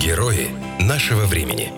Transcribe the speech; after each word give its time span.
Герои 0.00 0.48
нашего 0.82 1.26
времени. 1.26 1.70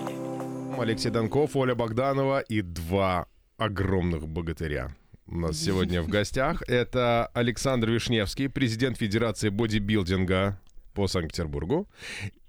Алексей 0.79 1.09
Донков, 1.09 1.57
Оля 1.57 1.75
Богданова 1.75 2.39
и 2.39 2.61
два 2.61 3.27
огромных 3.57 4.29
богатыря. 4.29 4.95
У 5.27 5.37
нас 5.37 5.57
сегодня 5.57 6.01
в 6.01 6.07
гостях 6.07 6.63
это 6.69 7.25
Александр 7.33 7.89
Вишневский, 7.89 8.47
президент 8.47 8.97
Федерации 8.97 9.49
бодибилдинга 9.49 10.57
по 10.93 11.09
Санкт-Петербургу, 11.09 11.89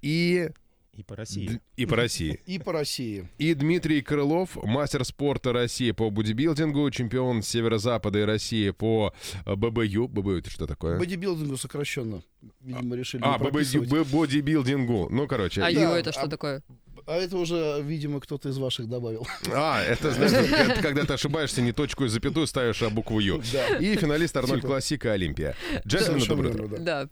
и 0.01 0.51
И 0.97 1.03
по 1.03 1.17
России. 1.17 1.61
И 1.77 1.87
по 1.87 1.97
России. 1.97 2.41
И 2.47 2.59
по 2.59 2.73
России. 2.73 3.29
И 3.39 3.55
Дмитрий 3.55 4.01
Крылов, 4.01 4.57
мастер 4.63 5.05
спорта 5.05 5.53
России 5.53 5.91
по 5.91 6.11
бодибилдингу, 6.11 6.91
чемпион 6.91 7.43
Северо-Запада 7.43 8.21
и 8.21 8.23
России 8.23 8.71
по 8.71 9.13
э, 9.45 9.57
ББЮ. 9.57 10.09
ББЮ 10.09 10.39
это 10.39 10.51
что 10.51 10.67
такое? 10.67 10.99
Бодибилдингу 10.99 11.57
сокращенно. 11.57 12.23
Видимо, 12.61 12.95
решили 12.97 13.23
А, 13.25 13.39
ББЮ, 13.39 14.05
бодибилдингу. 14.05 15.09
Ну, 15.11 15.27
короче. 15.27 15.63
А 15.63 15.71
Ю 15.71 15.81
это 15.91 16.13
что 16.13 16.23
а- 16.23 16.29
такое? 16.29 16.63
А 17.07 17.17
это 17.17 17.37
уже, 17.37 17.81
видимо, 17.83 18.19
кто-то 18.21 18.49
из 18.49 18.57
ваших 18.57 18.89
добавил. 18.89 19.27
А, 19.53 19.83
это 19.83 20.11
значит, 20.11 20.51
это 20.51 20.81
когда 20.81 21.05
ты 21.05 21.13
ошибаешься, 21.13 21.61
не 21.61 21.73
точку 21.73 22.05
и 22.05 22.09
запятую 22.09 22.47
ставишь, 22.47 22.83
а 22.83 22.89
букву 22.89 23.19
Ю. 23.21 23.43
Да. 23.53 23.77
И 23.77 23.95
финалист 23.97 24.35
Арнольд 24.37 24.63
Типа. 24.63 24.69
Классика 24.69 25.13
Олимпия. 25.13 25.55
Совершенно 25.87 26.25
доброе 26.27 26.65
утро. 26.65 26.79
да. 26.79 27.09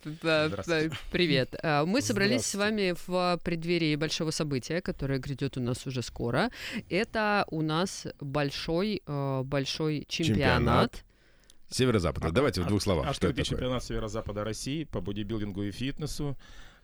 Привет. 1.11 1.55
А, 1.63 1.85
Мы 1.85 2.01
собрались 2.01 2.47
с 2.47 2.55
вами 2.55 2.95
в 3.07 3.39
преддверии 3.45 3.95
большого 3.97 4.31
события, 4.31 4.81
которое 4.81 5.19
грядет 5.19 5.57
у 5.59 5.61
нас 5.61 5.87
уже 5.87 6.03
скоро. 6.03 6.51
Это 6.89 7.45
у 7.51 7.61
нас 7.63 8.07
большой, 8.21 9.03
э, 9.07 9.43
большой 9.45 10.07
Чемпионат. 10.09 10.39
чемпионат. 10.39 11.05
Северо-запада. 11.71 12.31
Давайте 12.33 12.61
в 12.63 12.67
двух 12.67 12.83
словах. 12.83 13.07
А 13.09 13.13
что 13.15 13.27
Открытый 13.29 13.43
это 13.43 13.51
такое? 13.51 13.59
чемпионат 13.61 13.85
Северо-Запада 13.85 14.45
России 14.45 14.85
по 14.85 15.01
бодибилдингу 15.01 15.63
и 15.65 15.71
фитнесу. 15.71 16.37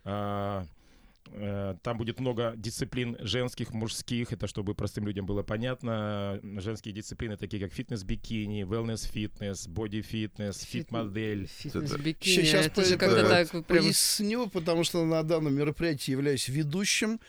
А, 0.05 0.65
Там 1.83 1.99
будет 1.99 2.21
много 2.21 2.55
дисциплин 2.57 3.17
женских, 3.21 3.73
мужских. 3.73 4.33
Это 4.33 4.47
чтобы 4.47 4.75
простым 4.75 5.07
людям 5.07 5.27
было 5.27 5.43
понятно. 5.43 6.41
Женские 6.43 6.95
дисциплины 6.95 7.37
такие 7.37 7.63
как 7.63 7.73
фитнес-бикини, 7.73 8.63
wellness-фитнес, 8.63 9.69
боди-фитнес, 9.69 10.61
фит-модель. 10.61 11.47
Фитнес-бикини. 11.47 12.35
Сейчас 12.45 12.67
Это 12.67 12.75
по- 12.75 13.29
так 13.29 13.51
прям... 13.51 13.85
Поясню, 13.85 14.49
потому 14.49 14.85
что 14.85 15.05
на 15.05 15.23
данном 15.23 15.55
мероприятии 15.55 16.11
являюсь 16.11 16.49
ведущим. 16.49 17.21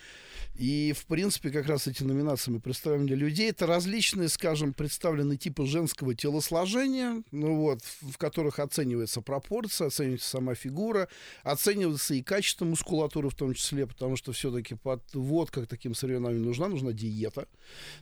И, 0.59 0.91
в 0.91 1.05
принципе, 1.05 1.52
как 1.52 1.67
раз 1.67 1.88
эти 1.88 2.03
номинации 2.03 2.52
мы 2.52 2.59
представляем 2.59 3.07
для 3.07 3.15
людей. 3.15 3.49
Это 3.49 3.65
различные, 3.65 4.27
скажем, 4.27 4.73
представлены 4.73 5.38
типы 5.38 5.65
женского 5.65 6.13
телосложения, 6.13 7.23
ну 7.31 7.55
вот, 7.55 7.79
в 8.02 8.17
которых 8.17 8.59
оценивается 8.59 9.21
пропорция, 9.21 9.87
оценивается 9.87 10.27
сама 10.27 10.55
фигура, 10.55 11.07
оценивается 11.43 12.13
и 12.13 12.21
качество 12.21 12.65
мускулатуры 12.65 13.30
в 13.30 13.35
том 13.35 13.53
числе, 13.53 13.87
потому 13.87 14.17
что 14.17 14.33
все-таки 14.33 14.75
подводка 14.75 15.63
к 15.63 15.67
таким 15.67 15.95
соревнованиям 15.95 16.43
нужна, 16.43 16.67
нужна 16.67 16.91
диета. 16.91 17.47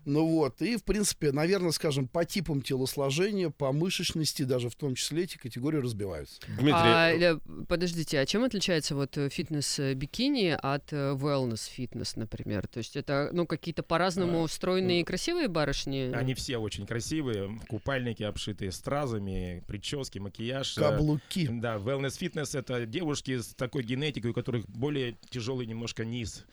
Ну 0.05 0.25
вот, 0.25 0.59
и, 0.63 0.78
в 0.78 0.83
принципе, 0.83 1.31
наверное, 1.31 1.72
скажем, 1.72 2.08
по 2.08 2.25
типам 2.25 2.63
телосложения, 2.63 3.52
по 3.52 3.72
мышечности 3.72 4.41
даже 4.41 4.72
в 4.72 4.75
том 4.75 4.95
числе 4.95 5.25
эти 5.25 5.38
категории 5.38 5.78
разбиваются. 5.78 6.41
Дмитрий, 6.47 6.73
А, 6.73 7.13
Ля, 7.13 7.39
подождите, 7.67 8.19
а 8.19 8.25
чем 8.25 8.44
отличается 8.44 8.95
вот 8.95 9.16
э, 9.16 9.30
фитнес-бикини 9.30 10.58
от 10.59 10.91
э, 10.91 11.13
wellness-фитнес, 11.13 12.13
например? 12.16 12.47
То 12.67 12.78
есть 12.78 12.95
это, 12.95 13.30
ну, 13.34 13.45
какие-то 13.45 13.84
по-разному 13.84 14.44
А, 14.44 14.48
стройные 14.48 15.02
и 15.02 15.03
красивые 15.03 15.48
барышни? 15.48 16.12
Они 16.14 16.34
все 16.34 16.58
очень 16.58 16.86
красивые. 16.86 17.59
Купальники 17.67 18.23
обшитые 18.23 18.72
стразами, 18.72 19.64
прически, 19.67 20.20
макияж. 20.20 20.78
э, 20.78 20.81
Каблуки. 20.81 21.48
Да, 21.52 21.75
wellness 21.75 22.18
фитнес 22.18 22.56
это 22.56 22.86
девушки 22.86 23.38
с 23.40 23.53
такой 23.53 23.84
генетикой, 23.84 24.31
у 24.31 24.34
которых 24.34 24.66
более 24.68 25.18
тяжелый 25.30 25.66
немножко 25.66 26.06
низ, 26.06 26.45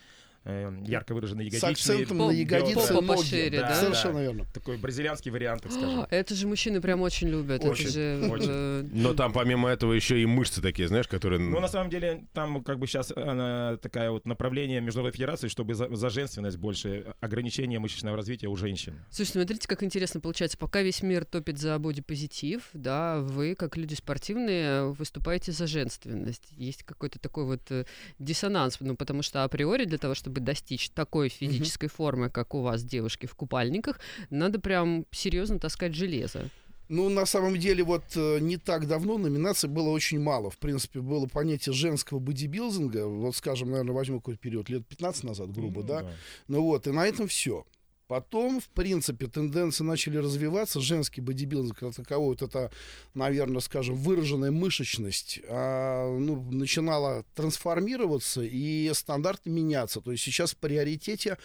э, 0.44 0.70
ярко 0.86 1.14
выраженные 1.14 1.50
С 1.50 1.54
ягодичные. 1.54 1.72
акцентом 1.96 2.18
По- 2.18 2.26
на 2.26 2.30
ягодицы 2.32 2.74
попа 2.94 3.00
ноги. 3.02 3.18
пошире, 3.20 3.60
да? 3.60 3.74
Совершенно 3.74 4.18
верно. 4.20 4.44
Такой 4.52 4.76
бразильянский 4.76 5.30
вариант, 5.30 5.62
так 5.62 5.72
А, 5.72 5.74
скажем. 5.74 6.06
Это 6.10 6.34
же 6.34 6.46
мужчины 6.46 6.80
прям 6.80 7.02
очень 7.02 7.28
любят. 7.28 7.64
Очень, 7.64 7.88
же, 7.88 8.28
очень. 8.30 8.46
э, 8.50 8.82
но 8.92 9.14
там 9.14 9.32
помимо 9.32 9.68
этого 9.68 9.92
еще 9.92 10.20
и 10.20 10.26
мышцы 10.26 10.60
такие, 10.60 10.88
знаешь, 10.88 11.08
которые... 11.08 11.40
Ну, 11.40 11.60
на 11.60 11.68
самом 11.68 11.90
деле, 11.90 12.24
там 12.32 12.62
как 12.62 12.78
бы 12.78 12.86
сейчас 12.86 13.12
она, 13.16 13.76
такая 13.78 14.10
вот 14.10 14.26
направление 14.26 14.80
Международной 14.80 15.14
Федерации, 15.16 15.48
чтобы 15.48 15.74
за, 15.74 15.94
за 15.94 16.10
женственность 16.10 16.56
больше, 16.58 17.14
ограничение 17.20 17.78
мышечного 17.78 18.16
развития 18.16 18.48
у 18.48 18.56
женщин. 18.56 18.94
Слушайте, 19.10 19.38
смотрите, 19.40 19.68
как 19.68 19.82
интересно 19.82 20.20
получается. 20.20 20.58
Пока 20.58 20.82
весь 20.82 21.02
мир 21.02 21.24
топит 21.24 21.58
за 21.58 21.78
бодипозитив, 21.78 22.62
да, 22.72 23.18
вы, 23.20 23.54
как 23.54 23.76
люди 23.76 23.94
спортивные, 23.94 24.90
выступаете 24.92 25.52
за 25.52 25.66
женственность. 25.66 26.44
Есть 26.56 26.82
какой-то 26.82 27.18
такой 27.18 27.44
вот 27.44 27.62
э, 27.70 27.84
диссонанс, 28.18 28.78
ну, 28.80 28.96
потому 28.96 29.22
что 29.22 29.44
априори 29.44 29.84
для 29.84 29.98
того, 29.98 30.14
чтобы 30.14 30.33
достичь 30.40 30.90
такой 30.90 31.28
физической 31.28 31.88
формы, 31.88 32.30
как 32.30 32.54
у 32.54 32.60
вас, 32.60 32.82
девушки, 32.82 33.26
в 33.26 33.34
купальниках, 33.34 34.00
надо 34.30 34.60
прям 34.60 35.06
серьезно 35.10 35.58
таскать 35.58 35.94
железо. 35.94 36.50
Ну, 36.88 37.08
на 37.08 37.24
самом 37.24 37.58
деле, 37.58 37.82
вот 37.82 38.04
э, 38.14 38.38
не 38.40 38.58
так 38.58 38.86
давно 38.86 39.16
номинаций 39.16 39.70
было 39.70 39.88
очень 39.88 40.20
мало. 40.20 40.50
В 40.50 40.58
принципе, 40.58 41.00
было 41.00 41.26
понятие 41.26 41.72
женского 41.72 42.18
бодибилдинга. 42.18 43.06
Вот, 43.06 43.34
скажем, 43.36 43.70
наверное, 43.70 43.94
возьму 43.94 44.20
какой-то 44.20 44.38
период, 44.38 44.68
лет 44.68 44.86
15 44.86 45.24
назад, 45.24 45.50
грубо, 45.50 45.80
Ну, 45.80 45.86
да? 45.86 46.06
Ну 46.46 46.62
вот, 46.62 46.86
и 46.86 46.90
на 46.90 47.06
этом 47.06 47.26
все. 47.26 47.64
Потом, 48.14 48.60
в 48.60 48.68
принципе, 48.68 49.26
тенденции 49.26 49.82
начали 49.82 50.18
развиваться. 50.18 50.80
Женский 50.80 51.20
бодибилдинг 51.20 51.76
как 51.76 51.96
таковой, 51.96 52.28
вот 52.28 52.42
это, 52.42 52.70
наверное, 53.12 53.60
скажем, 53.60 53.96
выраженная 53.96 54.52
мышечность, 54.52 55.40
а, 55.48 56.16
ну, 56.16 56.40
начинала 56.52 57.24
трансформироваться 57.34 58.42
и 58.42 58.88
стандарты 58.94 59.50
меняться. 59.50 60.00
То 60.00 60.12
есть 60.12 60.22
сейчас 60.22 60.52
в 60.52 60.58
приоритете 60.58 61.38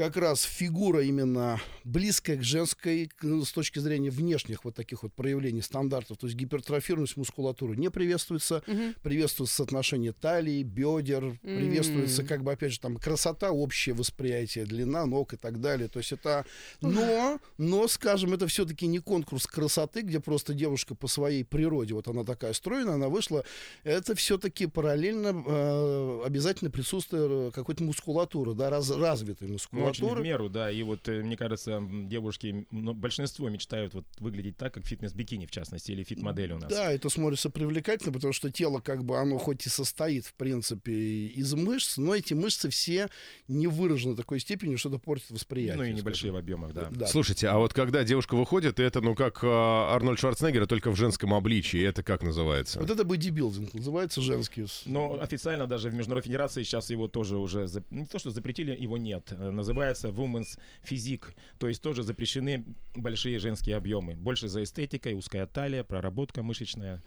как 0.00 0.16
раз 0.16 0.44
фигура 0.44 1.02
именно 1.04 1.60
близкая 1.84 2.38
к 2.38 2.42
женской 2.42 3.10
к- 3.14 3.22
с 3.44 3.52
точки 3.52 3.80
зрения 3.80 4.08
внешних 4.08 4.64
вот 4.64 4.74
таких 4.74 5.02
вот 5.02 5.12
проявлений 5.12 5.60
стандартов. 5.60 6.16
То 6.16 6.26
есть 6.26 6.38
гипертрофированность 6.38 7.18
мускулатуры 7.18 7.76
не 7.76 7.90
приветствуется, 7.90 8.62
Мгм. 8.66 8.94
приветствуется 9.02 9.56
соотношение 9.56 10.12
талии, 10.14 10.62
бедер, 10.62 11.38
приветствуется 11.42 12.22
М. 12.22 12.28
как 12.28 12.42
бы 12.42 12.52
опять 12.52 12.72
же 12.72 12.80
там 12.80 12.96
красота, 12.96 13.50
общее 13.50 13.94
восприятие, 13.94 14.64
длина 14.64 15.04
ног 15.04 15.34
и 15.34 15.36
так 15.36 15.60
далее. 15.60 15.88
То 15.88 15.98
есть 15.98 16.12
это, 16.12 16.46
но, 16.80 17.38
но, 17.58 17.86
скажем, 17.86 18.32
это 18.32 18.46
все-таки 18.46 18.86
не 18.86 19.00
конкурс 19.00 19.46
красоты, 19.46 20.00
где 20.00 20.18
просто 20.18 20.54
девушка 20.54 20.94
по 20.94 21.08
своей 21.08 21.44
природе, 21.44 21.92
вот 21.92 22.08
она 22.08 22.24
такая 22.24 22.54
стройная, 22.54 22.94
она 22.94 23.10
вышла. 23.10 23.44
Это 23.84 24.14
все-таки 24.14 24.64
параллельно 24.64 25.44
э, 25.46 26.22
обязательно 26.24 26.70
присутствие 26.70 27.48
э, 27.48 27.50
какой-то 27.54 27.82
мускулатуры, 27.84 28.54
да, 28.54 28.70
раз- 28.70 28.88
развитой 28.90 29.48
Ну, 29.48 29.52
мускулатуры. 29.54 29.89
Очень 29.90 30.14
в 30.14 30.20
меру, 30.22 30.48
да. 30.48 30.70
И 30.70 30.82
вот, 30.82 31.08
э, 31.08 31.22
мне 31.22 31.36
кажется, 31.36 31.82
девушки, 31.82 32.66
ну, 32.70 32.94
большинство 32.94 33.48
мечтают 33.48 33.94
вот 33.94 34.04
выглядеть 34.18 34.56
так, 34.56 34.74
как 34.74 34.86
фитнес-бикини, 34.86 35.46
в 35.46 35.50
частности, 35.50 35.92
или 35.92 36.02
фит-модель 36.04 36.52
у 36.52 36.58
нас. 36.58 36.70
Да, 36.70 36.92
это 36.92 37.08
смотрится 37.08 37.50
привлекательно, 37.50 38.12
потому 38.12 38.32
что 38.32 38.50
тело, 38.50 38.80
как 38.80 39.04
бы, 39.04 39.18
оно 39.18 39.38
хоть 39.38 39.66
и 39.66 39.68
состоит, 39.68 40.26
в 40.26 40.34
принципе, 40.34 40.92
из 40.92 41.52
мышц, 41.54 41.96
но 41.96 42.14
эти 42.14 42.34
мышцы 42.34 42.70
все 42.70 43.08
не 43.48 43.66
выражены 43.66 44.16
такой 44.16 44.40
степени, 44.40 44.76
что 44.76 44.88
это 44.88 44.98
портит 44.98 45.30
восприятие. 45.30 45.76
Ну 45.76 45.82
и 45.82 45.86
скажем. 45.86 45.98
небольшие 45.98 46.32
в 46.32 46.36
объемах, 46.36 46.72
да. 46.72 46.88
Да. 46.90 47.06
Слушайте, 47.06 47.48
а 47.48 47.58
вот 47.58 47.72
когда 47.72 48.04
девушка 48.04 48.36
выходит, 48.36 48.78
это, 48.80 49.00
ну, 49.00 49.14
как 49.14 49.40
а, 49.42 49.94
Арнольд 49.94 50.18
Шварценеггер, 50.18 50.66
только 50.66 50.90
в 50.90 50.96
женском 50.96 51.34
обличии. 51.34 51.80
Это 51.80 52.02
как 52.02 52.22
называется? 52.22 52.80
Вот 52.80 52.90
это 52.90 53.04
бодибилдинг, 53.04 53.74
называется 53.74 54.20
женский. 54.20 54.66
Но 54.86 55.18
официально 55.20 55.66
даже 55.66 55.90
в 55.90 55.94
Международной 55.94 56.26
Федерации 56.26 56.62
сейчас 56.62 56.90
его 56.90 57.08
тоже 57.08 57.36
уже, 57.36 57.64
зап- 57.64 57.84
не 57.90 58.06
то 58.06 58.18
что 58.18 58.30
запретили, 58.30 58.76
его 58.76 58.96
нет. 58.98 59.26
Э, 59.30 59.50
Называется 59.80 60.08
Women's 60.08 60.58
Physique. 60.84 61.34
То 61.58 61.66
есть 61.66 61.82
тоже 61.82 62.02
запрещены 62.02 62.66
большие 62.94 63.38
женские 63.38 63.76
объемы. 63.76 64.14
Больше 64.14 64.48
за 64.48 64.62
эстетикой, 64.62 65.14
узкая 65.14 65.46
талия, 65.46 65.84
проработка 65.84 66.42
мышечная. 66.42 67.02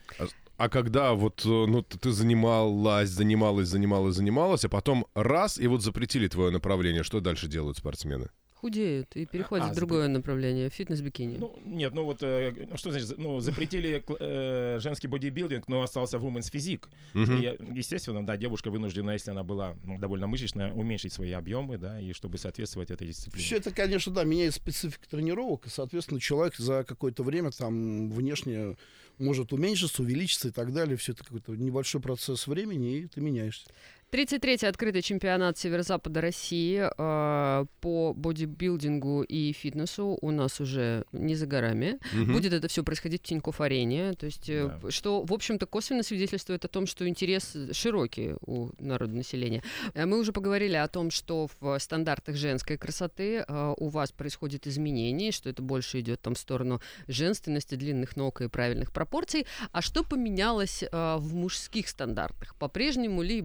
А 0.58 0.70
когда 0.70 1.14
вот, 1.14 1.46
э, 1.46 1.50
ну, 1.50 1.84
ты 1.84 2.12
занималась, 2.12 3.10
занималась, 3.10 3.68
занималась, 3.68 4.16
занималась, 4.16 4.66
а 4.66 4.70
потом 4.70 5.06
раз, 5.14 5.60
и 5.60 5.68
вот 5.68 5.84
запретили 5.84 6.28
твое 6.28 6.50
направление, 6.50 7.04
что 7.04 7.20
дальше 7.20 7.48
делают 7.48 7.78
спортсмены? 7.78 8.30
Худеют 8.64 9.18
и 9.18 9.26
переходят 9.26 9.72
А, 9.72 9.74
в 9.74 9.76
другое 9.76 10.08
направление, 10.08 10.70
фитнес-бикини. 10.70 11.36
Ну, 11.38 11.54
нет, 11.66 11.94
ну 11.94 12.06
вот, 12.06 12.24
э, 12.24 12.54
ну, 12.70 12.78
что 12.78 12.92
значит, 12.92 13.18
ну, 13.18 13.42
запретили 13.42 14.02
э, 14.22 14.80
женский 14.80 15.08
бодибилдинг, 15.08 15.68
но 15.68 15.82
остался 15.82 16.16
Women's 16.16 16.50
Physique. 16.50 16.86
Мгм. 17.14 17.42
И, 17.42 17.58
естественно, 17.78 18.26
да, 18.26 18.38
девушка 18.38 18.72
вынуждена, 18.72 19.12
если 19.12 19.32
она 19.32 19.44
была 19.44 19.76
ну, 19.84 20.00
довольно 20.00 20.28
мышечная, 20.28 20.72
уменьшить 20.72 21.12
свои 21.12 21.34
объемы, 21.34 21.78
да, 21.78 22.00
и 22.00 22.14
чтобы 22.14 22.38
соответствовать 22.38 22.90
этой 22.90 23.08
дисциплине. 23.08 23.44
Все 23.46 23.58
это, 23.58 23.72
конечно, 23.72 24.14
да, 24.14 24.24
меняет 24.24 24.54
специфика 24.54 25.10
тренировок, 25.10 25.68
и, 25.68 25.70
соответственно, 25.70 26.22
человек 26.22 26.56
за 26.56 26.86
какое-то 26.86 27.24
время 27.24 27.52
там 27.52 28.10
внешне 28.12 28.78
может 29.20 29.52
уменьшиться, 29.52 30.04
увеличиться 30.04 30.48
и 30.48 30.52
так 30.52 30.72
далее. 30.72 30.96
Все 30.96 31.12
это 31.12 31.26
какой-то 31.26 31.52
небольшой 31.58 32.00
процесс 32.00 32.48
времени, 32.48 33.00
и 33.00 33.08
ты 33.08 33.20
меняешься. 33.20 33.68
33-й 34.14 34.68
открытый 34.68 35.02
чемпионат 35.02 35.58
Северо-Запада 35.58 36.22
России 36.22 36.80
э, 36.86 37.66
по 37.82 38.14
бодибилдингу 38.14 39.24
и 39.24 39.52
фитнесу 39.54 40.20
у 40.22 40.30
нас 40.30 40.62
уже 40.62 41.06
не 41.12 41.34
за 41.34 41.48
горами. 41.48 41.98
Мгм. 42.14 42.34
Будет 42.34 42.54
это 42.54 42.68
все 42.68 42.84
происходить 42.84 43.24
в 43.24 43.26
Тинькофф-арене. 43.26 44.14
То 44.14 44.28
есть, 44.28 44.48
э, 44.52 44.70
Да. 44.84 44.92
что, 44.92 45.24
в 45.24 45.34
общем-то, 45.34 45.66
косвенно 45.66 46.04
свидетельствует 46.04 46.64
о 46.64 46.68
том, 46.68 46.86
что 46.86 47.08
интерес 47.08 47.58
широкий 47.72 48.36
у 48.46 48.70
народа 48.78 49.16
населения. 49.16 49.64
Э, 49.96 50.06
Мы 50.06 50.20
уже 50.20 50.32
поговорили 50.32 50.76
о 50.76 50.88
том, 50.88 51.10
что 51.10 51.48
в 51.60 51.80
стандартах 51.80 52.36
женской 52.36 52.78
красоты 52.78 53.44
э, 53.48 53.74
у 53.78 53.88
вас 53.88 54.12
происходит 54.12 54.68
изменение, 54.68 55.32
что 55.32 55.50
это 55.50 55.64
больше 55.64 56.02
идет 56.02 56.22
там 56.22 56.36
в 56.36 56.38
сторону 56.38 56.82
женственности, 57.08 57.74
длинных 57.74 58.16
ног 58.16 58.42
и 58.42 58.48
правильных 58.48 58.92
пропорций. 58.92 59.48
А 59.72 59.82
что 59.82 60.04
поменялось 60.04 60.84
э, 60.84 61.16
в 61.18 61.34
мужских 61.34 61.88
стандартах? 61.88 62.54
По-прежнему 62.60 63.24
ли 63.24 63.42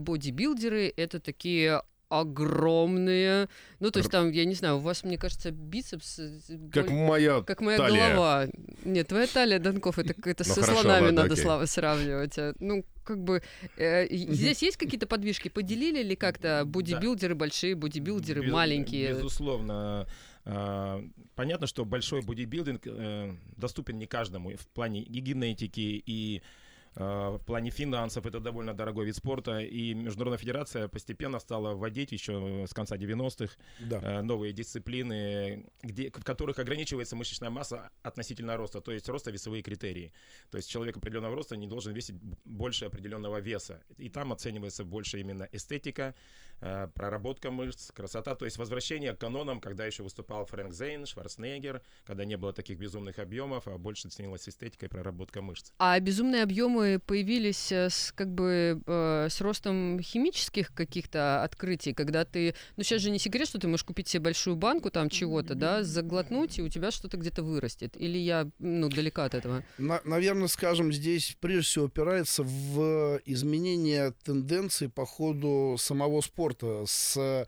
бодибилдеры 0.59 0.93
это 0.97 1.21
такие 1.21 1.83
огромные, 2.11 3.49
ну 3.81 3.91
то 3.91 3.99
есть 3.99 4.11
там, 4.11 4.31
я 4.31 4.47
не 4.47 4.55
знаю, 4.55 4.77
у 4.77 4.81
вас, 4.81 5.05
мне 5.05 5.19
кажется, 5.19 5.51
бицепс 5.51 6.19
э, 6.19 6.41
Как 6.73 6.87
боль- 6.87 6.95
моя 7.07 7.43
как 7.43 7.61
моя 7.61 7.77
талия. 7.77 8.09
голова. 8.15 8.47
Нет, 8.85 9.09
твоя 9.09 9.27
талия, 9.27 9.59
Данков, 9.59 9.99
это 9.99 10.15
это 10.25 10.45
Ну, 10.49 10.55
со 10.55 10.61
хорошо, 10.63 10.81
слонами 10.83 11.05
ладно, 11.07 11.23
надо 11.23 11.33
окей. 11.35 11.45
слава 11.45 11.67
сравнивать. 11.67 12.39
А, 12.39 12.55
Ну, 12.61 12.85
как 13.05 13.23
бы 13.23 13.43
э, 13.77 14.07
здесь 14.11 14.63
есть 14.63 14.79
какие-то 14.79 15.07
подвижки? 15.07 15.49
Поделили 15.49 16.03
ли 16.03 16.17
как-то 16.17 16.63
бодибилдеры 16.65 17.35
большие, 17.35 17.75
бодибилдеры 17.75 18.41
Без- 18.43 18.53
маленькие? 18.53 19.11
Безусловно. 19.11 20.07
А, 20.47 21.05
Понятно, 21.35 21.67
что 21.67 21.85
большой 21.85 22.23
бодибилдинг 22.23 22.87
э, 22.87 23.35
доступен 23.59 23.99
не 23.99 24.07
каждому. 24.07 24.51
В 24.57 24.67
плане 24.69 25.03
и 25.03 25.21
генетики, 25.21 26.03
и 26.07 26.43
в 26.95 27.41
плане 27.47 27.71
финансов 27.71 28.27
это 28.27 28.41
довольно 28.41 28.75
дорогой 28.75 29.07
вид 29.07 29.17
спорта. 29.17 29.61
И 29.61 29.95
Международная 29.95 30.39
федерация 30.39 30.89
постепенно 30.89 31.39
стала 31.41 31.75
вводить 31.75 32.13
еще 32.13 32.65
с 32.69 32.75
конца 32.75 32.97
90-х 32.97 33.55
Да. 33.81 34.01
э, 34.03 34.23
новые 34.23 34.53
дисциплины, 34.53 35.67
где, 35.83 36.11
в 36.11 36.25
которых 36.25 36.59
ограничивается 36.59 37.17
мышечная 37.17 37.51
масса 37.51 37.91
относительно 38.03 38.57
роста, 38.57 38.81
то 38.81 38.93
есть 38.93 39.09
роста 39.09 39.31
весовые 39.31 39.63
критерии. 39.63 40.13
То 40.51 40.59
есть 40.59 40.71
человек 40.71 40.97
определенного 40.97 41.35
роста 41.37 41.57
не 41.57 41.67
должен 41.67 41.93
весить 41.93 42.17
больше 42.45 42.87
определенного 42.87 43.41
веса. 43.41 43.83
И 43.99 44.09
там 44.09 44.33
оценивается 44.33 44.85
больше 44.85 45.21
именно 45.21 45.49
эстетика, 45.53 46.03
э, 46.03 46.13
проработка 46.61 47.51
мышц, 47.51 47.91
красота, 47.93 48.35
то 48.35 48.45
есть 48.45 48.59
возвращение 48.59 49.15
к 49.15 49.19
канонам, 49.19 49.61
когда 49.61 49.87
еще 49.87 50.03
выступал 50.03 50.45
Фрэнк 50.45 50.73
Зейн, 50.73 51.07
Шварценеггер, 51.07 51.83
когда 52.05 52.25
не 52.25 52.37
было 52.37 52.53
таких 52.53 52.79
безумных 52.79 53.19
объемов, 53.19 53.69
а 53.69 53.79
больше 53.79 54.09
ценилась 54.09 54.49
эстетика 54.49 54.87
и 54.87 54.89
проработка 54.89 55.41
мышц. 55.41 55.71
А 55.79 55.99
безумные 56.01 56.43
объемы 56.43 57.01
появились 57.05 57.71
э, 57.71 57.89
с 57.91 58.13
как 58.13 58.29
бы 58.35 58.83
э, 58.85 59.29
с 59.31 59.41
ростом 59.41 60.01
химических 60.01 60.75
каких-то 60.75 61.43
открытий, 61.45 61.95
когда 61.95 62.25
ты, 62.25 62.55
ну 62.77 62.83
сейчас 62.83 63.03
же 63.03 63.11
не 63.11 63.19
секрет, 63.19 63.49
что 63.49 63.59
ты 63.59 63.69
можешь 63.69 63.85
купить 63.85 64.09
себе 64.09 64.25
большую 64.25 64.57
банку 64.57 64.91
там 64.91 65.09
чего-то, 65.09 65.55
да, 65.55 65.83
заглотнуть 65.85 66.59
и 66.59 66.63
у 66.63 66.69
тебя 66.69 66.91
что-то 66.91 67.17
где-то 67.17 67.43
вырастет. 67.43 67.97
Или 67.97 68.19
я, 68.19 68.49
ну 68.59 68.89
далека 68.89 69.25
от 69.25 69.35
этого. 69.35 69.65
наверное, 69.79 70.49
скажем, 70.49 70.93
здесь 70.93 71.37
прежде 71.41 71.63
всего 71.63 71.85
опирается 71.87 72.43
в 72.43 73.21
изменение 73.25 74.13
тенденций 74.25 74.89
по 74.89 75.07
ходу 75.07 75.77
самого 75.79 76.21
спорта 76.21 76.48
с 76.87 77.47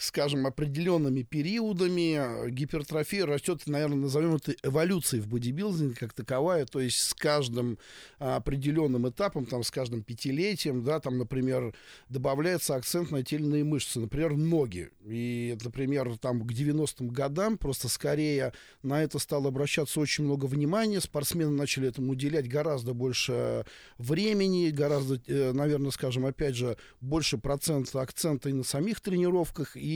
скажем, 0.00 0.46
определенными 0.46 1.22
периодами 1.22 2.48
гипертрофия 2.50 3.26
растет, 3.26 3.62
наверное, 3.66 3.98
назовем 3.98 4.36
это 4.36 4.54
эволюцией 4.62 5.20
в 5.20 5.28
бодибилдинге 5.28 5.94
как 5.94 6.14
таковая, 6.14 6.64
то 6.64 6.80
есть 6.80 6.98
с 7.00 7.12
каждым 7.12 7.78
а, 8.18 8.36
определенным 8.36 9.08
этапом, 9.08 9.44
там, 9.44 9.62
с 9.62 9.70
каждым 9.70 10.02
пятилетием, 10.02 10.82
да, 10.84 11.00
там, 11.00 11.18
например, 11.18 11.74
добавляется 12.08 12.76
акцент 12.76 13.10
на 13.10 13.22
те 13.22 13.36
или 13.36 13.44
иные 13.44 13.64
мышцы, 13.64 14.00
например, 14.00 14.36
ноги. 14.36 14.90
И, 15.04 15.56
например, 15.62 16.16
там 16.16 16.46
к 16.46 16.50
90-м 16.50 17.08
годам 17.08 17.58
просто 17.58 17.88
скорее 17.88 18.54
на 18.82 19.02
это 19.02 19.18
стало 19.18 19.48
обращаться 19.48 20.00
очень 20.00 20.24
много 20.24 20.46
внимания, 20.46 21.00
спортсмены 21.00 21.50
начали 21.50 21.88
этому 21.88 22.12
уделять 22.12 22.48
гораздо 22.48 22.94
больше 22.94 23.66
времени, 23.98 24.70
гораздо, 24.70 25.20
э, 25.26 25.52
наверное, 25.52 25.90
скажем, 25.90 26.24
опять 26.24 26.54
же, 26.54 26.78
больше 27.02 27.36
процента 27.36 28.00
акцента 28.00 28.48
и 28.48 28.54
на 28.54 28.64
самих 28.64 29.00
тренировках, 29.00 29.76
и 29.76 29.89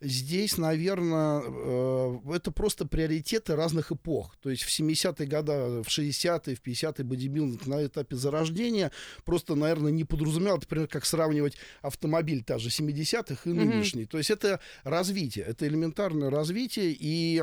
здесь, 0.00 0.58
наверное, 0.58 1.42
э, 1.44 2.18
это 2.34 2.50
просто 2.50 2.86
приоритеты 2.86 3.56
разных 3.56 3.92
эпох. 3.92 4.36
То 4.40 4.50
есть 4.50 4.62
в 4.62 4.68
70-е 4.68 5.26
годы, 5.26 5.52
в 5.82 5.88
60-е, 5.88 6.54
в 6.54 6.62
50-е 6.62 7.04
бодибилдинг 7.04 7.66
на 7.66 7.84
этапе 7.86 8.16
зарождения 8.16 8.90
просто, 9.24 9.54
наверное, 9.54 9.92
не 9.92 10.04
подразумевал, 10.04 10.58
например, 10.58 10.88
как 10.88 11.04
сравнивать 11.04 11.56
автомобиль 11.82 12.42
та 12.42 12.58
же 12.58 12.68
70-х 12.68 13.48
и 13.48 13.52
нынешний. 13.52 14.06
То 14.06 14.18
есть 14.18 14.30
это 14.30 14.60
развитие, 14.82 15.44
это 15.44 15.66
элементарное 15.66 16.30
развитие, 16.30 16.96
и 16.98 17.42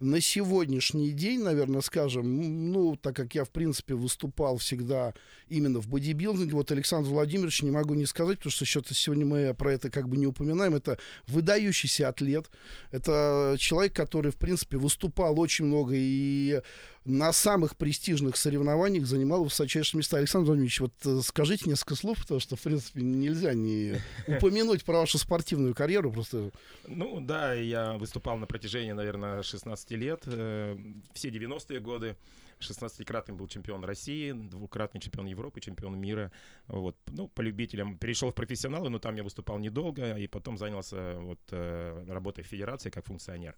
на 0.00 0.20
сегодняшний 0.22 1.10
день, 1.10 1.42
наверное, 1.42 1.82
скажем, 1.82 2.72
ну, 2.72 2.96
так 2.96 3.14
как 3.14 3.34
я, 3.34 3.44
в 3.44 3.50
принципе, 3.50 3.94
выступал 3.94 4.56
всегда 4.56 5.12
именно 5.48 5.78
в 5.78 5.88
бодибилдинге, 5.88 6.54
вот 6.54 6.72
Александр 6.72 7.10
Владимирович, 7.10 7.62
не 7.62 7.70
могу 7.70 7.92
не 7.94 8.06
сказать, 8.06 8.38
потому 8.38 8.50
что 8.50 8.64
что-то 8.64 8.94
сегодня 8.94 9.26
мы 9.26 9.52
про 9.52 9.74
это 9.74 9.90
как 9.90 10.08
бы 10.08 10.16
не 10.16 10.26
упоминаем, 10.26 10.74
это 10.74 10.98
выдающийся 11.26 12.08
атлет, 12.08 12.50
это 12.90 13.56
человек, 13.58 13.94
который, 13.94 14.32
в 14.32 14.36
принципе, 14.36 14.78
выступал 14.78 15.38
очень 15.38 15.66
много 15.66 15.92
и 15.94 16.62
на 17.04 17.32
самых 17.32 17.76
престижных 17.76 18.36
соревнованиях 18.36 19.06
занимал 19.06 19.44
высочайшие 19.44 19.98
места. 19.98 20.18
Александр 20.18 20.46
Владимирович, 20.46 20.80
вот 20.80 20.92
э, 21.06 21.20
скажите 21.22 21.68
несколько 21.68 21.94
слов, 21.94 22.18
потому 22.20 22.40
что, 22.40 22.56
в 22.56 22.60
принципе, 22.60 23.00
нельзя 23.00 23.54
не 23.54 23.94
упомянуть 24.26 24.84
про 24.84 24.98
вашу 24.98 25.18
спортивную 25.18 25.74
карьеру, 25.74 26.12
просто 26.12 26.50
Ну 26.86 27.20
да, 27.20 27.54
я 27.54 27.94
выступал 27.94 28.36
на 28.36 28.46
протяжении, 28.46 28.92
наверное, 28.92 29.42
16 29.42 29.90
лет, 29.92 30.22
э, 30.26 30.76
все 31.14 31.30
90-е 31.30 31.80
годы. 31.80 32.16
16-кратный 32.60 33.34
был 33.34 33.48
чемпион 33.48 33.84
России, 33.84 34.32
двукратный 34.32 35.00
чемпион 35.00 35.26
Европы, 35.26 35.60
чемпион 35.60 35.98
мира. 35.98 36.30
Вот. 36.66 36.94
Ну, 37.06 37.28
по 37.28 37.40
любителям. 37.40 37.96
Перешел 37.96 38.30
в 38.30 38.34
профессионалы, 38.34 38.90
но 38.90 38.98
там 38.98 39.16
я 39.16 39.22
выступал 39.22 39.58
недолго, 39.58 40.16
и 40.18 40.26
потом 40.26 40.58
занялся 40.58 41.16
вот, 41.20 41.40
э, 41.50 42.04
работой 42.06 42.44
в 42.44 42.46
федерации 42.46 42.90
как 42.90 43.06
функционер. 43.06 43.54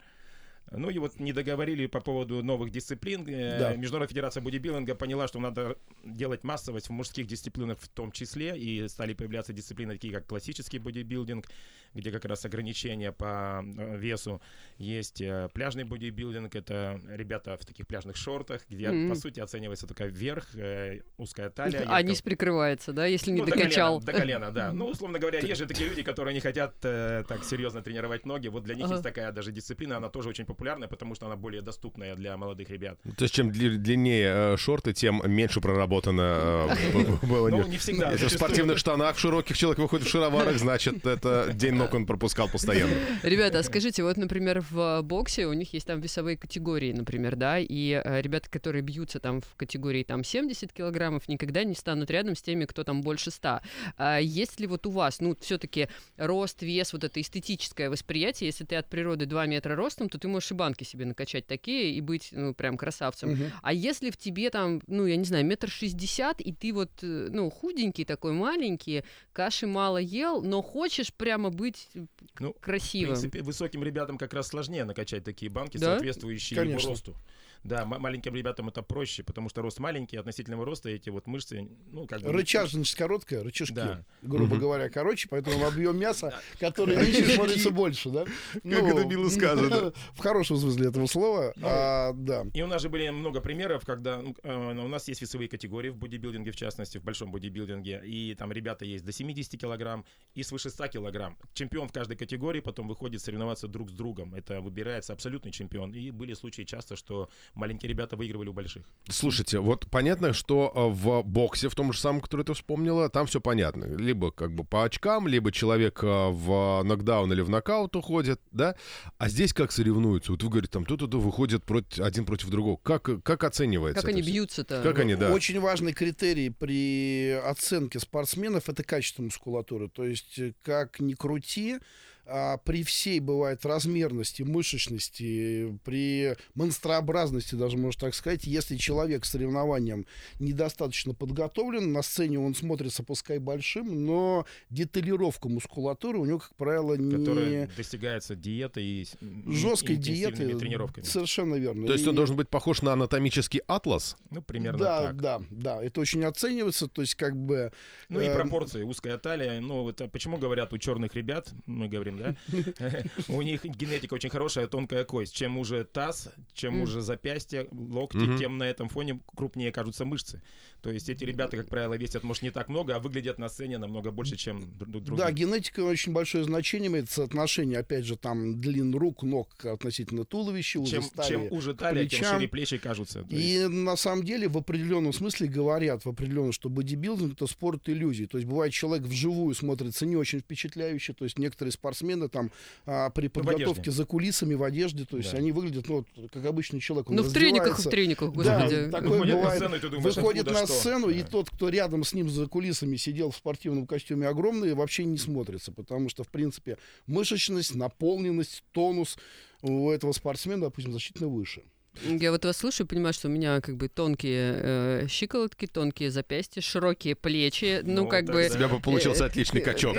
Ну 0.70 0.88
и 0.90 0.98
вот 0.98 1.20
не 1.20 1.32
договорили 1.32 1.86
по 1.86 2.00
поводу 2.00 2.42
новых 2.42 2.70
дисциплин. 2.70 3.26
Э, 3.28 3.58
Да. 3.58 3.74
Международная 3.74 4.08
федерация 4.08 4.42
бодибилдинга 4.42 4.94
поняла, 4.94 5.28
что 5.28 5.38
надо 5.38 5.76
делать 6.04 6.44
массовость 6.44 6.88
в 6.88 6.92
мужских 6.92 7.26
дисциплинах 7.26 7.78
в 7.78 7.88
том 7.88 8.10
числе, 8.12 8.56
и 8.58 8.88
стали 8.88 9.14
появляться 9.14 9.52
дисциплины 9.52 9.94
такие, 9.94 10.12
как 10.14 10.26
классический 10.26 10.78
бодибилдинг, 10.78 11.46
где 11.94 12.10
как 12.10 12.24
раз 12.24 12.44
ограничения 12.46 13.12
по 13.12 13.62
э, 13.62 13.96
весу. 13.98 14.40
Есть 14.78 15.20
э, 15.20 15.50
пляжный 15.52 15.84
бодибилдинг, 15.84 16.54
это 16.54 17.00
ребята 17.08 17.58
в 17.58 17.66
таких 17.66 17.86
пляжных 17.86 18.16
шортах, 18.16 18.62
где, 18.68 18.90
Мгм. 18.90 19.10
по 19.10 19.14
сути, 19.14 19.40
оценивается 19.40 19.86
только 19.86 20.06
верх, 20.06 20.54
э, 20.54 21.00
узкая 21.18 21.50
талия. 21.50 21.84
А 21.86 22.00
низ 22.02 22.22
прикрывается, 22.22 22.92
да, 22.94 23.04
если 23.04 23.30
не 23.30 23.40
ну, 23.40 23.44
до 23.44 23.50
колена, 23.50 23.68
докачал. 23.68 24.00
До 24.00 24.12
колена, 24.12 24.50
да. 24.50 24.72
Ну, 24.82 24.86
условно 24.86 25.18
говоря, 25.18 25.40
есть 25.40 25.58
же 25.60 25.66
такие 25.66 25.88
люди, 25.90 26.02
которые 26.02 26.32
не 26.32 26.40
хотят 26.40 26.76
э, 26.82 27.24
так 27.28 27.44
серьезно 27.44 27.82
тренировать 27.82 28.24
ноги. 28.24 28.48
Вот 28.48 28.64
для 28.64 28.74
них 28.74 28.88
есть 28.88 29.02
такая 29.02 29.30
даже 29.32 29.52
дисциплина, 29.52 29.98
она 29.98 30.08
тоже 30.08 30.30
очень 30.30 30.46
популярная, 30.52 30.88
потому 30.88 31.14
что 31.14 31.26
она 31.26 31.36
более 31.36 31.62
доступная 31.62 32.14
для 32.14 32.36
молодых 32.36 32.70
ребят. 32.70 32.98
То 33.16 33.24
есть 33.24 33.34
чем 33.34 33.50
дли- 33.50 33.76
длиннее 33.76 34.54
э, 34.54 34.56
шорты, 34.56 34.92
тем 34.92 35.22
меньше 35.24 35.60
проработано 35.60 36.68
э, 36.92 37.26
было. 37.26 37.48
Ну, 37.48 37.66
не 37.66 37.78
всегда. 37.78 38.12
Если 38.12 38.26
в 38.26 38.32
спортивных 38.32 38.78
штанах 38.78 39.18
широких 39.18 39.56
человек 39.56 39.78
выходит 39.78 40.06
в 40.06 40.10
шароварах, 40.10 40.58
значит, 40.58 41.06
это 41.06 41.50
день 41.52 41.74
ног 41.74 41.94
он 41.94 42.06
пропускал 42.06 42.48
постоянно. 42.48 42.94
Ребята, 43.22 43.58
а 43.60 43.62
скажите, 43.62 44.02
вот, 44.02 44.16
например, 44.16 44.64
в 44.70 45.02
боксе 45.02 45.46
у 45.46 45.52
них 45.52 45.72
есть 45.72 45.86
там 45.86 46.00
весовые 46.00 46.36
категории, 46.36 46.92
например, 46.92 47.36
да, 47.36 47.58
и 47.58 48.02
э, 48.04 48.20
ребята, 48.20 48.50
которые 48.50 48.82
бьются 48.82 49.20
там 49.20 49.40
в 49.40 49.56
категории 49.56 50.02
там 50.02 50.24
70 50.24 50.72
килограммов, 50.72 51.28
никогда 51.28 51.64
не 51.64 51.74
станут 51.74 52.10
рядом 52.10 52.36
с 52.36 52.42
теми, 52.42 52.64
кто 52.64 52.84
там 52.84 53.00
больше 53.02 53.30
100. 53.30 53.60
А 53.96 54.18
есть 54.18 54.60
ли 54.60 54.66
вот 54.66 54.86
у 54.86 54.90
вас, 54.90 55.20
ну, 55.20 55.36
все-таки 55.40 55.88
рост, 56.16 56.62
вес, 56.62 56.92
вот 56.92 57.04
это 57.04 57.20
эстетическое 57.20 57.88
восприятие, 57.88 58.48
если 58.48 58.64
ты 58.64 58.76
от 58.76 58.88
природы 58.88 59.26
2 59.26 59.46
метра 59.46 59.74
ростом, 59.74 60.08
то 60.08 60.18
ты 60.18 60.28
можешь 60.28 60.41
и 60.50 60.54
банки 60.54 60.84
себе 60.84 61.04
накачать 61.04 61.46
такие 61.46 61.92
и 61.92 62.00
быть, 62.00 62.28
ну, 62.32 62.54
прям 62.54 62.76
красавцем. 62.76 63.30
Мгм. 63.32 63.52
А 63.62 63.72
если 63.72 64.10
в 64.10 64.16
тебе 64.16 64.50
там, 64.50 64.80
ну, 64.86 65.06
я 65.06 65.16
не 65.16 65.24
знаю, 65.24 65.44
метр 65.44 65.68
шестьдесят, 65.68 66.40
и 66.40 66.52
ты 66.52 66.72
вот, 66.72 66.90
э, 67.02 67.28
ну, 67.30 67.50
худенький 67.50 68.04
такой, 68.04 68.32
маленький, 68.32 69.04
каши 69.32 69.66
мало 69.66 69.98
ел, 69.98 70.42
но 70.42 70.62
хочешь 70.62 71.12
прямо 71.12 71.50
быть 71.50 71.88
э, 71.94 72.06
Ну, 72.40 72.52
В 72.54 72.60
красивым. 72.60 73.14
принципе, 73.14 73.42
высоким 73.42 73.84
ребятам 73.84 74.18
как 74.18 74.34
раз 74.34 74.48
сложнее 74.48 74.84
накачать 74.84 75.24
такие 75.24 75.50
банки, 75.50 75.76
Да? 75.78 75.92
соответствующие 75.92 76.58
Конечно. 76.58 76.80
его 76.80 76.90
росту. 76.90 77.16
Да, 77.64 77.84
ма- 77.84 77.98
маленьким 77.98 78.34
ребятам 78.34 78.68
это 78.68 78.82
проще, 78.82 79.22
потому 79.22 79.48
что 79.48 79.62
рост 79.62 79.78
маленький, 79.78 80.16
относительного 80.16 80.64
роста 80.64 80.88
эти 80.88 81.10
вот 81.10 81.26
мышцы, 81.26 81.68
ну, 81.90 82.06
как 82.06 82.20
бы... 82.22 82.32
Рычажность 82.32 82.94
короткая, 82.96 83.42
рычажки, 83.44 83.74
Да. 83.74 84.04
грубо 84.22 84.54
Мгм. 84.54 84.60
говоря, 84.60 84.88
короче, 84.90 85.28
поэтому 85.30 85.64
объем 85.66 85.96
мяса, 85.98 86.34
который 86.60 86.96
меньше, 86.96 87.26
смотрится 87.34 87.70
больше, 87.70 88.10
да? 88.10 88.24
Как 88.52 88.64
это 88.64 89.04
мило 89.06 89.28
сказано. 89.28 89.92
В 90.14 90.18
хорошем 90.18 90.56
смысле 90.56 90.88
этого 90.88 91.06
слова, 91.06 91.52
Ну, 91.56 91.66
а, 91.68 92.12
да. 92.14 92.44
И 92.52 92.62
у 92.62 92.66
нас 92.66 92.82
же 92.82 92.88
были 92.88 93.08
много 93.10 93.40
примеров, 93.40 93.84
когда 93.84 94.20
ну, 94.20 94.34
э, 94.42 94.54
у 94.84 94.88
нас 94.88 95.06
есть 95.08 95.22
весовые 95.22 95.48
категории 95.48 95.90
в 95.90 95.96
бодибилдинге, 95.96 96.50
в 96.50 96.56
частности, 96.56 96.98
в 96.98 97.04
большом 97.04 97.30
бодибилдинге, 97.30 98.02
и 98.04 98.34
там 98.34 98.50
ребята 98.52 98.84
есть 98.84 99.04
до 99.04 99.12
70 99.12 99.60
килограмм 99.60 100.04
и 100.34 100.42
свыше 100.42 100.70
100 100.70 100.88
килограмм. 100.88 101.38
Чемпион 101.54 101.88
в 101.88 101.92
каждой 101.92 102.16
категории 102.16 102.60
потом 102.60 102.88
выходит 102.88 103.22
соревноваться 103.22 103.68
друг 103.68 103.90
с 103.90 103.92
другом. 103.92 104.34
Это 104.34 104.60
выбирается 104.60 105.12
абсолютный 105.12 105.52
чемпион. 105.52 105.92
И 105.94 106.10
были 106.10 106.34
случаи 106.34 106.62
часто, 106.62 106.96
что 106.96 107.28
маленькие 107.54 107.88
ребята 107.88 108.16
выигрывали 108.16 108.48
у 108.48 108.52
больших. 108.52 108.84
Слушайте, 109.08 109.58
вот 109.58 109.86
понятно, 109.90 110.32
что 110.32 110.72
э, 110.74 110.88
в 110.88 111.22
боксе, 111.22 111.68
в 111.68 111.74
том 111.74 111.92
же 111.92 111.98
самом, 111.98 112.20
который 112.20 112.44
ты 112.44 112.54
вспомнила, 112.54 113.08
там 113.08 113.26
все 113.26 113.40
понятно. 113.40 113.84
Либо 113.84 114.30
как 114.30 114.54
бы 114.54 114.64
по 114.64 114.84
очкам, 114.84 115.28
либо 115.28 115.52
человек 115.52 116.02
э, 116.02 116.06
в 116.06 116.82
нокдаун 116.82 117.32
или 117.32 117.40
в 117.40 117.50
нокаут 117.50 117.96
уходит, 117.96 118.40
да? 118.50 118.76
А 119.18 119.28
здесь 119.28 119.52
как 119.52 119.72
соревнуются? 119.72 120.32
Вот 120.32 120.42
вы 120.42 120.48
говорите, 120.48 120.72
там 120.72 120.84
кто-то 120.84 121.06
выходит 121.18 121.64
против, 121.64 122.00
один 122.00 122.24
против 122.24 122.48
другого. 122.50 122.76
Как, 122.76 123.08
как 123.22 123.44
оценивается 123.44 124.00
Как 124.00 124.10
это 124.10 124.18
они 124.18 124.30
бьются-то? 124.30 124.82
Как 124.82 124.98
они, 124.98 125.14
да. 125.14 125.32
Очень 125.32 125.60
важный 125.60 125.92
критерий 125.92 126.50
при 126.50 127.40
оценке 127.44 128.00
спортсменов 128.00 128.68
это 128.68 128.82
качество 128.82 129.22
мускулатуры. 129.22 129.88
То 129.88 130.04
есть, 130.04 130.40
как 130.62 131.00
ни 131.00 131.14
крути, 131.14 131.78
а 132.26 132.56
при 132.58 132.82
всей 132.84 133.20
бывает 133.20 133.64
размерности, 133.66 134.42
мышечности, 134.42 135.78
при 135.84 136.36
монстрообразности, 136.54 137.54
даже 137.54 137.76
можно 137.76 138.00
так 138.00 138.14
сказать, 138.14 138.44
если 138.44 138.76
человек 138.76 139.22
к 139.22 139.24
соревнованиям 139.24 140.06
недостаточно 140.38 141.14
подготовлен, 141.14 141.92
на 141.92 142.02
сцене 142.02 142.38
он 142.38 142.54
смотрится 142.54 143.02
пускай 143.02 143.38
большим, 143.38 144.04
но 144.06 144.46
деталировка 144.70 145.48
мускулатуры 145.48 146.18
у 146.18 146.24
него, 146.24 146.38
как 146.38 146.54
правило, 146.56 146.96
Которая 146.96 147.66
не 147.66 147.66
достигается 147.76 148.34
диетой 148.36 148.84
и 148.84 149.06
жесткой 149.46 149.96
диеты. 149.96 150.56
тренировками. 150.58 151.04
Совершенно 151.04 151.56
верно. 151.56 151.86
То 151.86 151.92
есть 151.92 152.06
он 152.06 152.14
И- 152.14 152.16
должен 152.16 152.36
быть 152.36 152.48
похож 152.48 152.82
на 152.82 152.92
анатомический 152.92 153.60
атлас? 153.66 154.16
Ну, 154.30 154.42
примерно 154.42 154.78
да, 154.78 155.02
так. 155.06 155.20
да, 155.20 155.42
да, 155.50 155.82
это 155.82 156.00
очень 156.00 156.24
оценивается, 156.24 156.88
то 156.88 157.02
есть 157.02 157.14
как 157.14 157.36
бы 157.36 157.72
Ну 158.08 158.20
и 158.20 158.24
Эм. 158.26 158.34
пропорции, 158.34 158.82
узкая 158.82 159.18
талия. 159.18 159.60
Ну, 159.60 159.88
это 159.88 160.08
почему 160.08 160.36
говорят 160.38 160.72
у 160.72 160.78
черных 160.78 161.14
ребят, 161.14 161.52
мы 161.66 161.88
говорим, 161.88 162.11
да, 162.16 162.34
у 163.28 163.42
них 163.42 163.64
генетика 163.64 164.14
очень 164.14 164.30
хорошая, 164.30 164.66
тонкая 164.66 165.04
кость. 165.04 165.34
Чем 165.34 165.58
уже 165.58 165.84
таз, 165.84 166.32
чем 166.54 166.80
уже 166.80 167.00
запястье, 167.00 167.68
локти, 167.70 168.38
тем 168.38 168.58
на 168.58 168.64
этом 168.64 168.88
фоне 168.88 169.20
крупнее 169.36 169.72
кажутся 169.72 170.04
мышцы. 170.04 170.42
То 170.82 170.90
есть 170.90 171.08
эти 171.08 171.22
ребята, 171.24 171.56
как 171.56 171.68
правило, 171.68 171.94
весят, 171.94 172.24
может, 172.24 172.42
не 172.42 172.50
так 172.50 172.68
много, 172.68 172.96
а 172.96 172.98
выглядят 172.98 173.38
на 173.38 173.48
сцене 173.48 173.78
намного 173.78 174.10
больше, 174.10 174.36
чем 174.36 174.58
дру- 174.58 174.86
дру- 174.86 175.00
другие. 175.00 175.16
Да, 175.16 175.30
генетика 175.30 175.80
очень 175.80 176.12
большое 176.12 176.42
значение 176.44 176.90
имеет, 176.90 177.08
соотношение, 177.08 177.78
опять 177.78 178.04
же, 178.04 178.16
там, 178.16 178.60
длин 178.60 178.94
рук, 178.94 179.22
ног 179.22 179.48
относительно 179.64 180.24
туловища, 180.24 180.80
уже 180.80 180.90
чем, 180.90 181.02
стали. 181.02 181.28
чем 181.28 181.52
уже 181.52 181.74
талия, 181.74 182.06
тем 182.08 182.18
плечам. 182.20 182.36
шире 182.36 182.48
плечи 182.48 182.78
кажутся. 182.78 183.24
Есть 183.28 183.64
И 183.64 183.66
на 183.68 183.96
самом 183.96 184.24
деле 184.24 184.48
в 184.48 184.58
определенном 184.58 185.12
смысле 185.12 185.46
говорят, 185.46 186.04
в 186.04 186.08
определенном, 186.08 186.50
что 186.52 186.68
бодибилдинг 186.68 187.34
это 187.34 187.46
спорт 187.46 187.88
иллюзий. 187.88 188.26
То 188.26 188.38
есть 188.38 188.48
бывает 188.48 188.72
человек 188.72 189.06
вживую 189.06 189.54
смотрится 189.54 190.04
не 190.04 190.16
очень 190.16 190.40
впечатляюще. 190.40 191.12
То 191.12 191.24
есть 191.24 191.38
некоторые 191.38 191.72
спортсмены 191.72 192.28
там 192.28 192.50
а, 192.86 193.10
при 193.10 193.26
Ну, 193.26 193.30
подготовке 193.30 193.90
за 193.92 194.04
кулисами 194.04 194.54
в 194.54 194.64
одежде, 194.64 195.04
то 195.04 195.16
есть 195.16 195.30
Да. 195.30 195.38
они 195.38 195.52
выглядят, 195.52 195.88
ну, 195.88 196.04
вот, 196.16 196.30
как 196.32 196.44
обычный 196.44 196.80
человек. 196.80 197.08
Он 197.08 197.16
Ну, 197.16 197.22
в 197.22 197.32
трениках, 197.32 197.78
в 197.78 197.88
трениках, 197.88 198.32
Да, 198.34 198.58
господи. 198.66 198.90
такое 198.90 199.08
Выходит 199.10 199.34
на 199.34 199.40
бывает. 199.40 199.58
сцену, 199.58 199.76
и 199.76 199.78
ты 199.78 199.88
думаешь, 199.88 200.16
Выходит 200.16 200.42
откуда 200.42 200.60
на 200.60 200.66
что? 200.66 200.71
Сцену, 200.80 201.08
и 201.08 201.22
Да. 201.22 201.28
тот, 201.28 201.50
кто 201.50 201.68
рядом 201.68 202.04
с 202.04 202.12
ним 202.14 202.28
за 202.28 202.46
кулисами 202.46 202.96
сидел 202.96 203.30
в 203.30 203.36
спортивном 203.36 203.86
костюме 203.86 204.28
огромный, 204.28 204.74
вообще 204.74 205.04
не 205.04 205.18
смотрится, 205.18 205.72
потому 205.72 206.08
что, 206.08 206.24
в 206.24 206.28
принципе, 206.28 206.78
мышечность, 207.06 207.74
наполненность, 207.74 208.64
тонус 208.72 209.16
у 209.62 209.90
этого 209.90 210.12
спортсмена, 210.12 210.62
допустим, 210.62 210.92
значительно 210.92 211.28
выше. 211.28 211.62
Я 212.04 212.30
вот 212.32 212.44
вас 212.44 212.56
слушаю 212.56 212.86
и 212.86 212.88
понимаю, 212.88 213.12
что 213.12 213.28
у 213.28 213.30
меня 213.30 213.60
как 213.60 213.76
бы 213.76 213.88
тонкие 213.88 214.54
э, 214.62 215.06
щиколотки, 215.08 215.66
тонкие 215.66 216.10
запястья, 216.10 216.60
широкие 216.62 217.14
плечи, 217.14 217.80
ну, 217.82 218.02
Ну, 218.04 218.08
как 218.08 218.26
да, 218.26 218.32
бы... 218.32 218.46
У 218.46 218.48
тебя 218.48 218.68
бы 218.68 218.80
получился 218.80 219.26
отличный 219.26 219.60
качок. 219.60 219.94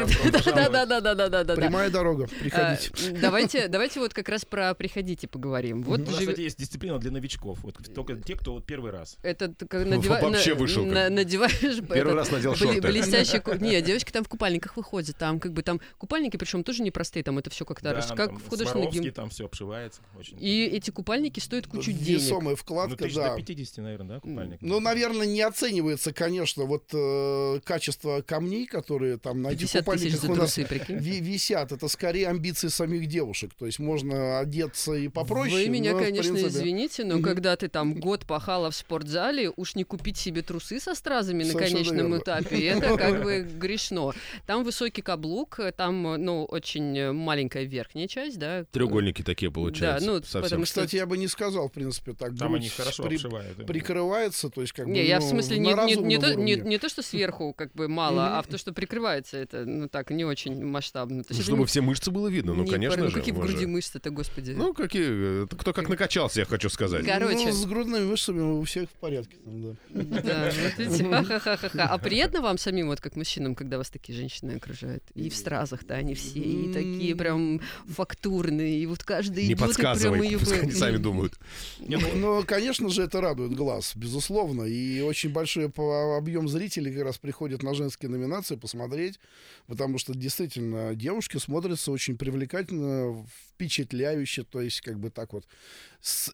Да-да-да-да-да-да-да. 0.45 1.55
Прямая 1.55 1.89
дорога, 1.89 2.27
приходите. 2.27 2.91
А, 2.93 3.19
Давайте, 3.21 3.67
давайте 3.69 3.99
вот 3.99 4.13
как 4.13 4.29
раз 4.29 4.43
про 4.43 4.73
приходите 4.73 5.27
поговорим. 5.27 5.83
Вот 5.83 6.01
У 6.01 6.11
нас, 6.11 6.19
кстати, 6.19 6.41
есть 6.41 6.57
дисциплина 6.57 6.97
для 6.99 7.11
новичков. 7.11 7.59
Вот 7.63 7.77
только 7.93 8.15
те, 8.15 8.35
кто 8.35 8.53
вот 8.53 8.65
первый 8.65 8.91
раз. 8.91 9.17
Это 9.23 9.53
как 9.67 9.85
Вообще 9.87 10.53
вышел 10.55 10.85
надеваешь 10.85 11.79
Первый 11.93 12.15
раз 12.15 12.31
надел 12.31 12.55
шорты. 12.55 12.81
блестящий 12.81 13.41
Не, 13.63 13.81
девочки 13.81 14.11
там 14.11 14.23
в 14.23 14.29
купальниках 14.29 14.77
выходят, 14.77 15.15
там 15.17 15.39
как 15.39 15.53
бы 15.53 15.61
там 15.61 15.79
купальники, 15.97 16.37
причем 16.37 16.63
тоже 16.63 16.81
непростые, 16.83 17.23
там 17.23 17.37
это 17.37 17.49
все 17.49 17.65
как-то 17.65 17.93
Да, 17.93 18.15
как 18.15 18.31
в 18.33 18.49
художественном 18.49 18.83
Сваровский, 18.83 19.03
гим. 19.03 19.13
там 19.13 19.29
все 19.29 19.45
обшивается. 19.45 20.01
И 20.39 20.65
эти 20.65 20.91
купальники 20.91 21.39
стоят 21.39 21.67
кучу 21.67 21.82
денег. 21.91 22.21
Весомая 22.21 22.49
Ну, 22.51 22.55
вкладка, 22.55 22.97
тысяч 23.03 23.15
да. 23.15 23.29
до 23.31 23.35
50, 23.37 23.77
наверное, 23.83 24.07
да, 24.15 24.19
купальник? 24.19 24.57
Ну, 24.61 24.79
наверное, 24.79 25.25
не 25.27 25.41
оценивается, 25.41 26.13
конечно, 26.13 26.63
вот 26.65 26.85
э, 26.93 27.59
качество 27.63 28.21
камней, 28.21 28.65
которые 28.65 29.17
там 29.17 29.41
на 29.41 29.47
этих 29.49 29.71
50 29.71 29.85
тысяч 29.85 30.15
купальниках 30.19 30.29
у 30.29 30.35
нас 30.35 30.57
висят. 30.57 31.71
Это 31.71 31.87
скорее 31.87 32.27
амбиции 32.29 32.67
самих 32.67 33.07
девушек. 33.07 33.51
То 33.57 33.65
есть 33.65 33.79
можно 33.79 34.39
одеться 34.39 34.93
и 34.93 35.07
попроще. 35.07 35.65
Вы 35.65 35.69
меня, 35.69 35.93
но, 35.93 35.99
конечно, 35.99 36.33
принципе, 36.33 36.47
извините, 36.59 37.03
но 37.03 37.15
Мгм. 37.15 37.23
когда 37.23 37.55
ты 37.55 37.67
там 37.67 37.93
год 37.95 38.25
пахала 38.25 38.71
в 38.71 38.75
спортзале, 38.75 39.51
уж 39.55 39.75
не 39.75 39.83
купить 39.83 40.17
себе 40.17 40.41
трусы 40.41 40.79
со 40.79 40.95
стразами 40.95 41.43
на 41.43 41.53
конечном 41.53 41.97
верно. 41.97 42.17
этапе, 42.17 42.65
это 42.67 42.97
как 42.97 43.23
бы 43.23 43.41
грешно. 43.41 44.11
Там 44.45 44.63
высокий 44.63 45.01
каблук, 45.01 45.59
там, 45.77 46.01
ну, 46.23 46.45
очень 46.45 47.11
маленькая 47.11 47.63
верхняя 47.63 48.07
часть, 48.07 48.37
да. 48.39 48.65
Треугольники 48.71 49.21
такие 49.21 49.51
получаются. 49.51 50.05
Да, 50.05 50.11
ну, 50.13 50.19
совсем. 50.23 50.41
потому 50.43 50.65
что- 50.65 50.81
Кстати, 50.81 50.95
я 50.95 51.05
бы 51.05 51.17
не 51.17 51.27
сказал, 51.27 51.69
принципе, 51.73 52.13
так. 52.13 52.35
Там 52.37 52.49
грудь 52.53 52.61
они 52.61 52.69
хорошо 52.69 53.03
при- 53.03 53.15
обшивают. 53.15 53.65
прикрывается, 53.65 54.49
то 54.49 54.61
есть 54.61 54.73
как 54.73 54.85
бы 54.85 54.91
Не, 54.91 55.05
я 55.05 55.19
в 55.19 55.23
ну, 55.23 55.29
смысле 55.29 55.59
на 55.59 55.85
не, 55.85 55.95
не, 55.95 56.03
не, 56.03 56.17
то, 56.19 56.33
не, 56.35 56.55
не 56.55 56.77
то, 56.77 56.89
что 56.89 57.01
сверху 57.01 57.53
как 57.53 57.73
бы 57.73 57.87
мало, 57.87 58.37
а 58.37 58.41
в 58.41 58.47
то, 58.47 58.57
что 58.57 58.73
прикрывается 58.73 59.37
это, 59.37 59.65
ну 59.65 59.87
так, 59.89 60.09
не 60.11 60.25
очень 60.25 60.63
масштабно. 60.65 61.23
То 61.23 61.33
Ну, 61.33 61.41
чтобы 61.41 61.57
не- 61.59 61.65
все 61.65 61.81
мышцы 61.81 62.11
было 62.11 62.27
видно, 62.27 62.53
ну, 62.53 62.63
не 62.63 62.69
конечно 62.71 62.97
пар- 62.97 63.05
ну, 63.05 63.09
же. 63.11 63.19
какие 63.19 63.33
в 63.33 63.39
груди 63.39 63.57
же- 63.61 63.67
мышцы-то, 63.67 64.09
господи. 64.09 64.51
Ну, 64.51 64.73
какие... 64.73 65.43
э, 65.43 65.47
Кто 65.47 65.73
как 65.73 65.89
накачался, 65.89 66.39
я 66.41 66.45
хочу 66.45 66.69
сказать. 66.69 67.05
Короче. 67.05 67.45
Ну, 67.47 67.51
с 67.51 67.65
грудными 67.65 68.05
мышцами 68.05 68.41
у 68.41 68.63
всех 68.63 68.89
в 68.89 68.93
порядке. 68.93 69.37
там, 69.43 69.61
да. 69.61 69.75
Да, 70.23 70.51
вот 70.77 70.79
эти 70.87 71.03
ха-ха-ха-ха. 71.03 71.83
А 71.85 71.97
приятно 71.97 72.41
вам 72.41 72.57
самим, 72.57 72.87
вот 72.87 73.01
как 73.01 73.15
мужчинам, 73.15 73.55
когда 73.55 73.77
вас 73.77 73.89
такие 73.89 74.17
женщины 74.17 74.51
окружают? 74.57 75.03
И 75.15 75.29
в 75.29 75.35
стразах-то 75.35 75.95
они 75.95 76.13
все, 76.15 76.39
и 76.39 76.71
такие 76.73 77.15
прям 77.15 77.61
фактурные, 77.87 78.79
и 78.79 78.85
вот 78.85 79.03
каждый 79.03 79.43
Не 79.47 79.53
идет 79.53 79.59
подсказывай, 79.59 80.37
пускай 80.37 80.61
они 80.61 80.71
сами 80.71 80.97
думают. 80.97 81.33
Ну, 81.79 81.99
Ну, 82.15 82.43
конечно 82.45 82.89
же, 82.89 83.03
это 83.03 83.21
радует 83.21 83.53
глаз, 83.53 83.93
безусловно. 83.95 84.63
И 84.63 85.01
очень 85.01 85.29
большой 85.29 85.71
объем 86.17 86.47
зрителей 86.47 86.93
как 86.93 87.03
раз 87.03 87.17
приходит 87.17 87.63
на 87.63 87.73
женские 87.73 88.09
номинации 88.09 88.55
посмотреть, 88.55 89.19
потому 89.67 89.97
что 89.97 90.13
действительно 90.13 90.95
девушки 90.95 91.37
смотрятся 91.37 91.91
очень 91.91 92.17
привлекательно, 92.17 93.25
впечатляюще, 93.53 94.43
то 94.43 94.61
есть 94.61 94.81
как 94.81 94.99
бы 94.99 95.09
так 95.09 95.33
вот 95.33 95.45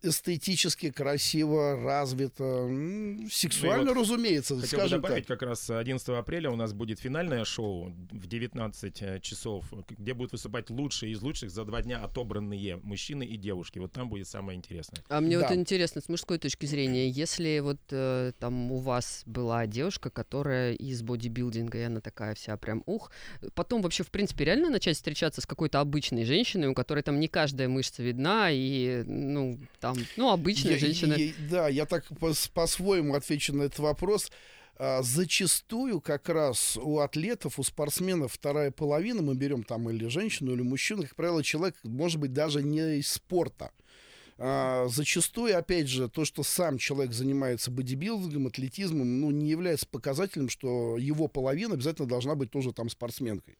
эстетически 0.01 0.89
красиво, 0.91 1.75
развито, 1.83 2.43
м, 2.43 3.29
сексуально, 3.31 3.83
Ну 3.83 3.93
вот 3.93 4.01
разумеется, 4.01 4.55
Хотел 4.59 4.79
бы 4.79 4.81
скажем 4.87 5.01
добавить, 5.01 5.27
так. 5.27 5.39
как 5.39 5.47
раз 5.49 5.69
11 5.69 6.17
апреля 6.17 6.49
у 6.49 6.55
нас 6.55 6.73
будет 6.73 6.99
финальное 6.99 7.45
шоу 7.45 7.93
в 8.11 8.27
19 8.27 9.01
э, 9.01 9.19
часов, 9.19 9.65
где 9.89 10.13
будут 10.13 10.31
выступать 10.31 10.69
лучшие 10.69 11.11
из 11.11 11.21
лучших 11.21 11.51
за 11.51 11.65
два 11.65 11.81
дня 11.81 12.03
отобранные 12.03 12.77
мужчины 12.77 13.23
и 13.23 13.37
девушки. 13.37 13.79
Вот 13.79 13.91
там 13.91 14.09
будет 14.09 14.27
самое 14.27 14.57
интересное. 14.57 15.03
А 15.09 15.21
мне 15.21 15.37
вот 15.37 15.47
Да. 15.49 15.55
интересно, 15.55 16.01
с 16.01 16.09
мужской 16.09 16.39
точки 16.39 16.65
зрения, 16.65 17.07
если 17.09 17.59
вот 17.59 17.79
э, 17.91 18.31
там 18.39 18.71
у 18.71 18.77
вас 18.77 19.23
была 19.25 19.67
девушка, 19.67 20.09
которая 20.09 20.73
из 20.73 21.01
бодибилдинга, 21.03 21.77
и 21.77 21.81
она 21.83 22.01
такая 22.01 22.33
вся 22.33 22.57
прям 22.57 22.81
ух, 22.85 23.11
потом 23.53 23.81
вообще, 23.81 24.03
в 24.03 24.09
принципе, 24.09 24.45
реально 24.45 24.69
начать 24.69 24.95
встречаться 24.95 25.41
с 25.41 25.45
какой-то 25.45 25.79
обычной 25.79 26.25
женщиной, 26.25 26.67
у 26.69 26.73
которой 26.73 27.03
там 27.09 27.19
не 27.19 27.27
каждая 27.27 27.67
мышца 27.67 28.03
видна, 28.03 28.49
и, 28.51 29.03
ну, 29.07 29.57
там, 29.79 29.97
ну, 30.15 30.29
обычная 30.29 30.73
Я- 30.73 30.77
женщина. 30.77 31.15
я- 31.15 31.33
да, 31.49 31.67
я 31.67 31.85
так 31.87 32.05
пос- 32.11 32.51
по-своему 32.53 33.15
отвечу 33.15 33.51
на 33.55 33.63
этот 33.63 33.79
вопрос. 33.79 34.31
А, 34.77 35.01
Зачастую 35.01 36.01
как 36.01 36.29
раз 36.29 36.77
у 36.77 36.99
атлетов, 36.99 37.57
у 37.57 37.63
спортсменов 37.63 38.33
вторая 38.33 38.69
половина, 38.69 39.23
мы 39.23 39.33
берем 39.33 39.63
там 39.63 39.89
или 39.89 40.05
женщину, 40.07 40.53
или 40.53 40.61
мужчину, 40.61 41.01
как 41.01 41.15
правило, 41.15 41.43
человек, 41.43 41.75
может 41.83 42.19
быть, 42.19 42.31
даже 42.31 42.61
не 42.61 42.99
из 42.99 43.11
спорта. 43.11 43.71
А, 44.41 44.87
зачастую, 44.87 45.57
опять 45.57 45.89
же, 45.89 46.07
то, 46.07 46.23
что 46.23 46.43
сам 46.43 46.77
человек 46.77 47.11
занимается 47.11 47.71
бодибилдингом, 47.71 48.47
атлетизмом, 48.47 49.19
ну, 49.19 49.31
не 49.31 49.49
является 49.49 49.85
показателем, 49.85 50.47
что 50.47 50.95
его 50.97 51.27
половина 51.27 51.73
обязательно 51.73 52.07
должна 52.07 52.35
быть 52.35 52.49
тоже 52.49 52.71
там 52.71 52.89
спортсменкой. 52.89 53.57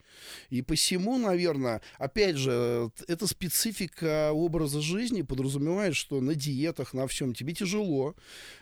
И 0.50 0.62
посему, 0.62 1.18
наверное, 1.18 1.82
опять 1.98 2.38
же, 2.38 2.92
это 3.08 3.28
специфика 3.28 4.32
образа 4.32 4.80
жизни 4.80 5.22
подразумевает, 5.22 5.98
что 5.98 6.22
на 6.22 6.34
диетах, 6.34 6.94
на 6.94 7.08
всем 7.08 7.34
тебе 7.34 7.54
тяжело, 7.54 8.16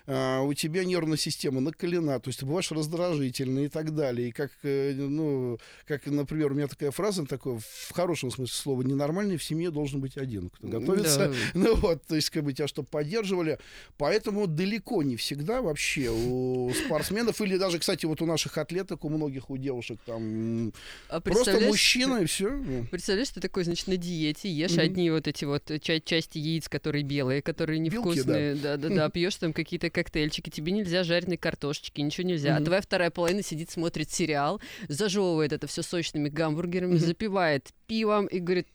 а, 0.06 0.42
у 0.42 0.52
тебя 0.54 0.84
нервная 0.84 1.16
система 1.16 1.60
накалена, 1.60 2.18
то 2.18 2.30
есть 2.30 2.40
ты 2.40 2.46
бываешь 2.46 2.72
раздражительный 2.72 3.66
и 3.66 3.68
так 3.68 3.94
далее. 3.94 4.30
И 4.30 4.32
как, 4.32 4.50
э, 4.64 4.92
ну, 4.94 5.58
как, 5.86 6.06
например, 6.06 6.50
у 6.50 6.54
меня 6.56 6.66
такая 6.66 6.90
фраза, 6.90 7.26
такое, 7.26 7.60
в 7.60 7.92
хорошем 7.92 8.32
смысле 8.32 8.54
слова, 8.54 8.82
ненормальный 8.82 9.36
в 9.36 9.44
семье 9.44 9.70
должен 9.70 10.00
быть 10.00 10.16
один, 10.16 10.50
кто 10.50 10.66
готовится. 10.66 11.28
Да. 11.28 11.34
Ну 11.54 11.74
вот, 11.76 12.07
то 12.08 12.16
есть, 12.16 12.30
как 12.30 12.42
бы 12.44 12.52
тебя 12.52 12.66
чтобы 12.66 12.88
поддерживали. 12.88 13.58
Поэтому 13.96 14.46
далеко 14.46 15.02
не 15.02 15.16
всегда 15.16 15.62
вообще 15.62 16.10
у 16.10 16.72
спортсменов, 16.74 17.40
или 17.40 17.56
даже, 17.56 17.78
кстати, 17.78 18.06
вот 18.06 18.20
у 18.22 18.26
наших 18.26 18.58
атлеток, 18.58 19.04
у 19.04 19.08
многих, 19.08 19.50
у 19.50 19.56
девушек 19.56 20.00
там 20.04 20.72
А 21.08 21.20
просто 21.20 21.60
мужчина 21.60 22.22
и 22.22 22.26
все. 22.26 22.48
Представляешь, 22.90 23.28
ты 23.30 23.40
такой, 23.40 23.64
значит, 23.64 23.86
на 23.86 23.96
диете, 23.96 24.50
ешь 24.50 24.72
Мгм. 24.72 24.80
одни 24.80 25.10
вот 25.10 25.28
эти 25.28 25.44
вот 25.44 25.70
ча- 25.80 26.00
части 26.00 26.38
яиц, 26.38 26.68
которые 26.68 27.04
белые, 27.04 27.42
которые 27.42 27.78
невкусные, 27.78 28.54
да-да-да, 28.54 29.08
пьешь 29.10 29.36
там 29.36 29.52
какие-то 29.52 29.90
коктейльчики, 29.90 30.50
тебе 30.50 30.72
нельзя 30.72 31.04
жареной 31.04 31.36
картошечки, 31.36 32.00
ничего 32.00 32.26
нельзя. 32.26 32.54
А 32.54 32.56
Мгм. 32.56 32.64
твоя 32.66 32.80
вторая 32.80 33.10
половина 33.10 33.42
сидит, 33.42 33.70
смотрит 33.70 34.10
сериал, 34.10 34.60
зажевывает 34.88 35.52
это 35.52 35.66
все 35.66 35.82
сочными 35.82 36.28
гамбургерами, 36.28 36.92
Мгм. 36.92 36.98
запивает 37.00 37.68
пивом 37.86 38.26
и 38.26 38.38
говорит, 38.38 38.68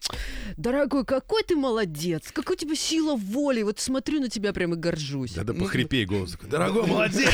дорогой, 0.57 1.05
какой 1.05 1.43
ты 1.43 1.55
молодец, 1.55 2.31
какой 2.31 2.55
у 2.55 2.59
тебя 2.59 2.75
сила 2.75 3.15
воли, 3.23 3.61
вот 3.63 3.79
смотрю 3.79 4.19
на 4.19 4.29
тебя 4.29 4.53
прям 4.53 4.73
и 4.73 4.77
горжусь. 4.77 5.33
Да-да, 5.33 5.53
похрипей 5.53 6.05
голос. 6.05 6.37
Дорогой, 6.49 6.87
молодец! 6.87 7.29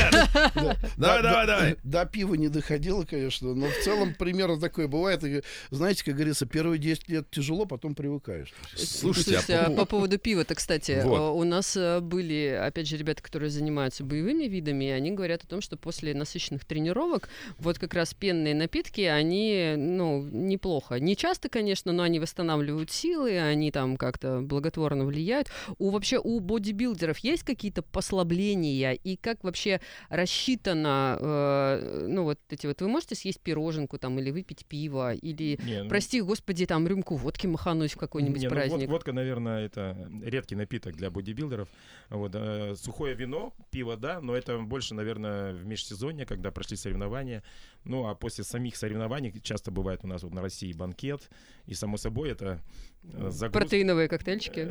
Да. 0.54 0.76
Давай, 0.96 1.22
давай, 1.22 1.46
давай. 1.46 1.76
До 1.84 2.04
пива 2.06 2.34
не 2.34 2.48
доходило, 2.48 3.04
конечно, 3.04 3.54
но 3.54 3.66
в 3.68 3.84
целом 3.84 4.14
примерно 4.14 4.58
такое 4.60 4.88
бывает. 4.88 5.22
Знаете, 5.70 6.04
как 6.04 6.14
говорится, 6.14 6.46
первые 6.46 6.78
10 6.78 7.08
лет 7.08 7.30
тяжело, 7.30 7.66
потом 7.66 7.94
привыкаешь. 7.94 8.52
Слушайте, 8.76 9.36
а 9.54 9.66
а 9.66 9.70
по- 9.70 9.76
по 9.76 9.84
поводу 9.86 10.18
пива-то, 10.18 10.54
кстати, 10.54 10.92
э, 10.92 11.04
у 11.06 11.42
нас 11.44 11.76
э, 11.76 12.00
были, 12.00 12.58
опять 12.60 12.88
же, 12.88 12.96
ребята, 12.96 13.22
которые 13.22 13.50
занимаются 13.50 14.04
боевыми 14.04 14.44
видами, 14.44 14.86
и 14.86 14.90
они 14.90 15.10
говорят 15.10 15.44
о 15.44 15.46
том, 15.46 15.60
что 15.60 15.76
после 15.76 16.14
насыщенных 16.14 16.64
тренировок 16.64 17.28
вот 17.58 17.78
как 17.78 17.94
раз 17.94 18.14
пенные 18.14 18.54
напитки, 18.54 19.02
они, 19.02 19.74
ну, 19.76 20.22
неплохо. 20.22 20.96
Не 21.00 21.16
часто, 21.16 21.48
конечно, 21.48 21.92
но 21.92 22.02
они 22.02 22.20
восстанавливают 22.20 22.90
силы, 22.90 23.38
они 23.38 23.70
там 23.70 23.96
как-то 23.96 24.40
благотворно 24.40 25.04
влияют. 25.04 25.48
У 25.80 25.90
вообще 25.90 26.18
у 26.22 26.40
бодибилдеров 26.40 27.18
есть 27.18 27.42
какие-то 27.42 27.82
послабления 27.82 28.92
и 28.92 29.16
как 29.16 29.42
вообще 29.42 29.80
рассчитано, 30.10 31.16
э, 31.20 32.06
ну 32.08 32.24
вот 32.24 32.38
эти 32.50 32.66
вот, 32.66 32.80
вы 32.82 32.88
можете 32.88 33.14
съесть 33.14 33.40
пироженку 33.40 33.98
там 33.98 34.18
или 34.18 34.30
выпить 34.30 34.66
пиво 34.66 35.14
или 35.14 35.58
Не, 35.64 35.82
ну, 35.82 35.88
Прости, 35.88 36.20
господи, 36.20 36.66
там 36.66 36.86
рюмку 36.86 37.16
водки 37.16 37.46
махануть 37.46 37.92
в 37.92 37.96
какой-нибудь 37.96 38.40
Не, 38.42 38.48
ну, 38.48 38.54
вод- 38.54 38.68
праздник. 38.68 38.88
водка, 38.90 39.12
наверное, 39.12 39.64
это 39.66 39.96
редкий 40.22 40.54
напиток 40.54 40.96
для 40.96 41.10
бодибилдеров. 41.10 41.68
Вот, 42.10 42.32
э, 42.34 42.74
сухое 42.76 43.14
вино, 43.14 43.52
пиво, 43.70 43.96
да, 43.96 44.20
но 44.20 44.36
это 44.36 44.58
больше, 44.58 44.94
наверное, 44.94 45.52
в 45.54 45.64
межсезонье, 45.66 46.26
когда 46.26 46.50
прошли 46.50 46.76
соревнования. 46.76 47.42
Ну, 47.84 48.06
а 48.06 48.14
после 48.14 48.44
самих 48.44 48.76
соревнований 48.76 49.32
часто 49.42 49.70
бывает 49.70 50.00
у 50.02 50.06
нас 50.06 50.22
вот 50.22 50.34
на 50.34 50.42
России 50.42 50.72
банкет. 50.72 51.30
И, 51.66 51.74
само 51.74 51.96
собой, 51.96 52.30
это 52.30 52.60
э, 53.04 53.28
загруз- 53.28 53.52
Протеиновые 53.52 54.08
коктейльчики. 54.08 54.68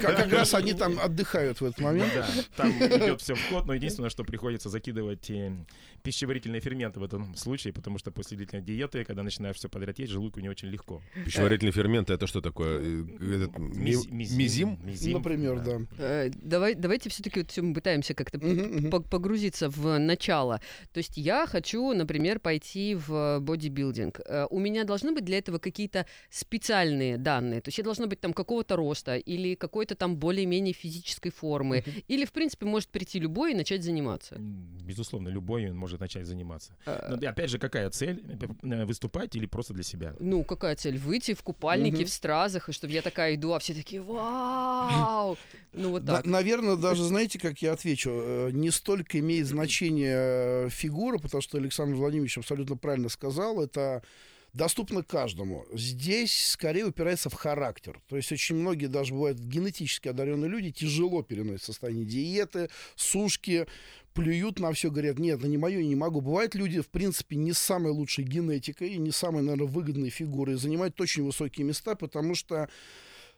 Как, 0.00 0.19
как 0.22 0.32
раз 0.32 0.54
они 0.54 0.72
там 0.74 0.98
отдыхают 0.98 1.60
в 1.60 1.64
этот 1.64 1.80
момент. 1.80 2.12
Да, 2.14 2.26
там 2.56 2.70
идет 2.70 3.20
все 3.20 3.34
в 3.34 3.48
ход, 3.48 3.66
но 3.66 3.74
единственное, 3.74 4.10
что 4.10 4.24
приходится 4.24 4.68
закидывать 4.68 5.30
э, 5.30 5.52
пищеварительные 6.02 6.60
ферменты 6.60 7.00
в 7.00 7.04
этом 7.04 7.34
случае, 7.36 7.72
потому 7.72 7.98
что 7.98 8.10
после 8.10 8.36
длительной 8.36 8.62
диеты, 8.64 9.04
когда 9.04 9.22
начинаешь 9.22 9.56
все 9.56 9.68
подряд 9.68 9.98
есть, 9.98 10.12
желудку 10.12 10.40
не 10.40 10.48
очень 10.48 10.68
легко. 10.68 11.02
Пищеварительные 11.24 11.72
ферменты 11.72 12.12
это 12.14 12.26
что 12.26 12.40
такое? 12.40 12.80
Э, 12.80 13.04
этот 13.36 13.58
ми- 13.58 13.90
Миз- 14.10 14.32
Мизим? 14.34 14.78
Например, 15.12 15.60
да. 15.60 15.80
Э, 15.98 16.30
Давай, 16.34 16.74
давайте 16.74 17.10
все-таки 17.10 17.40
вот 17.40 17.56
мы 17.58 17.74
пытаемся 17.74 18.14
как-то 18.14 18.38
погрузиться 19.10 19.68
в 19.68 19.98
начало. 19.98 20.60
То 20.92 20.98
есть 20.98 21.16
я 21.16 21.46
хочу, 21.46 21.92
например, 21.94 22.40
пойти 22.40 22.94
в 22.94 23.38
бодибилдинг. 23.40 24.20
У 24.50 24.58
меня 24.58 24.84
должны 24.84 25.12
быть 25.12 25.24
для 25.24 25.38
этого 25.38 25.58
какие-то 25.58 26.06
специальные 26.30 27.18
данные. 27.18 27.60
То 27.60 27.68
есть 27.68 27.78
я 27.78 27.84
должна 27.84 28.06
быть 28.06 28.20
там 28.20 28.32
какого-то 28.32 28.76
роста 28.76 29.16
или 29.16 29.54
какой-то 29.54 29.94
там 29.94 30.09
более-менее 30.16 30.72
физической 30.74 31.30
формы. 31.30 31.84
Или, 32.08 32.24
в 32.24 32.32
принципе, 32.32 32.66
может 32.66 32.88
прийти 32.88 33.18
любой 33.20 33.52
и 33.52 33.54
начать 33.54 33.82
заниматься. 33.82 34.36
Безусловно, 34.38 35.28
любой 35.28 35.70
может 35.72 36.00
начать 36.00 36.26
заниматься. 36.26 36.76
Э, 36.86 37.08
Но, 37.10 37.16
и 37.16 37.26
опять 37.26 37.50
же, 37.50 37.58
какая 37.58 37.90
цель? 37.90 38.22
Э, 38.62 38.84
Выступать 38.84 39.36
или 39.36 39.46
просто 39.46 39.74
для 39.74 39.82
себя? 39.84 40.14
Ну, 40.20 40.44
какая 40.44 40.76
цель? 40.76 40.98
Выйти 40.98 41.34
в 41.34 41.42
купальнике, 41.42 41.98
Мгм. 41.98 42.06
в 42.06 42.10
стразах, 42.10 42.68
и 42.68 42.72
чтобы 42.72 42.92
я 42.92 43.02
такая 43.02 43.34
иду, 43.34 43.52
а 43.52 43.58
все 43.58 43.74
такие 43.74 44.02
«Вау!» 44.02 45.36
Ну, 45.72 45.90
вот 45.90 46.04
так. 46.06 46.26
наверное, 46.26 46.76
даже, 46.76 47.04
знаете, 47.04 47.38
как 47.38 47.62
я 47.62 47.72
отвечу, 47.72 48.10
э, 48.12 48.50
не 48.52 48.70
столько 48.70 49.18
имеет 49.20 49.46
значение 49.46 50.16
э, 50.66 50.68
фигура, 50.70 51.18
потому 51.18 51.40
что 51.42 51.58
Александр 51.58 51.94
Владимирович 51.96 52.38
абсолютно 52.38 52.76
правильно 52.76 53.08
сказал, 53.08 53.62
это 53.62 54.02
доступно 54.52 55.02
каждому. 55.02 55.66
Здесь 55.72 56.50
скорее 56.50 56.86
упирается 56.86 57.30
в 57.30 57.34
характер. 57.34 58.00
То 58.08 58.16
есть 58.16 58.30
очень 58.32 58.56
многие, 58.56 58.86
даже 58.86 59.14
бывают 59.14 59.38
генетически 59.38 60.08
одаренные 60.08 60.50
люди, 60.50 60.70
тяжело 60.70 61.22
переносят 61.22 61.64
состояние 61.64 62.04
диеты, 62.04 62.68
сушки, 62.96 63.66
плюют 64.14 64.58
на 64.58 64.72
все, 64.72 64.90
говорят, 64.90 65.18
нет, 65.18 65.38
это 65.38 65.48
не 65.48 65.58
мое, 65.58 65.82
не 65.82 65.96
могу. 65.96 66.20
Бывают 66.20 66.54
люди, 66.54 66.80
в 66.80 66.88
принципе, 66.88 67.36
не 67.36 67.52
с 67.52 67.58
самой 67.58 67.92
лучшей 67.92 68.24
генетикой, 68.24 68.96
не 68.96 69.12
самой, 69.12 69.42
наверное, 69.42 69.68
выгодной 69.68 70.10
фигурой, 70.10 70.56
занимают 70.56 71.00
очень 71.00 71.24
высокие 71.24 71.66
места, 71.66 71.94
потому 71.94 72.34
что 72.34 72.68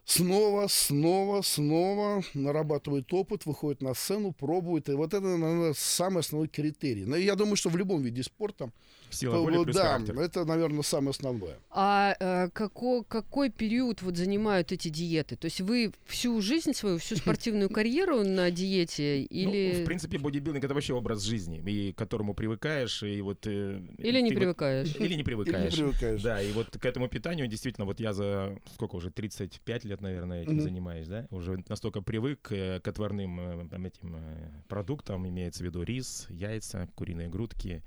снова, 0.05 0.67
снова, 0.67 1.41
снова 1.41 2.23
нарабатывает 2.33 3.11
опыт, 3.13 3.45
выходит 3.45 3.81
на 3.81 3.93
сцену, 3.93 4.33
пробует. 4.33 4.89
И 4.89 4.93
вот 4.93 5.13
это, 5.13 5.25
наверное, 5.37 5.73
самый 5.75 6.19
основной 6.19 6.47
критерий. 6.47 7.05
Но 7.05 7.15
я 7.15 7.35
думаю, 7.35 7.55
что 7.55 7.69
в 7.69 7.77
любом 7.77 8.01
виде 8.01 8.23
спорта, 8.23 8.71
Сила 9.09 9.35
то 9.35 9.43
воли 9.43 9.57
вот 9.57 9.63
плюс 9.65 9.75
да, 9.75 9.83
характер. 9.93 10.19
это, 10.19 10.43
наверное, 10.45 10.81
самое 10.81 11.11
основное. 11.11 11.55
А 11.69 12.15
э, 12.19 12.49
како- 12.51 13.03
какой 13.03 13.51
период 13.51 14.01
вот 14.01 14.17
занимают 14.17 14.71
эти 14.71 14.89
диеты? 14.89 15.35
То 15.35 15.45
есть 15.45 15.61
вы 15.61 15.93
всю 16.05 16.41
жизнь 16.41 16.73
свою, 16.73 16.97
всю 16.97 17.15
спортивную 17.17 17.69
карьеру 17.69 18.23
на 18.23 18.49
диете 18.49 19.21
или, 19.21 19.73
Ну, 19.77 19.81
в 19.83 19.85
принципе, 19.85 20.17
бодибилдинг 20.17 20.63
это 20.65 20.73
вообще 20.73 20.93
образ 20.95 21.21
жизни, 21.21 21.61
и 21.63 21.91
к 21.93 21.95
которому 21.97 22.33
привыкаешь, 22.33 23.03
и 23.03 23.21
вот... 23.21 23.45
э, 23.45 23.81
или 23.99 24.19
не 24.19 24.29
ты 24.29 24.35
вот- 24.35 24.39
привыкаешь? 24.41 24.95
Или 24.95 24.99
не 24.99 25.05
Или 25.05 25.15
не 25.17 25.23
привыкаешь. 25.23 25.73
привыкаешь. 25.75 26.21
Да, 26.23 26.41
и 26.41 26.51
вот 26.51 26.75
к 26.75 26.83
этому 26.83 27.07
питанию 27.07 27.45
действительно, 27.47 27.85
вот 27.85 27.99
я 27.99 28.13
за 28.13 28.57
сколько 28.73 28.95
уже, 28.95 29.11
35 29.11 29.85
лет, 29.85 29.92
наверное, 30.01 30.41
этим 30.43 30.53
Мгм. 30.53 30.61
занимаюсь, 30.61 31.07
да, 31.07 31.27
уже 31.31 31.63
настолько 31.69 32.01
привык 32.01 32.51
э, 32.51 32.79
к 32.79 32.87
отварным 32.87 33.39
э, 33.39 33.67
там, 33.69 33.85
этим 33.85 34.15
э, 34.15 34.49
продуктам, 34.67 35.27
имеется 35.27 35.63
в 35.63 35.65
виду 35.67 35.83
рис, 35.83 36.27
яйца, 36.29 36.87
куриные 36.95 37.29
грудки, 37.29 37.83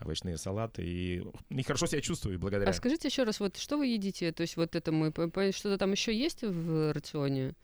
овощные 0.00 0.38
салаты, 0.38 0.82
и, 0.84 1.22
и 1.50 1.62
хорошо 1.62 1.86
себя 1.86 2.00
чувствую 2.00 2.38
благодаря. 2.38 2.70
А 2.70 2.72
скажите 2.72 3.08
еще 3.08 3.24
раз, 3.24 3.38
вот 3.40 3.56
что 3.58 3.76
вы 3.76 3.86
едите? 3.88 4.32
То 4.32 4.42
есть 4.42 4.56
вот 4.56 4.74
это 4.74 4.92
мы 4.92 5.12
что-то 5.52 5.76
там 5.78 5.92
еще 5.92 6.16
есть 6.16 6.42
в 6.42 6.92
рационе? 6.92 7.54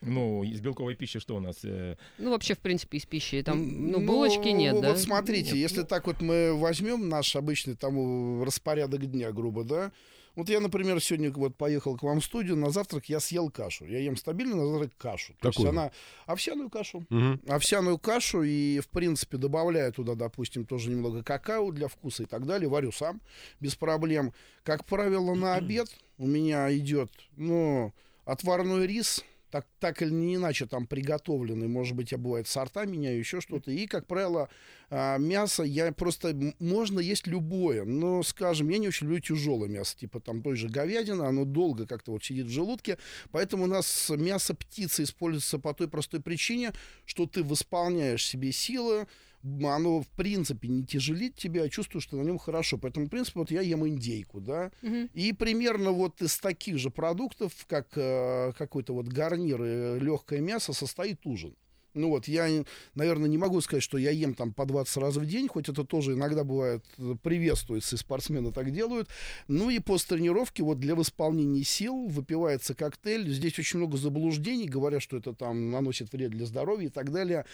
Ну, 0.00 0.42
из 0.42 0.60
белковой 0.60 0.94
пищи 0.94 1.18
что 1.20 1.36
у 1.36 1.40
нас? 1.40 1.58
Ну 1.62 2.30
вообще 2.30 2.54
в 2.54 2.58
принципе 2.58 2.98
из 2.98 3.04
пищи 3.06 3.42
там, 3.42 3.90
ну 3.90 4.00
Ну, 4.00 4.06
булочки 4.06 4.48
нет, 4.48 4.74
вот 4.74 4.82
да? 4.82 4.96
смотрите, 4.96 5.48
Нет, 5.50 5.56
если 5.56 5.80
ну- 5.80 5.86
так 5.86 6.06
вот 6.06 6.20
мы 6.22 6.54
возьмем 6.58 7.08
наш 7.08 7.36
обычный 7.36 7.76
там 7.76 8.42
распорядок 8.42 9.04
дня, 9.06 9.32
грубо, 9.32 9.64
да, 9.64 9.92
вот 10.36 10.50
я, 10.50 10.60
например, 10.60 11.00
сегодня 11.00 11.32
вот 11.32 11.56
поехал 11.56 11.96
к 11.96 12.02
вам 12.02 12.20
в 12.20 12.24
студию, 12.24 12.56
на 12.56 12.70
завтрак 12.70 13.06
я 13.06 13.20
съел 13.20 13.50
кашу. 13.50 13.86
Я 13.86 13.98
ем 14.00 14.16
стабильно 14.16 14.54
на 14.56 14.66
завтрак 14.66 14.92
кашу. 14.98 15.34
То 15.40 15.48
есть 15.48 15.56
Какую? 15.56 15.70
она 15.70 15.90
овсяную 16.26 16.68
кашу. 16.70 17.04
Мгм. 17.08 17.40
овсяную 17.48 17.98
кашу 17.98 18.42
и, 18.42 18.80
в 18.80 18.88
принципе, 18.88 19.38
добавляю 19.38 19.92
туда, 19.92 20.14
допустим, 20.14 20.66
тоже 20.66 20.90
немного 20.90 21.22
какао 21.22 21.72
для 21.72 21.88
вкуса 21.88 22.24
и 22.24 22.26
так 22.26 22.46
далее. 22.46 22.68
Варю 22.68 22.92
сам, 22.92 23.20
без 23.60 23.74
проблем. 23.74 24.32
Как 24.62 24.84
правило, 24.84 25.34
на 25.34 25.54
обед 25.54 25.88
у 26.18 26.26
меня 26.26 26.74
идет, 26.76 27.10
ну, 27.36 27.94
отварной 28.26 28.86
рис, 28.86 29.24
так, 29.50 29.66
так 29.78 30.02
или 30.02 30.10
не 30.10 30.36
иначе 30.36 30.66
там 30.66 30.86
приготовленный, 30.86 31.68
может 31.68 31.96
быть, 31.96 32.12
я 32.12 32.18
бывает 32.18 32.48
сорта 32.48 32.84
меняю, 32.84 33.18
еще 33.18 33.40
что-то. 33.40 33.70
И, 33.70 33.86
как 33.86 34.06
правило, 34.06 34.48
а, 34.90 35.18
мясо 35.18 35.62
я 35.62 35.92
просто... 35.92 36.54
Можно 36.58 37.00
есть 37.00 37.26
любое, 37.26 37.84
но, 37.84 38.22
скажем, 38.22 38.68
я 38.68 38.78
не 38.78 38.88
очень 38.88 39.06
люблю 39.06 39.20
тяжелое 39.20 39.68
мясо, 39.68 39.96
типа 39.96 40.20
там 40.20 40.42
той 40.42 40.56
же 40.56 40.68
говядины, 40.68 41.22
оно 41.22 41.44
долго 41.44 41.86
как-то 41.86 42.12
вот 42.12 42.24
сидит 42.24 42.46
в 42.46 42.50
желудке, 42.50 42.98
поэтому 43.30 43.64
у 43.64 43.68
нас 43.68 44.10
мясо 44.10 44.54
птицы 44.54 45.04
используется 45.04 45.58
по 45.58 45.74
той 45.74 45.88
простой 45.88 46.20
причине, 46.20 46.72
что 47.04 47.26
ты 47.26 47.42
восполняешь 47.42 48.26
себе 48.26 48.52
силы, 48.52 49.06
оно 49.42 50.02
в 50.02 50.08
принципе 50.08 50.68
не 50.68 50.84
тяжелит 50.84 51.36
тебя, 51.36 51.62
а 51.62 51.68
чувствуешь, 51.68 52.04
что 52.04 52.16
на 52.16 52.22
нем 52.22 52.38
хорошо. 52.38 52.78
Поэтому, 52.78 53.06
в 53.06 53.10
принципе, 53.10 53.40
вот 53.40 53.50
я 53.50 53.60
ем 53.60 53.86
индейку, 53.86 54.40
да, 54.40 54.70
Мгм. 54.82 55.10
и 55.14 55.32
примерно 55.32 55.92
вот 55.92 56.20
из 56.22 56.38
таких 56.38 56.78
же 56.78 56.90
продуктов, 56.90 57.52
как 57.68 57.88
э, 57.96 58.52
какой-то 58.58 58.94
вот 58.94 59.06
гарнир 59.08 59.62
и 59.64 60.00
легкое 60.00 60.40
мясо, 60.40 60.72
состоит 60.72 61.24
ужин. 61.26 61.54
Ну 61.96 62.10
вот, 62.10 62.28
я, 62.28 62.64
наверное, 62.94 63.28
не 63.28 63.38
могу 63.38 63.60
сказать, 63.62 63.82
что 63.82 63.96
я 63.96 64.10
ем 64.10 64.34
там 64.34 64.52
по 64.52 64.66
20 64.66 64.96
раз 64.98 65.16
в 65.16 65.24
день, 65.26 65.48
хоть 65.48 65.68
это 65.68 65.82
тоже 65.82 66.12
иногда 66.12 66.44
бывает, 66.44 66.84
приветствуется, 67.22 67.96
и 67.96 67.98
спортсмены 67.98 68.52
так 68.52 68.70
делают. 68.70 69.08
Ну 69.48 69.70
и 69.70 69.78
после 69.78 70.16
тренировки 70.16 70.60
вот 70.60 70.78
для 70.78 70.94
восполнения 70.94 71.64
сил 71.64 72.06
выпивается 72.06 72.74
коктейль. 72.74 73.30
Здесь 73.32 73.58
очень 73.58 73.78
много 73.78 73.96
заблуждений, 73.96 74.68
говорят, 74.68 75.02
что 75.02 75.16
это 75.16 75.32
там 75.32 75.70
наносит 75.70 76.12
вред 76.12 76.32
для 76.32 76.44
здоровья 76.44 76.86
и 76.86 76.90
так 76.90 77.10
далее. 77.10 77.46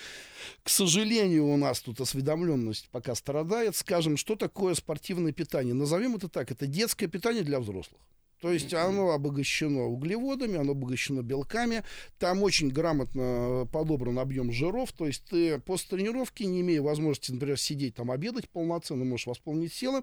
К 0.65 0.69
сожалению, 0.69 1.47
у 1.47 1.57
нас 1.57 1.81
тут 1.81 2.01
осведомленность 2.01 2.89
пока 2.91 3.15
страдает. 3.15 3.77
Скажем, 3.77 4.17
что 4.17 4.35
такое 4.35 4.75
спортивное 4.75 5.33
питание? 5.33 5.75
Назовем 5.75 6.17
это 6.17 6.29
так. 6.29 6.51
Это 6.51 6.67
детское 6.67 7.07
питание 7.07 7.45
для 7.45 7.61
взрослых. 7.61 8.01
То 8.43 8.51
есть 8.51 8.75
оно 8.75 9.13
обогащено 9.13 9.85
углеводами, 9.85 10.57
оно 10.57 10.73
обогащено 10.73 11.23
белками. 11.23 11.85
Там 12.19 12.43
очень 12.43 12.71
грамотно 12.71 13.69
подобран 13.73 14.19
объем 14.19 14.51
жиров. 14.51 14.91
То 14.93 15.07
есть 15.07 15.25
ты 15.27 15.61
после 15.61 15.97
тренировки, 15.97 16.43
не 16.43 16.61
имея 16.63 16.83
возможности, 16.83 17.31
например, 17.31 17.57
сидеть 17.57 17.95
там 17.95 18.11
обедать 18.11 18.51
полноценно, 18.51 19.05
можешь 19.05 19.29
восполнить 19.29 19.73
силы, 19.73 20.03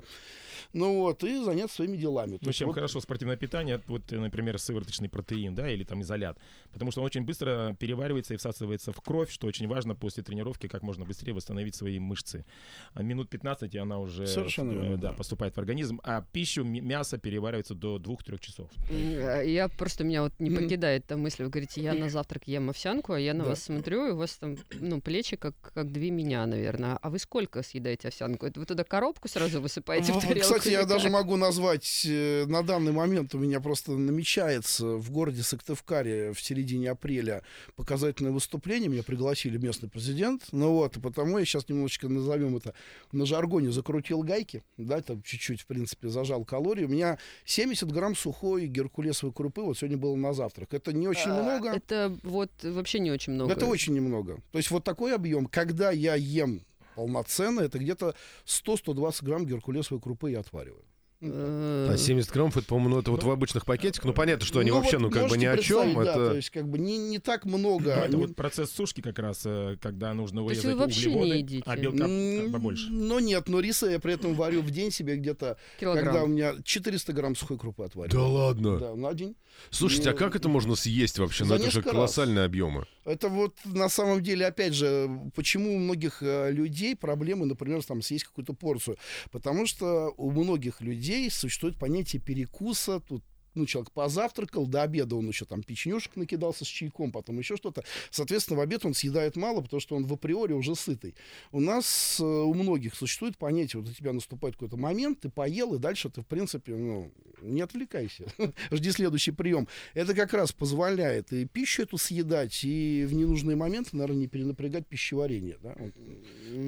ну 0.71 0.99
вот, 0.99 1.21
и 1.25 1.43
заняться 1.43 1.75
своими 1.75 1.97
делами. 1.97 2.39
Ну, 2.41 2.51
чем 2.53 2.67
вот 2.67 2.75
хорошо 2.75 3.01
спортивное 3.01 3.35
питание, 3.35 3.81
вот, 3.87 4.09
э, 4.13 4.17
например, 4.17 4.57
сывороточный 4.57 5.09
протеин, 5.09 5.53
да, 5.53 5.69
или 5.69 5.83
там 5.83 6.01
изолят, 6.01 6.37
потому 6.71 6.91
что 6.91 7.01
он 7.01 7.07
очень 7.07 7.23
быстро 7.25 7.75
переваривается 7.77 8.33
и 8.33 8.37
всасывается 8.37 8.93
в 8.93 9.01
кровь, 9.01 9.31
что 9.31 9.47
очень 9.47 9.67
важно 9.67 9.95
после 9.95 10.23
тренировки 10.23 10.67
как 10.67 10.81
можно 10.81 11.03
быстрее 11.03 11.33
восстановить 11.33 11.75
свои 11.75 11.99
мышцы. 11.99 12.45
А 12.93 13.03
минут 13.03 13.29
15 13.29 13.75
и 13.75 13.77
она 13.77 13.99
уже 13.99 14.27
Совершенно 14.27 14.71
э, 14.71 14.75
верно, 14.75 14.97
да, 14.97 15.09
да. 15.09 15.13
поступает 15.13 15.55
в 15.55 15.57
организм, 15.57 15.99
а 16.03 16.21
пищу, 16.21 16.63
мясо 16.63 17.17
переваривается 17.17 17.75
до 17.75 17.99
2-3 18.29 18.39
часов. 18.39 18.69
М, 18.89 19.47
Я 19.47 19.67
просто 19.67 20.03
меня 20.03 20.23
вот 20.23 20.33
не 20.39 20.49
покидает 20.51 21.05
та 21.05 21.17
мысль. 21.17 21.43
Вы 21.43 21.49
говорите, 21.49 21.81
я 21.81 21.93
на 21.93 22.09
завтрак 22.09 22.43
ем 22.47 22.69
овсянку, 22.69 23.13
а 23.13 23.19
я 23.19 23.33
на 23.33 23.43
Да. 23.43 23.49
вас 23.51 23.63
смотрю, 23.63 24.07
и 24.07 24.11
у 24.11 24.17
вас 24.17 24.35
там 24.37 24.57
ну, 24.79 25.01
плечи 25.01 25.35
как, 25.35 25.55
как 25.73 25.91
две 25.91 26.11
меня, 26.11 26.45
наверное. 26.45 26.97
А 27.01 27.09
вы 27.09 27.19
сколько 27.19 27.63
съедаете 27.63 28.07
овсянку? 28.09 28.45
Это 28.45 28.59
вы 28.59 28.65
туда 28.65 28.83
коробку 28.83 29.27
сразу 29.27 29.61
высыпаете 29.61 30.11
в 30.11 30.15
Ну, 30.15 30.21
тарелку? 30.21 30.41
Кстати, 30.41 30.69
я 30.69 30.85
даже 30.85 31.09
могу 31.09 31.35
назвать, 31.37 32.05
э, 32.05 32.45
на 32.47 32.63
данный 32.63 32.91
момент 32.91 33.33
у 33.35 33.39
меня 33.39 33.59
просто 33.59 33.91
намечается 33.91 34.85
в 34.85 35.11
городе 35.11 35.43
Сыктывкаре 35.43 36.33
в 36.33 36.41
середине 36.41 36.91
апреля 36.91 37.41
показательное 37.75 38.31
выступление. 38.31 38.89
Меня 38.89 39.03
пригласили 39.03 39.57
местный 39.57 39.89
президент. 39.89 40.43
Ну 40.51 40.73
вот, 40.73 40.97
и 40.97 40.99
потому 40.99 41.37
я 41.37 41.45
сейчас 41.45 41.67
немножечко 41.69 42.07
назовем 42.09 42.57
это 42.57 42.73
на 43.11 43.25
жаргоне 43.25 43.71
закрутил 43.71 44.21
гайки, 44.23 44.63
да, 44.77 45.01
там 45.01 45.21
чуть-чуть, 45.23 45.61
в 45.61 45.65
принципе, 45.65 46.09
зажал 46.09 46.43
калории. 46.45 46.85
У 46.85 46.89
меня 46.89 47.17
70 47.45 47.91
грамм 47.91 48.15
сухой 48.19 48.67
геркулесовой 48.67 49.33
крупы 49.33 49.61
вот 49.61 49.77
сегодня 49.77 49.97
было 49.97 50.15
на 50.15 50.33
завтрак. 50.33 50.73
Это 50.73 50.93
не 50.93 51.07
очень 51.07 51.31
А, 51.31 51.41
много. 51.41 51.69
Это 51.69 52.15
вот 52.23 52.51
вообще 52.63 52.99
не 52.99 53.11
очень 53.11 53.33
много. 53.33 53.51
Это 53.51 53.65
очень 53.65 53.93
немного. 53.93 54.39
То 54.51 54.57
есть 54.57 54.71
вот 54.71 54.83
такой 54.83 55.15
объем, 55.15 55.45
когда 55.45 55.91
я 55.91 56.15
ем 56.15 56.61
полноценно, 56.95 57.61
это 57.61 57.79
где-то 57.79 58.13
100-120 58.45 59.25
грамм 59.25 59.45
геркулесовой 59.45 60.01
крупы 60.01 60.31
я 60.31 60.39
отвариваю. 60.39 60.83
Э, 61.21 61.89
А 61.91 61.97
70 61.97 62.31
граммов, 62.31 62.55
это, 62.55 62.65
по-моему, 62.65 62.95
ну, 62.95 63.01
это 63.01 63.11
вот 63.11 63.23
в 63.23 63.29
обычных 63.29 63.65
пакетиках. 63.65 64.05
Ну, 64.05 64.13
понятно, 64.13 64.45
что 64.45 64.59
они 64.59 64.69
Ну, 64.71 64.77
вообще, 64.77 64.97
вот 64.97 65.03
ну, 65.03 65.11
как 65.11 65.29
бы 65.29 65.37
ни 65.37 65.45
о 65.45 65.57
чем. 65.57 65.93
да, 65.95 66.01
Это... 66.03 66.13
то 66.29 66.35
есть 66.35 66.49
как 66.49 66.69
бы 66.69 66.79
не, 66.79 66.97
не 66.97 67.19
так 67.19 67.43
много. 67.43 67.93
Ну, 67.95 68.01
это 68.03 68.15
Не- 68.17 68.21
вот 68.25 68.35
процесс 68.37 68.71
сушки 68.71 69.01
как 69.01 69.19
раз, 69.19 69.41
э, 69.45 69.75
когда 69.81 70.13
нужно 70.13 70.43
То 70.45 70.49
есть 70.51 70.63
вы 70.63 70.75
вообще 70.75 71.09
не 71.09 71.15
углеводы, 71.17 71.37
едите? 71.39 71.63
а 71.65 71.75
белка 71.75 72.07
побольше. 72.53 72.87
Но 72.89 73.19
нет, 73.19 73.49
но 73.49 73.59
риса 73.59 73.87
я 73.87 73.99
при 73.99 74.13
этом 74.13 74.33
варю 74.33 74.61
в 74.61 74.71
день 74.71 74.91
себе 74.91 75.17
где-то, 75.17 75.57
Килограмм. 75.79 76.05
когда 76.05 76.23
у 76.23 76.27
меня 76.27 76.53
400 76.63 77.11
грамм 77.11 77.35
сухой 77.35 77.57
крупы 77.57 77.83
отвариваю. 77.83 78.17
Да 78.21 78.25
ладно. 78.27 78.79
Да, 78.79 78.95
на 78.95 79.13
день. 79.13 79.35
Слушайте, 79.69 80.11
а 80.11 80.13
как 80.13 80.35
это 80.35 80.49
можно 80.49 80.75
съесть 80.75 81.19
вообще? 81.19 81.43
За 81.45 81.49
Ну, 81.49 81.55
это 81.55 81.63
же 81.63 81.67
несколько 81.67 81.89
раз. 81.89 81.95
колоссальные 81.95 82.45
объемы. 82.45 82.85
Это 83.05 83.29
вот 83.29 83.57
на 83.65 83.89
самом 83.89 84.21
деле, 84.21 84.45
опять 84.45 84.73
же, 84.73 85.09
почему 85.35 85.75
у 85.75 85.79
многих 85.79 86.21
э, 86.21 86.51
людей 86.51 86.95
проблемы, 86.95 87.45
например, 87.45 87.83
там 87.83 88.01
съесть 88.01 88.25
какую-то 88.25 88.53
порцию. 88.53 88.97
Потому 89.31 89.65
что 89.65 90.13
у 90.17 90.31
многих 90.31 90.81
людей 90.81 91.29
существует 91.31 91.77
понятие 91.77 92.21
перекуса. 92.21 92.99
Тут 92.99 93.23
ну, 93.55 93.65
человек 93.65 93.91
позавтракал, 93.91 94.67
до 94.67 94.83
обеда 94.83 95.15
он 95.15 95.27
еще 95.27 95.45
там 95.45 95.63
печенюшек 95.63 96.15
накидался 96.15 96.65
с 96.65 96.67
чайком, 96.67 97.11
потом 97.11 97.39
еще 97.39 97.57
что-то. 97.57 97.83
Соответственно, 98.09 98.59
в 98.59 98.61
обед 98.61 98.85
он 98.85 98.93
съедает 98.93 99.35
мало, 99.35 99.61
потому 99.61 99.79
что 99.79 99.95
он 99.95 100.05
в 100.05 100.13
априори 100.13 100.53
уже 100.53 100.75
сытый. 100.75 101.15
У 101.51 101.59
нас, 101.59 102.17
э, 102.19 102.23
у 102.23 102.53
многих 102.53 102.95
существует 102.95 103.37
понятие, 103.37 103.81
вот 103.81 103.89
у 103.89 103.93
тебя 103.93 104.13
наступает 104.13 104.55
какой-то 104.55 104.77
момент, 104.77 105.21
ты 105.21 105.29
поел, 105.29 105.73
и 105.75 105.79
дальше 105.79 106.09
ты, 106.09 106.21
в 106.21 106.27
принципе, 106.27 106.75
ну, 106.75 107.11
не 107.41 107.61
отвлекайся, 107.61 108.25
жди 108.71 108.91
следующий 108.91 109.31
прием. 109.31 109.67
Это 109.93 110.13
как 110.13 110.33
раз 110.33 110.51
позволяет 110.51 111.31
и 111.33 111.45
пищу 111.45 111.83
эту 111.83 111.97
съедать, 111.97 112.63
и 112.63 113.05
в 113.07 113.13
ненужные 113.13 113.55
моменты, 113.55 113.91
наверное, 113.93 114.21
не 114.21 114.27
перенапрягать 114.27 114.87
пищеварение. 114.87 115.57
Да? 115.61 115.75
Вот. 115.77 115.93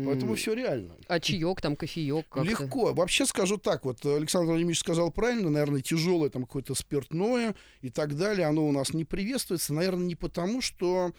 Поэтому 0.05 0.35
все 0.35 0.53
реально. 0.53 0.95
А 1.07 1.19
чаек, 1.19 1.61
там, 1.61 1.75
кофеек? 1.75 2.25
Легко. 2.37 2.93
Вообще 2.93 3.25
скажу 3.25 3.57
так, 3.57 3.85
вот 3.85 4.05
Александр 4.05 4.47
Владимирович 4.47 4.79
сказал 4.79 5.11
правильно, 5.11 5.49
наверное, 5.49 5.81
тяжелое 5.81 6.29
там 6.29 6.45
какое-то 6.71 6.75
спиртное 6.75 7.55
и 7.81 7.89
так 7.89 8.15
далее, 8.15 8.47
оно 8.47 8.67
у 8.67 8.71
нас 8.71 8.93
не 8.93 9.05
приветствуется, 9.05 9.73
наверное, 9.73 10.05
не 10.05 10.15
потому, 10.15 10.61
что 10.61 11.13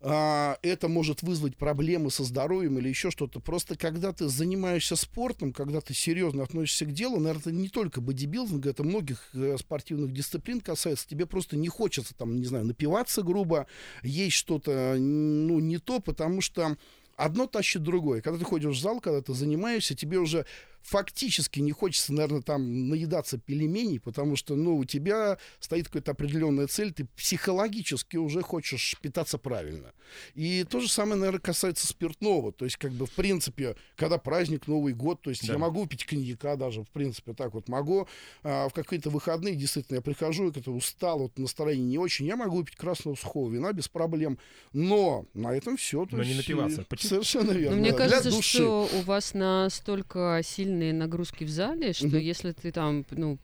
а, 0.00 0.58
это 0.62 0.88
может 0.88 1.22
вызвать 1.22 1.56
проблемы 1.56 2.10
со 2.10 2.24
здоровьем 2.24 2.78
или 2.78 2.88
еще 2.88 3.10
что-то. 3.10 3.40
Просто 3.40 3.76
когда 3.76 4.12
ты 4.12 4.28
занимаешься 4.28 4.96
спортом, 4.96 5.52
когда 5.52 5.80
ты 5.80 5.94
серьезно 5.94 6.42
относишься 6.42 6.86
к 6.86 6.92
делу, 6.92 7.18
наверное, 7.18 7.40
это 7.40 7.52
не 7.52 7.68
только 7.68 8.00
бодибилдинг, 8.00 8.66
это 8.66 8.82
многих 8.82 9.30
э, 9.34 9.56
спортивных 9.58 10.12
дисциплин 10.12 10.60
касается. 10.60 11.08
Тебе 11.08 11.26
просто 11.26 11.56
не 11.56 11.68
хочется 11.68 12.14
там, 12.14 12.36
не 12.36 12.46
знаю, 12.46 12.64
напиваться 12.64 13.22
грубо, 13.22 13.66
есть 14.02 14.36
что-то, 14.36 14.96
ну, 14.98 15.60
не 15.60 15.78
то, 15.78 16.00
потому 16.00 16.40
что 16.40 16.76
одно 17.16 17.46
тащит 17.46 17.82
другое. 17.82 18.20
Когда 18.20 18.38
ты 18.38 18.44
ходишь 18.44 18.76
в 18.76 18.80
зал, 18.80 19.00
когда 19.00 19.20
ты 19.20 19.34
занимаешься, 19.34 19.94
тебе 19.94 20.18
уже 20.18 20.46
фактически 20.82 21.60
не 21.60 21.72
хочется, 21.72 22.12
наверное, 22.12 22.42
там 22.42 22.88
наедаться 22.88 23.38
пельменей, 23.38 24.00
потому 24.00 24.36
что, 24.36 24.54
ну, 24.56 24.76
у 24.76 24.84
тебя 24.84 25.38
стоит 25.60 25.86
какая-то 25.86 26.12
определенная 26.12 26.66
цель, 26.66 26.92
ты 26.92 27.06
психологически 27.16 28.16
уже 28.16 28.42
хочешь 28.42 28.96
питаться 29.00 29.38
правильно. 29.38 29.92
И 30.34 30.64
то 30.68 30.80
же 30.80 30.88
самое, 30.88 31.16
наверное, 31.16 31.40
касается 31.40 31.86
спиртного. 31.86 32.52
То 32.52 32.64
есть, 32.64 32.76
как 32.76 32.92
бы, 32.92 33.06
в 33.06 33.12
принципе, 33.12 33.76
когда 33.96 34.18
праздник, 34.18 34.66
Новый 34.66 34.92
год, 34.94 35.22
то 35.22 35.30
есть 35.30 35.46
Да. 35.46 35.54
я 35.54 35.58
могу 35.58 35.86
пить 35.86 36.04
коньяка 36.04 36.56
даже, 36.56 36.82
в 36.82 36.90
принципе, 36.90 37.32
так 37.32 37.54
вот 37.54 37.68
могу. 37.68 38.08
А, 38.42 38.68
в 38.68 38.72
какие-то 38.72 39.10
выходные, 39.10 39.54
действительно, 39.54 39.96
я 39.96 40.02
прихожу, 40.02 40.48
и 40.48 40.52
как-то 40.52 40.72
устал, 40.72 41.20
вот 41.20 41.38
настроение 41.38 41.86
не 41.86 41.98
очень, 41.98 42.26
я 42.26 42.36
могу 42.36 42.62
пить 42.64 42.76
красного 42.76 43.14
сухого 43.14 43.50
вина 43.50 43.72
без 43.72 43.88
проблем. 43.88 44.38
Но 44.72 45.26
на 45.34 45.54
этом 45.54 45.76
все. 45.76 46.06
Но 46.10 46.22
не 46.22 46.34
напиваться. 46.34 46.84
Совершенно 46.98 47.52
верно. 47.52 47.76
Но 47.76 47.82
мне 47.82 47.92
да, 47.92 47.98
кажется, 47.98 48.22
для 48.22 48.30
души. 48.32 48.58
что 48.58 48.88
у 48.92 49.00
вас 49.02 49.34
настолько 49.34 50.36
сильные 50.72 50.92
нагрузки 50.92 51.44
в 51.44 51.50
зале, 51.50 51.92
что 51.92 52.16
если 52.16 52.52
ты 52.52 52.72
там, 52.72 53.04
ну, 53.10 53.38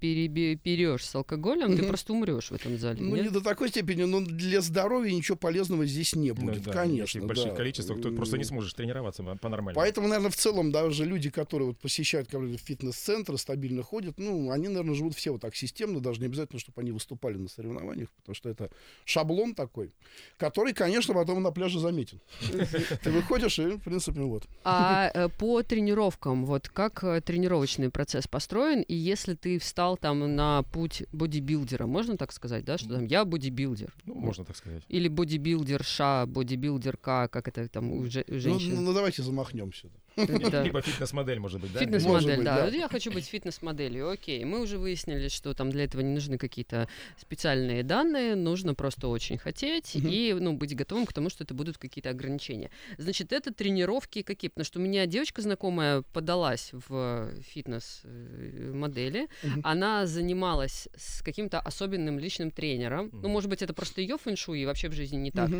переберешь 0.00 1.04
с 1.04 1.14
алкоголем, 1.14 1.76
ты 1.76 1.82
просто 1.84 2.12
умрешь 2.12 2.50
в 2.50 2.54
этом 2.54 2.78
зале. 2.78 3.00
Ну, 3.00 3.16
не 3.16 3.28
до 3.28 3.40
такой 3.40 3.68
степени, 3.68 4.04
но 4.04 4.20
для 4.20 4.60
здоровья 4.60 5.12
ничего 5.12 5.36
полезного 5.36 5.86
здесь 5.86 6.14
не 6.14 6.30
Ну 6.32 6.34
будет, 6.46 6.64
конечно. 6.64 7.18
если 7.18 7.20
в 7.20 7.26
больших 7.26 7.54
количествах, 7.54 8.00
то 8.00 8.10
просто 8.10 8.38
не 8.38 8.44
сможешь 8.44 8.72
тренироваться 8.74 9.22
по- 9.22 9.36
по-нормальному. 9.36 9.74
Поэтому, 9.80 10.08
наверное, 10.08 10.30
в 10.30 10.36
целом 10.36 10.72
даже 10.72 11.04
люди, 11.04 11.30
которые 11.30 11.68
вот 11.68 11.78
посещают 11.78 12.28
фитнес-центры, 12.30 13.36
стабильно 13.38 13.82
ходят, 13.82 14.18
ну, 14.18 14.50
они, 14.50 14.68
наверное, 14.68 14.94
живут 14.94 15.14
все 15.14 15.30
вот 15.30 15.40
так 15.42 15.54
системно, 15.54 16.00
даже 16.00 16.20
не 16.20 16.26
обязательно, 16.26 16.58
чтобы 16.58 16.80
они 16.80 16.92
выступали 16.92 17.36
на 17.36 17.48
соревнованиях, 17.48 18.08
потому 18.10 18.34
что 18.34 18.48
это 18.48 18.70
шаблон 19.04 19.54
такой, 19.54 19.92
который, 20.38 20.72
конечно, 20.72 21.14
потом 21.14 21.42
на 21.42 21.50
пляже 21.50 21.78
заметен. 21.78 22.20
Ты 23.02 23.10
выходишь 23.10 23.58
и, 23.58 23.66
в 23.66 23.80
принципе, 23.80 24.20
вот. 24.20 24.44
А 24.64 25.10
э, 25.12 25.28
по 25.28 25.62
тренировкам, 25.62 26.46
вот 26.46 26.68
как 26.68 27.04
э, 27.04 27.20
тренировочный 27.20 27.90
процесс 27.90 28.26
построен, 28.26 28.82
и 28.82 28.94
если 28.94 29.34
ты 29.34 29.58
встал 29.58 29.89
там 29.96 30.34
на 30.36 30.62
путь 30.62 31.02
бодибилдера, 31.12 31.86
можно 31.86 32.16
так 32.16 32.32
сказать, 32.32 32.64
да, 32.64 32.78
что 32.78 32.88
там 32.90 33.04
я 33.06 33.24
бодибилдер? 33.24 33.92
Ну, 34.04 34.14
можно 34.14 34.44
так 34.44 34.56
сказать. 34.56 34.82
Или 34.88 35.08
бодибилдерша, 35.08 36.24
бодибилдерка, 36.26 37.28
как 37.28 37.48
это 37.48 37.68
там 37.68 37.90
у, 37.92 38.04
же- 38.06 38.24
у 38.28 38.32
Ну, 38.34 38.38
женщин? 38.40 38.84
ну, 38.84 38.92
давайте 38.94 39.22
замахнемся. 39.22 39.88
Да. 39.88 39.99
Либо 40.16 40.82
фитнес-модель, 40.82 41.38
может 41.38 41.60
быть, 41.60 41.72
да? 41.72 41.80
Фитнес-модель, 41.80 42.42
да. 42.42 42.66
Я 42.68 42.88
хочу 42.88 43.12
быть 43.12 43.26
фитнес-моделью, 43.26 44.10
окей. 44.10 44.44
Мы 44.44 44.60
уже 44.60 44.78
выяснили, 44.78 45.28
что 45.28 45.54
там 45.54 45.70
для 45.70 45.84
этого 45.84 46.02
не 46.02 46.14
нужны 46.14 46.38
какие-то 46.38 46.88
специальные 47.18 47.82
данные, 47.82 48.34
нужно 48.34 48.74
просто 48.74 49.08
очень 49.08 49.38
хотеть 49.38 49.96
и 49.96 50.36
ну, 50.38 50.52
быть 50.54 50.74
готовым 50.76 51.06
к 51.06 51.12
тому, 51.12 51.30
что 51.30 51.44
это 51.44 51.54
будут 51.54 51.78
какие-то 51.78 52.10
ограничения. 52.10 52.70
Значит, 52.98 53.32
это 53.32 53.52
тренировки 53.52 54.22
какие? 54.22 54.48
Потому 54.48 54.64
что 54.64 54.78
у 54.78 54.82
меня 54.82 55.06
девочка 55.06 55.42
знакомая 55.42 56.02
подалась 56.12 56.70
в 56.88 57.30
фитнес-модели, 57.52 59.28
она 59.62 60.06
занималась 60.06 60.88
с 60.96 61.22
каким-то 61.22 61.60
особенным 61.60 62.18
личным 62.18 62.50
тренером. 62.50 63.10
Ну, 63.12 63.28
может 63.28 63.48
быть, 63.50 63.62
это 63.62 63.72
просто 63.72 64.00
ее 64.00 64.16
фэншуй, 64.18 64.60
и 64.60 64.66
вообще 64.66 64.88
в 64.88 64.92
жизни 64.92 65.16
не 65.16 65.30
так. 65.30 65.50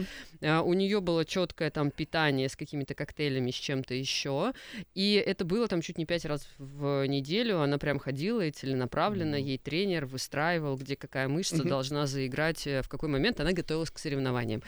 А, 0.42 0.62
У 0.62 0.74
нее 0.74 1.00
было 1.00 1.24
четкое 1.24 1.70
там 1.70 1.90
питание 1.90 2.48
с 2.48 2.56
какими-то 2.56 2.94
коктейлями, 2.94 3.50
с 3.50 3.54
чем-то 3.54 3.94
еще. 3.94 4.39
И 4.94 5.14
это 5.14 5.44
было 5.44 5.66
там 5.68 5.80
чуть 5.82 5.98
не 5.98 6.06
пять 6.06 6.24
раз 6.24 6.46
в 6.58 7.06
неделю. 7.06 7.60
Она 7.60 7.78
прям 7.78 7.98
ходила 7.98 8.40
и 8.44 8.50
целенаправленно, 8.50 9.36
Мгм. 9.38 9.46
ей 9.46 9.58
тренер 9.58 10.06
выстраивал, 10.06 10.76
где 10.76 10.96
какая 10.96 11.28
мышца 11.28 11.56
Мгм. 11.58 11.68
должна 11.68 12.06
заиграть, 12.06 12.66
э, 12.66 12.82
в 12.82 12.88
какой 12.88 13.08
момент 13.08 13.40
она 13.40 13.52
готовилась 13.52 13.90
к 13.90 13.98
соревнованиям. 13.98 14.62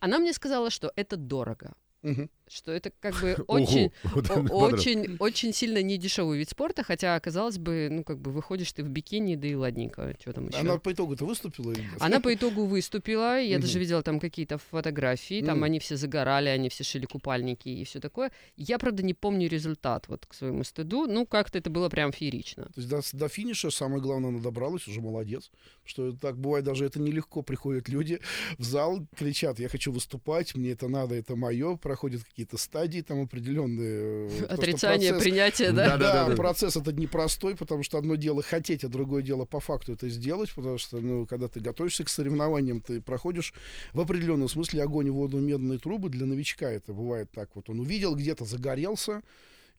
Она 0.00 0.18
мне 0.18 0.32
сказала, 0.32 0.70
что 0.70 0.92
это 0.96 1.16
дорого. 1.16 1.74
Мгм. 2.02 2.28
Что 2.48 2.72
это 2.72 2.92
как 3.00 3.20
бы 3.20 3.34
очень, 3.48 3.90
очень, 4.50 5.16
очень 5.18 5.52
сильно 5.52 5.82
не 5.82 5.98
дешевый 5.98 6.38
вид 6.38 6.50
спорта, 6.50 6.82
хотя, 6.82 7.18
казалось 7.20 7.58
бы, 7.58 7.88
ну, 7.90 8.04
как 8.04 8.18
бы 8.18 8.30
выходишь 8.30 8.72
ты 8.72 8.84
в 8.84 8.88
бикини, 8.88 9.34
да 9.36 9.48
и 9.48 9.54
ладненько, 9.54 10.14
что 10.20 10.32
там 10.32 10.48
еще. 10.48 10.58
Она 10.58 10.78
по 10.78 10.92
итогу-то 10.92 11.24
выступила? 11.24 11.72
или 11.72 11.80
нет? 11.80 11.90
Она 11.98 12.20
по 12.20 12.32
итогу 12.32 12.66
выступила, 12.66 13.40
я 13.40 13.58
даже 13.58 13.78
видела 13.78 14.02
там 14.02 14.20
какие-то 14.20 14.58
фотографии, 14.58 15.42
там 15.42 15.62
они 15.62 15.78
все 15.78 15.96
загорали, 15.96 16.48
они 16.48 16.68
все 16.68 16.84
шили 16.84 17.06
купальники 17.06 17.68
и 17.68 17.84
все 17.84 18.00
такое. 18.00 18.30
Я, 18.56 18.78
правда, 18.78 19.02
не 19.02 19.14
помню 19.14 19.48
результат, 19.48 20.08
вот 20.08 20.26
к 20.26 20.34
своему 20.34 20.64
стыду, 20.64 21.06
ну, 21.06 21.26
как-то 21.26 21.58
это 21.58 21.70
было 21.70 21.88
прям 21.88 22.12
феерично. 22.12 22.64
То 22.66 22.80
есть 22.80 22.88
до, 22.88 23.00
до 23.12 23.28
финиша, 23.28 23.70
самое 23.70 24.00
главное, 24.00 24.30
она 24.30 24.40
добралась, 24.40 24.86
уже 24.86 25.00
молодец. 25.00 25.50
Что 25.84 26.12
так 26.12 26.38
бывает, 26.38 26.64
даже 26.64 26.84
это 26.84 27.00
нелегко. 27.00 27.42
Приходят 27.42 27.88
люди 27.88 28.20
в 28.58 28.64
зал, 28.64 29.06
кричат, 29.16 29.58
я 29.58 29.68
хочу 29.68 29.92
выступать, 29.92 30.54
мне 30.54 30.70
это 30.70 30.88
надо, 30.88 31.14
это 31.14 31.36
мое. 31.36 31.76
Проходят 31.76 32.22
какие-то 32.36 32.58
стадии 32.58 33.00
там 33.00 33.22
определенные. 33.22 34.28
э, 34.28 34.44
Отрицание, 34.44 35.12
процесс- 35.12 35.22
принятие, 35.22 35.72
Да, 35.72 35.86
да? 35.86 35.96
да, 35.96 36.12
Да, 36.12 36.28
да. 36.28 36.36
процесс 36.36 36.76
этот 36.76 36.98
непростой, 36.98 37.56
потому 37.56 37.82
что 37.82 37.96
одно 37.96 38.16
дело 38.16 38.42
хотеть, 38.42 38.84
а 38.84 38.88
другое 38.88 39.22
дело 39.22 39.46
по 39.46 39.58
факту 39.58 39.92
это 39.94 40.10
сделать, 40.10 40.52
потому 40.54 40.76
что, 40.76 40.98
ну, 41.00 41.24
когда 41.26 41.48
ты 41.48 41.60
готовишься 41.60 42.04
к 42.04 42.10
соревнованиям, 42.10 42.82
ты 42.82 43.00
проходишь 43.00 43.54
в 43.94 44.00
определенном 44.00 44.50
смысле 44.50 44.82
огонь, 44.82 45.08
воду, 45.10 45.38
медные 45.38 45.78
трубы. 45.78 46.10
Для 46.10 46.26
новичка 46.26 46.70
это 46.70 46.92
бывает 46.92 47.30
так 47.32 47.48
вот. 47.54 47.70
Он 47.70 47.80
увидел, 47.80 48.14
где-то 48.14 48.44
загорелся, 48.44 49.22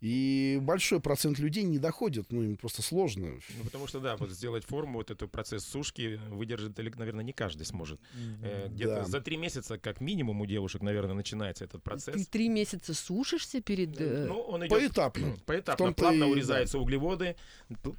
и 0.02 0.60
большой 0.62 1.00
процент 1.00 1.40
людей 1.40 1.64
не 1.64 1.80
доходит, 1.80 2.32
ну, 2.32 2.44
им 2.44 2.58
просто 2.58 2.82
сложно. 2.82 3.32
Ну, 3.58 3.64
потому 3.64 3.88
что, 3.88 4.00
да, 4.00 4.16
вот 4.18 4.30
сделать 4.32 4.66
форму, 4.66 5.00
вот 5.00 5.12
этот 5.12 5.32
процесс 5.32 5.66
сушки 5.66 6.20
выдержит, 6.30 6.78
или, 6.80 6.92
наверное, 6.96 7.24
не 7.24 7.34
каждый 7.34 7.66
сможет. 7.66 8.00
Э, 8.44 8.68
Где-то 8.70 8.96
Да. 8.96 9.06
за 9.06 9.22
три 9.22 9.38
месяца, 9.38 9.78
как 9.78 10.02
минимум, 10.02 10.42
у 10.42 10.46
девушек, 10.46 10.82
наверное, 10.82 11.16
начинается 11.16 11.66
этот 11.66 11.82
Ты 11.84 11.90
процесс. 11.90 12.28
три 12.28 12.50
месяца 12.50 12.94
сушишься 12.94 13.62
перед... 13.62 14.00
э, 14.00 14.26
Ну, 14.28 14.40
он 14.40 14.62
идет 14.62 14.70
Поэтапно. 14.70 15.36
Поэтапно, 15.46 15.94
плавно 15.94 16.26
и- 16.26 16.32
урезаются 16.32 16.78
углеводы, 16.80 17.36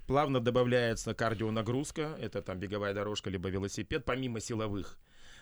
плавно 0.07 0.41
добавляется 0.41 1.15
кардионагрузка, 1.15 2.17
это 2.21 2.43
там 2.43 2.59
беговая 2.59 2.95
дорожка, 2.95 3.31
либо 3.31 3.49
велосипед, 3.49 4.05
помимо 4.05 4.41
силовых. 4.41 4.99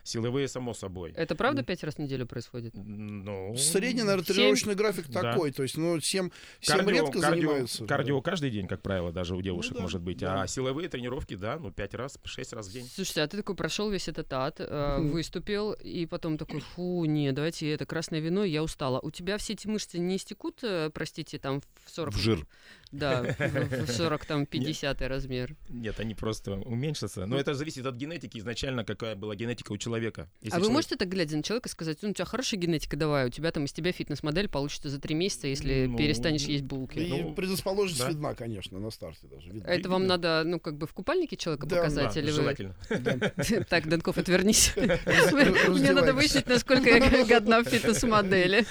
Силовые, 0.06 0.46
само 0.46 0.72
собой. 0.72 1.12
Это 1.16 1.34
правда 1.34 1.64
пять 1.64 1.82
раз 1.82 1.96
в 1.96 1.98
неделю 1.98 2.26
происходит? 2.26 2.72
Ну, 2.76 3.56
Средний, 3.56 4.02
наверное, 4.02 4.24
тренировочный 4.24 4.76
график 4.76 5.08
Да. 5.08 5.20
такой. 5.20 5.50
То 5.50 5.64
есть, 5.64 5.76
ну, 5.76 5.98
всем, 5.98 6.30
всем 6.60 6.76
кардио, 6.78 6.94
редко 6.94 7.18
кардио- 7.18 7.30
занимаются. 7.30 7.86
кардио 7.86 8.20
каждый 8.22 8.50
день, 8.50 8.68
как 8.68 8.82
правило, 8.82 9.10
даже 9.10 9.34
у 9.34 9.42
девушек 9.42 9.74
да, 9.74 9.80
может 9.80 10.00
быть. 10.00 10.18
да. 10.18 10.42
А 10.42 10.46
силовые 10.46 10.88
тренировки, 10.88 11.34
да, 11.34 11.58
ну, 11.58 11.72
пять 11.72 11.94
раз, 11.94 12.18
шесть 12.22 12.52
раз 12.52 12.68
в 12.68 12.72
день. 12.72 12.88
Слушайте, 12.94 13.22
а 13.22 13.26
ты 13.26 13.36
такой 13.36 13.56
прошел 13.56 13.90
весь 13.90 14.06
этот 14.06 14.32
ад, 14.32 14.56
э, 14.60 14.98
выступил, 15.00 15.72
и 15.72 16.06
потом 16.06 16.38
такой, 16.38 16.60
фу, 16.60 17.04
не, 17.04 17.32
давайте 17.32 17.68
это 17.72 17.84
красное 17.84 18.20
вино, 18.20 18.44
я 18.44 18.62
устала. 18.62 19.00
У 19.00 19.10
тебя 19.10 19.38
все 19.38 19.54
эти 19.54 19.66
мышцы 19.66 19.98
не 19.98 20.16
истекут, 20.18 20.60
э, 20.62 20.88
простите, 20.94 21.38
там 21.40 21.60
в 21.84 21.90
40... 21.90 22.14
В 22.14 22.18
жир. 22.18 22.46
Да, 22.92 23.22
в 23.22 23.86
в 23.86 23.90
40, 23.90 24.24
там, 24.24 24.46
50 24.46 25.02
размер. 25.02 25.56
Нет, 25.68 25.98
они 26.00 26.14
просто 26.14 26.52
уменьшатся. 26.52 27.26
Но 27.26 27.38
это 27.38 27.54
зависит 27.54 27.84
от 27.86 27.94
генетики 27.96 28.38
изначально, 28.38 28.84
какая 28.84 29.14
была 29.16 29.34
генетика 29.34 29.72
у 29.72 29.76
человека. 29.78 30.28
Если 30.40 30.56
а 30.56 30.60
вы 30.60 30.70
можете 30.70 30.96
так, 30.96 31.08
глядя 31.08 31.36
на 31.36 31.42
человека, 31.42 31.68
сказать, 31.68 31.98
ну, 32.02 32.10
у 32.10 32.12
тебя 32.12 32.24
хорошая 32.24 32.60
генетика, 32.60 32.96
давай, 32.96 33.26
у 33.26 33.30
тебя 33.30 33.50
там 33.50 33.64
из 33.64 33.72
тебя 33.72 33.92
фитнес-модель 33.92 34.48
получится 34.48 34.88
за 34.88 35.00
три 35.00 35.14
месяца, 35.14 35.46
если 35.48 35.86
Ну, 35.86 35.96
перестанешь 35.98 36.42
есть 36.42 36.64
булки. 36.64 36.98
И 36.98 37.08
Ну, 37.22 37.34
предрасположенность 37.34 38.00
да. 38.00 38.08
видна, 38.08 38.34
конечно, 38.34 38.78
на 38.78 38.90
старте 38.90 39.26
даже. 39.26 39.50
видно. 39.50 39.66
Это 39.66 39.88
вам 39.88 40.06
надо, 40.06 40.42
ну, 40.44 40.60
как 40.60 40.76
бы 40.76 40.86
в 40.86 40.92
купальнике 40.92 41.36
человека 41.36 41.66
Да, 41.66 41.76
показать? 41.76 42.14
Да, 42.14 42.20
или 42.20 42.26
вы- 42.30 42.32
желательно. 42.32 42.74
Так, 43.68 43.88
Данков, 43.88 44.18
отвернись. 44.18 44.72
Мне 44.76 45.92
надо 45.92 46.14
выяснить, 46.14 46.46
насколько 46.46 46.88
я 46.88 47.24
годна 47.28 47.60
в 47.62 47.68
фитнес-модели. 47.68 48.64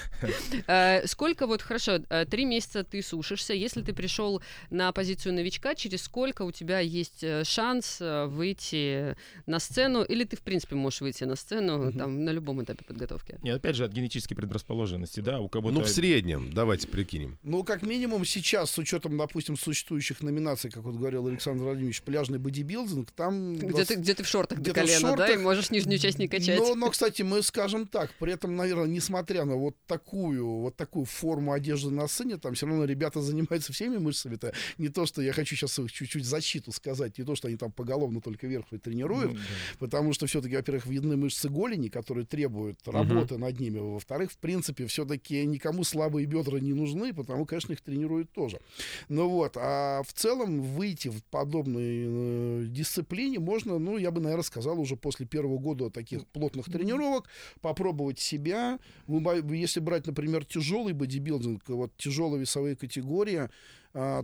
Э, 0.66 1.06
Сколько 1.06 1.46
вот, 1.46 1.62
хорошо, 1.62 2.00
э, 2.08 2.24
три 2.26 2.44
месяца 2.44 2.82
ты 2.84 3.02
сушишься. 3.02 3.52
Если 3.54 3.82
ты 3.82 3.92
пришел 4.06 4.40
на 4.70 4.92
позицию 4.92 5.34
новичка, 5.34 5.74
через 5.74 6.04
сколько 6.04 6.42
у 6.42 6.52
тебя 6.52 6.78
есть 6.78 7.24
э, 7.24 7.42
шанс 7.42 7.98
э, 8.00 8.26
выйти 8.26 9.16
на 9.46 9.58
сцену? 9.58 10.04
Или 10.04 10.22
ты, 10.22 10.36
в 10.36 10.42
принципе, 10.42 10.76
можешь 10.76 11.00
выйти 11.00 11.24
на 11.24 11.34
сцену 11.34 11.86
Мгм. 11.86 11.98
там 11.98 12.24
на 12.24 12.30
любом 12.30 12.62
этапе 12.62 12.84
подготовки? 12.84 13.36
Нет, 13.42 13.56
опять 13.56 13.74
же, 13.74 13.84
от 13.84 13.92
генетической 13.92 14.36
предрасположенности, 14.36 15.18
да, 15.18 15.40
у 15.40 15.48
кого-то... 15.48 15.74
Ну, 15.74 15.82
в 15.82 15.88
среднем, 15.88 16.52
давайте 16.52 16.86
прикинем. 16.86 17.36
Ну, 17.42 17.64
как 17.64 17.82
минимум 17.82 18.24
сейчас, 18.24 18.70
с 18.70 18.78
учетом, 18.78 19.18
допустим, 19.18 19.56
существующих 19.56 20.22
номинаций, 20.22 20.70
как 20.70 20.84
вот 20.84 20.94
говорил 20.94 21.26
Александр 21.26 21.64
Владимирович, 21.64 22.02
пляжный 22.02 22.38
бодибилдинг, 22.38 23.10
там... 23.10 23.56
Где 23.56 23.84
ты, 23.84 23.96
где 23.96 24.14
ты 24.14 24.22
в 24.22 24.28
шортах 24.28 24.60
до 24.60 24.72
колена, 24.72 25.16
да, 25.16 25.24
и 25.24 25.30
шортах. 25.30 25.42
можешь 25.42 25.70
нижнюю 25.70 25.98
часть 25.98 26.20
не 26.20 26.28
качать? 26.28 26.60
Но, 26.60 26.76
но, 26.76 26.90
кстати, 26.90 27.22
мы 27.22 27.42
скажем 27.42 27.88
так, 27.88 28.12
при 28.20 28.32
этом, 28.32 28.54
наверное, 28.54 28.86
несмотря 28.86 29.44
на 29.44 29.56
вот 29.56 29.74
такую, 29.88 30.46
вот 30.46 30.76
такую 30.76 31.06
форму 31.06 31.52
одежды 31.52 31.90
на 31.90 32.06
сцене, 32.06 32.36
там 32.36 32.54
все 32.54 32.66
равно 32.66 32.84
ребята 32.84 33.20
занимаются 33.20 33.72
всеми 33.72 33.95
мышцами-то. 33.98 34.52
Не 34.78 34.88
то, 34.88 35.06
что 35.06 35.22
я 35.22 35.32
хочу 35.32 35.56
сейчас 35.56 35.78
чуть-чуть 35.90 36.24
защиту 36.24 36.72
сказать, 36.72 37.18
не 37.18 37.24
то, 37.24 37.34
что 37.34 37.48
они 37.48 37.56
там 37.56 37.72
поголовно 37.72 38.20
только 38.20 38.46
вверх 38.46 38.66
и 38.72 38.78
тренируют, 38.78 39.32
Ну, 39.32 39.34
да. 39.34 39.40
потому 39.78 40.12
что 40.12 40.26
все-таки, 40.26 40.56
во-первых, 40.56 40.86
видны 40.86 41.16
мышцы 41.16 41.48
голени, 41.48 41.88
которые 41.88 42.26
требуют 42.26 42.86
работы 42.86 43.38
над 43.38 43.58
ними. 43.60 43.78
Во-вторых, 43.78 44.32
в 44.32 44.38
принципе, 44.38 44.86
все-таки 44.86 45.44
никому 45.46 45.84
слабые 45.84 46.26
бедра 46.26 46.60
не 46.60 46.72
нужны, 46.72 47.12
потому, 47.14 47.46
конечно, 47.46 47.72
их 47.72 47.80
тренируют 47.80 48.30
тоже. 48.32 48.60
Ну 49.08 49.28
вот, 49.28 49.56
а 49.56 50.02
в 50.02 50.12
целом 50.12 50.60
выйти 50.62 51.08
в 51.08 51.22
подобной 51.24 52.04
э, 52.06 52.64
дисциплине 52.68 53.38
можно, 53.38 53.78
ну, 53.78 53.98
я 53.98 54.10
бы, 54.10 54.20
наверное, 54.20 54.42
сказал, 54.44 54.80
уже 54.80 54.96
после 54.96 55.26
первого 55.26 55.58
года 55.58 55.90
таких 55.90 56.26
плотных 56.28 56.66
тренировок, 56.66 57.28
попробовать 57.60 58.18
себя. 58.18 58.78
Если 59.08 59.80
брать, 59.80 60.06
например, 60.06 60.44
тяжелый 60.44 60.92
бодибилдинг, 60.92 61.68
вот 61.68 61.96
тяжелые 61.96 62.40
весовые 62.40 62.76
категории, 62.76 63.36
а, 63.36 63.50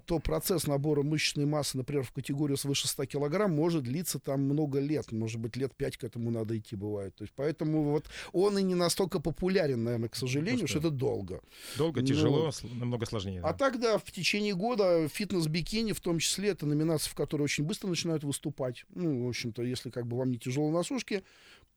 то 0.06 0.18
процесс 0.18 0.66
набора 0.66 1.02
мышечной 1.02 1.46
массы, 1.46 1.78
например, 1.78 2.02
в 2.04 2.12
категорию 2.12 2.56
свыше 2.58 2.88
100 2.88 3.06
килограмм 3.06 3.52
может 3.54 3.84
длиться 3.84 4.18
там 4.18 4.42
много 4.42 4.80
лет. 4.80 5.10
Может 5.12 5.40
быть, 5.40 5.56
лет 5.56 5.74
5 5.74 5.96
к 5.96 6.04
этому 6.04 6.30
надо 6.30 6.58
идти 6.58 6.76
бывает. 6.76 7.14
То 7.16 7.24
есть, 7.24 7.32
поэтому 7.34 7.82
вот 7.84 8.06
он 8.32 8.58
и 8.58 8.62
не 8.62 8.74
настолько 8.74 9.18
популярен, 9.18 9.82
наверное, 9.82 10.08
к 10.10 10.16
сожалению, 10.16 10.66
что- 10.68 10.78
что 10.78 10.88
это 10.88 10.90
долго. 10.90 11.40
Долго, 11.78 12.00
Ну, 12.00 12.06
тяжело, 12.06 12.50
намного 12.74 13.06
сложнее. 13.06 13.40
А 13.40 13.52
да. 13.52 13.54
тогда 13.54 13.98
в 13.98 14.10
течение 14.12 14.54
года 14.54 15.08
фитнес-бикини, 15.08 15.92
в 15.92 16.00
том 16.00 16.18
числе, 16.18 16.50
это 16.50 16.66
номинация, 16.66 17.10
в 17.10 17.14
которой 17.14 17.42
очень 17.42 17.64
быстро 17.64 17.88
начинают 17.88 18.24
выступать. 18.24 18.84
Ну, 18.94 19.24
в 19.24 19.28
общем-то, 19.28 19.62
если 19.62 19.90
как 19.90 20.06
бы 20.06 20.18
вам 20.18 20.30
не 20.30 20.38
тяжело 20.38 20.70
на 20.70 20.82
сушке, 20.82 21.22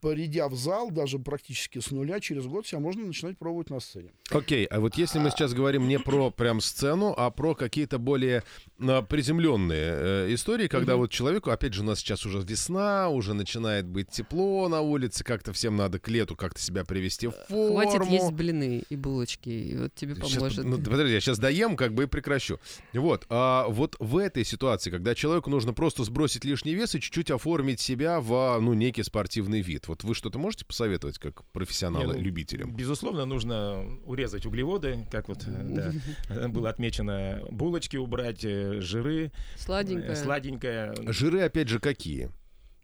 придя 0.06 0.48
в 0.48 0.56
зал, 0.56 0.92
даже 0.92 1.18
практически 1.18 1.80
с 1.80 1.90
нуля, 1.90 2.20
через 2.20 2.46
год 2.46 2.68
себя 2.68 2.80
можно 2.80 3.06
начинать 3.06 3.38
пробовать 3.40 3.72
на 3.72 3.80
сцене. 3.80 4.12
Окей, 4.30 4.66
а 4.66 4.80
вот 4.80 4.98
если 4.98 5.18
мы 5.18 5.32
сейчас 5.32 5.54
говорим 5.54 5.88
не 5.88 5.98
про 5.98 6.30
прям 6.30 6.62
сцену, 6.62 7.14
а 7.18 7.32
про 7.32 7.56
какие-то 7.56 7.98
более 7.98 8.44
а, 8.80 9.02
приземленные 9.02 10.28
э, 10.28 10.34
истории, 10.34 10.68
когда 10.68 10.94
Мгм. 10.94 11.02
вот 11.02 11.12
человеку, 11.12 11.50
опять 11.50 11.74
же, 11.74 11.82
у 11.82 11.86
нас 11.86 12.00
сейчас 12.00 12.26
уже 12.26 12.40
весна, 12.42 13.10
уже 13.10 13.34
начинает 13.34 13.88
быть 13.88 14.10
тепло 14.10 14.68
на 14.68 14.82
улице, 14.82 15.24
как-то 15.24 15.54
всем 15.54 15.76
надо 15.76 15.98
к 15.98 16.08
лету 16.08 16.36
как-то 16.36 16.62
себя 16.62 16.86
привести 16.86 17.28
в 17.28 17.36
форму. 17.50 17.76
Хватит 17.80 18.06
есть 18.12 18.32
блины 18.32 18.84
и 18.88 18.96
булочки, 18.96 19.50
и 19.50 19.78
вот 19.78 19.96
тебе 19.96 20.16
Щас, 20.16 20.34
поможет. 20.34 20.66
ну, 20.66 20.78
подожди, 20.78 21.14
я 21.14 21.20
сейчас 21.20 21.40
доем, 21.40 21.76
как 21.76 21.94
бы 21.94 22.04
и 22.04 22.08
прекращу. 22.08 22.60
Вот, 22.94 23.26
а 23.30 23.68
вот 23.70 23.96
в 24.00 24.18
этой 24.18 24.46
ситуации, 24.46 24.92
когда 24.92 25.16
человеку 25.16 25.50
нужно 25.50 25.74
просто 25.74 26.04
сбросить 26.04 26.46
лишний 26.46 26.76
вес 26.76 26.94
и 26.94 27.02
чуть-чуть 27.02 27.32
оформить 27.32 27.80
себя 27.80 28.20
в, 28.20 28.60
ну, 28.60 28.74
некий 28.74 29.04
спортивный 29.04 29.62
вид. 29.62 29.88
Вот 29.96 30.04
вы 30.04 30.14
что-то 30.14 30.38
можете 30.40 30.66
посоветовать 30.66 31.20
как 31.20 31.40
Не, 31.40 31.46
профессионалы, 31.54 32.16
ну, 32.16 32.22
любителям? 32.22 32.76
Безусловно, 32.76 33.24
нужно 33.24 33.82
урезать 34.04 34.46
углеводы, 34.46 35.08
как 35.10 35.30
вот 35.30 35.46
э, 35.48 35.94
да, 36.28 36.48
было 36.50 36.70
отмечено, 36.70 37.42
булочки 37.50 37.96
убрать, 37.96 38.44
э, 38.44 38.82
жиры, 38.82 39.28
э, 39.28 39.58
Сладенькое. 39.58 40.16
сладенькое. 40.18 40.94
Жиры, 41.14 41.44
опять 41.44 41.70
же, 41.70 41.80
какие? 41.80 42.30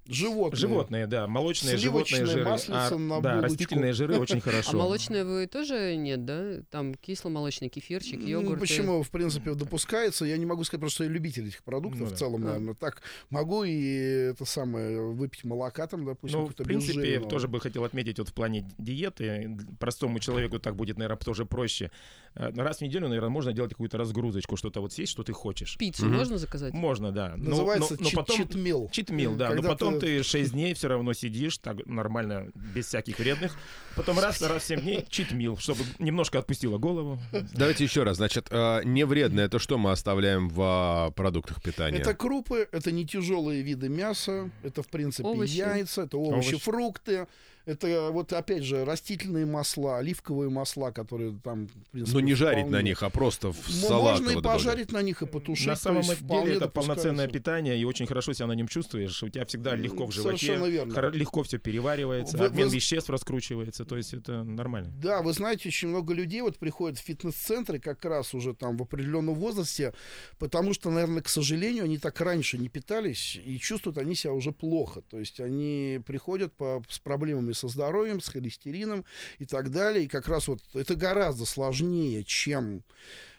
Животные. 0.08 0.60
Животные, 0.60 1.08
да, 1.08 1.28
молочные, 1.28 1.78
Сливочное 1.78 2.26
животные 2.26 2.26
жиры. 2.44 2.50
маслица 2.50 2.96
А, 2.96 2.98
на 2.98 3.22
да, 3.22 3.30
булочку. 3.36 3.42
растительные 3.44 3.94
жиры 3.94 4.18
очень 4.18 4.42
хорошо. 4.42 4.72
А 4.74 4.76
молочное 4.76 5.24
вы 5.24 5.46
тоже 5.48 5.96
нет, 5.96 6.26
да? 6.26 6.62
Там 6.72 6.96
кисломолочный 6.96 7.70
кефирчик, 7.70 8.20
Ну, 8.20 8.28
йогурт. 8.28 8.60
Почему, 8.60 9.04
в 9.04 9.10
принципе, 9.12 9.54
допускается? 9.54 10.26
Я 10.26 10.38
не 10.38 10.46
могу 10.46 10.64
сказать, 10.64 10.82
просто 10.82 11.04
я 11.04 11.10
любитель 11.10 11.48
этих 11.48 11.64
продуктов 11.64 12.02
Ну 12.02 12.06
в 12.08 12.10
да. 12.12 12.16
целом, 12.16 12.42
А. 12.44 12.46
наверное. 12.48 12.74
Так 12.74 13.02
могу 13.30 13.64
и 13.64 14.32
это 14.32 14.44
самое 14.46 15.00
выпить 15.02 15.44
молока 15.44 15.86
там, 15.88 16.04
допустим, 16.06 16.40
Ну, 16.42 16.48
в 16.48 16.56
принципе, 16.56 17.20
тоже 17.20 17.48
бы 17.48 17.60
хотел 17.60 17.84
отметить 17.84 18.18
вот 18.18 18.30
в 18.30 18.34
плане 18.34 18.68
диеты. 18.80 19.56
Простому 19.80 20.20
человеку 20.20 20.60
так 20.60 20.76
будет, 20.76 20.98
наверное, 20.98 21.18
тоже 21.18 21.46
проще. 21.46 21.92
Э, 22.34 22.50
Раз 22.56 22.78
в 22.80 22.82
неделю, 22.82 23.08
наверное, 23.08 23.30
можно 23.30 23.54
делать 23.54 23.72
какую-то 23.72 23.98
разгрузочку, 23.98 24.56
что-то 24.58 24.82
вот 24.82 24.94
съесть, 24.94 25.12
что 25.12 25.24
ты 25.24 25.34
хочешь. 25.34 25.78
Пиццу 25.78 26.08
можно 26.08 26.38
заказать? 26.38 26.74
Можно, 26.74 27.12
да. 27.12 27.34
Но- 27.38 27.52
Называется 27.52 27.94
но, 27.96 28.04
но 28.04 28.10
чит- 28.10 28.16
потом... 28.16 28.38
читмил. 28.38 28.90
Читмил, 28.92 29.36
да. 29.36 29.50
Когда 29.50 29.62
но 29.64 29.70
потом 29.70 29.91
ты- 30.00 30.00
ты 30.20 30.24
6 30.24 30.52
дней 30.52 30.74
все 30.74 30.88
равно 30.88 31.14
сидишь 31.14 31.58
так 31.58 31.86
нормально, 31.86 32.48
без 32.56 32.88
всяких 32.88 33.20
вредных. 33.20 33.58
Потом 33.96 34.20
раз, 34.20 34.42
раз 34.42 34.64
в 34.64 34.66
7 34.66 34.82
дней 34.82 35.06
читмил, 35.10 35.58
чтобы 35.58 35.84
немножко 36.00 36.40
отпустила 36.40 36.78
голову. 36.78 37.20
Давайте 37.54 37.84
еще 37.84 38.04
раз. 38.04 38.18
Значит, 38.18 38.48
э, 38.50 38.82
не 38.84 39.06
вредно 39.06 39.42
это 39.42 39.60
что 39.60 39.78
мы 39.78 39.92
оставляем 39.92 40.50
в 40.50 40.62
а, 40.62 41.12
продуктах 41.12 41.62
питания? 41.62 42.00
Это 42.00 42.14
крупы, 42.14 42.68
это 42.72 42.92
не 42.92 43.06
тяжелые 43.06 43.62
виды 43.62 43.90
мяса, 43.90 44.50
это, 44.64 44.82
в 44.84 44.88
принципе, 44.88 45.28
Овощи. 45.28 45.52
яйца, 45.58 46.04
это 46.04 46.18
овощи, 46.18 46.50
Овощи. 46.50 46.64
фрукты. 46.64 47.28
Это 47.72 48.10
вот 48.12 48.34
опять 48.34 48.64
же 48.64 48.86
растительные 48.86 49.46
масла, 49.46 49.98
оливковые 50.00 50.50
масла, 50.50 50.92
которые 50.92 51.38
там, 51.44 51.68
в 51.68 51.90
принципе, 51.92 52.14
Но 52.18 52.20
Ну, 52.22 52.26
не 52.26 52.34
жарить 52.34 52.60
вполне- 52.66 52.78
на 52.78 52.82
них, 52.82 53.04
а 53.04 53.10
просто 53.10 53.52
в 53.52 53.58
М- 53.68 53.74
салат 53.74 54.20
Можно 54.20 54.40
и 54.40 54.42
пожарить 54.42 54.92
на 54.92 55.02
них 55.02 55.22
и 55.22 55.26
потушить. 55.26 55.68
На 55.68 55.76
самом 55.76 56.02
деле 56.04 56.16
это 56.16 56.60
допускается. 56.62 56.72
полноценное 56.72 57.28
питание, 57.28 57.78
и 57.80 57.84
очень 57.86 58.06
хорошо 58.06 58.34
себя 58.34 58.48
на 58.48 58.54
нем 58.54 58.68
чувствуешь. 58.68 59.22
У 59.24 59.30
тебя 59.30 59.46
всегда 59.46 59.76
легко 59.76 60.06
в 60.06 60.12
животе, 60.12 60.38
совершенно 60.38 60.66
верно. 60.66 61.10
легко 61.10 61.44
все 61.44 61.58
переваривается, 61.58 62.38
Вы- 62.38 62.46
обмен 62.48 62.68
вы- 62.70 62.76
веществ 62.76 63.10
раскручивается, 63.10 63.86
то 63.86 63.98
есть 63.98 64.14
это 64.14 64.44
нормально. 64.44 64.92
Да, 65.02 65.22
вы 65.22 65.34
знаете, 65.34 65.70
очень 65.70 65.88
много 65.88 66.14
людей 66.14 66.42
вот 66.42 66.58
приходят 66.58 66.98
в 67.00 67.02
фитнес-центры 67.04 67.80
как 67.80 68.04
раз 68.06 68.34
уже 68.34 68.54
там 68.54 68.78
в 68.78 68.82
определенном 68.84 69.36
возрасте, 69.36 69.94
потому 70.40 70.74
что, 70.74 70.90
наверное, 70.90 71.22
к 71.22 71.30
сожалению, 71.30 71.86
они 71.86 71.98
так 71.98 72.20
раньше 72.22 72.58
не 72.58 72.70
питались 72.70 73.40
и 73.44 73.58
чувствуют 73.60 73.98
они 73.98 74.16
себя 74.16 74.34
уже 74.34 74.52
плохо. 74.52 75.02
То 75.10 75.20
есть 75.20 75.40
они 75.40 76.00
приходят 76.06 76.54
по, 76.54 76.84
с 76.90 77.00
проблемами 77.00 77.54
со 77.62 77.68
здоровьем, 77.68 78.20
с 78.20 78.28
холестерином 78.28 79.06
и 79.40 79.46
так 79.46 79.72
далее. 79.72 80.06
И 80.06 80.08
как 80.08 80.28
раз 80.28 80.48
вот 80.48 80.62
это 80.74 80.96
гораздо 80.96 81.46
сложнее, 81.46 82.24
чем 82.24 82.84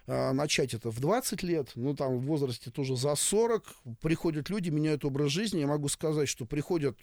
а, 0.07 0.33
начать 0.33 0.75
это 0.75 0.91
в 0.91 1.01
20 1.01 1.43
лет, 1.43 1.73
ну 1.75 1.95
там 1.95 2.19
в 2.19 2.23
возрасте 2.23 2.71
тоже 2.71 2.97
за 2.97 3.15
40, 3.15 3.65
приходят 4.01 4.49
люди, 4.49 4.71
меняют 4.71 5.05
образ 5.05 5.31
жизни, 5.31 5.61
я 5.61 5.67
могу 5.67 5.89
сказать, 5.89 6.29
что 6.29 6.45
приходят 6.45 6.97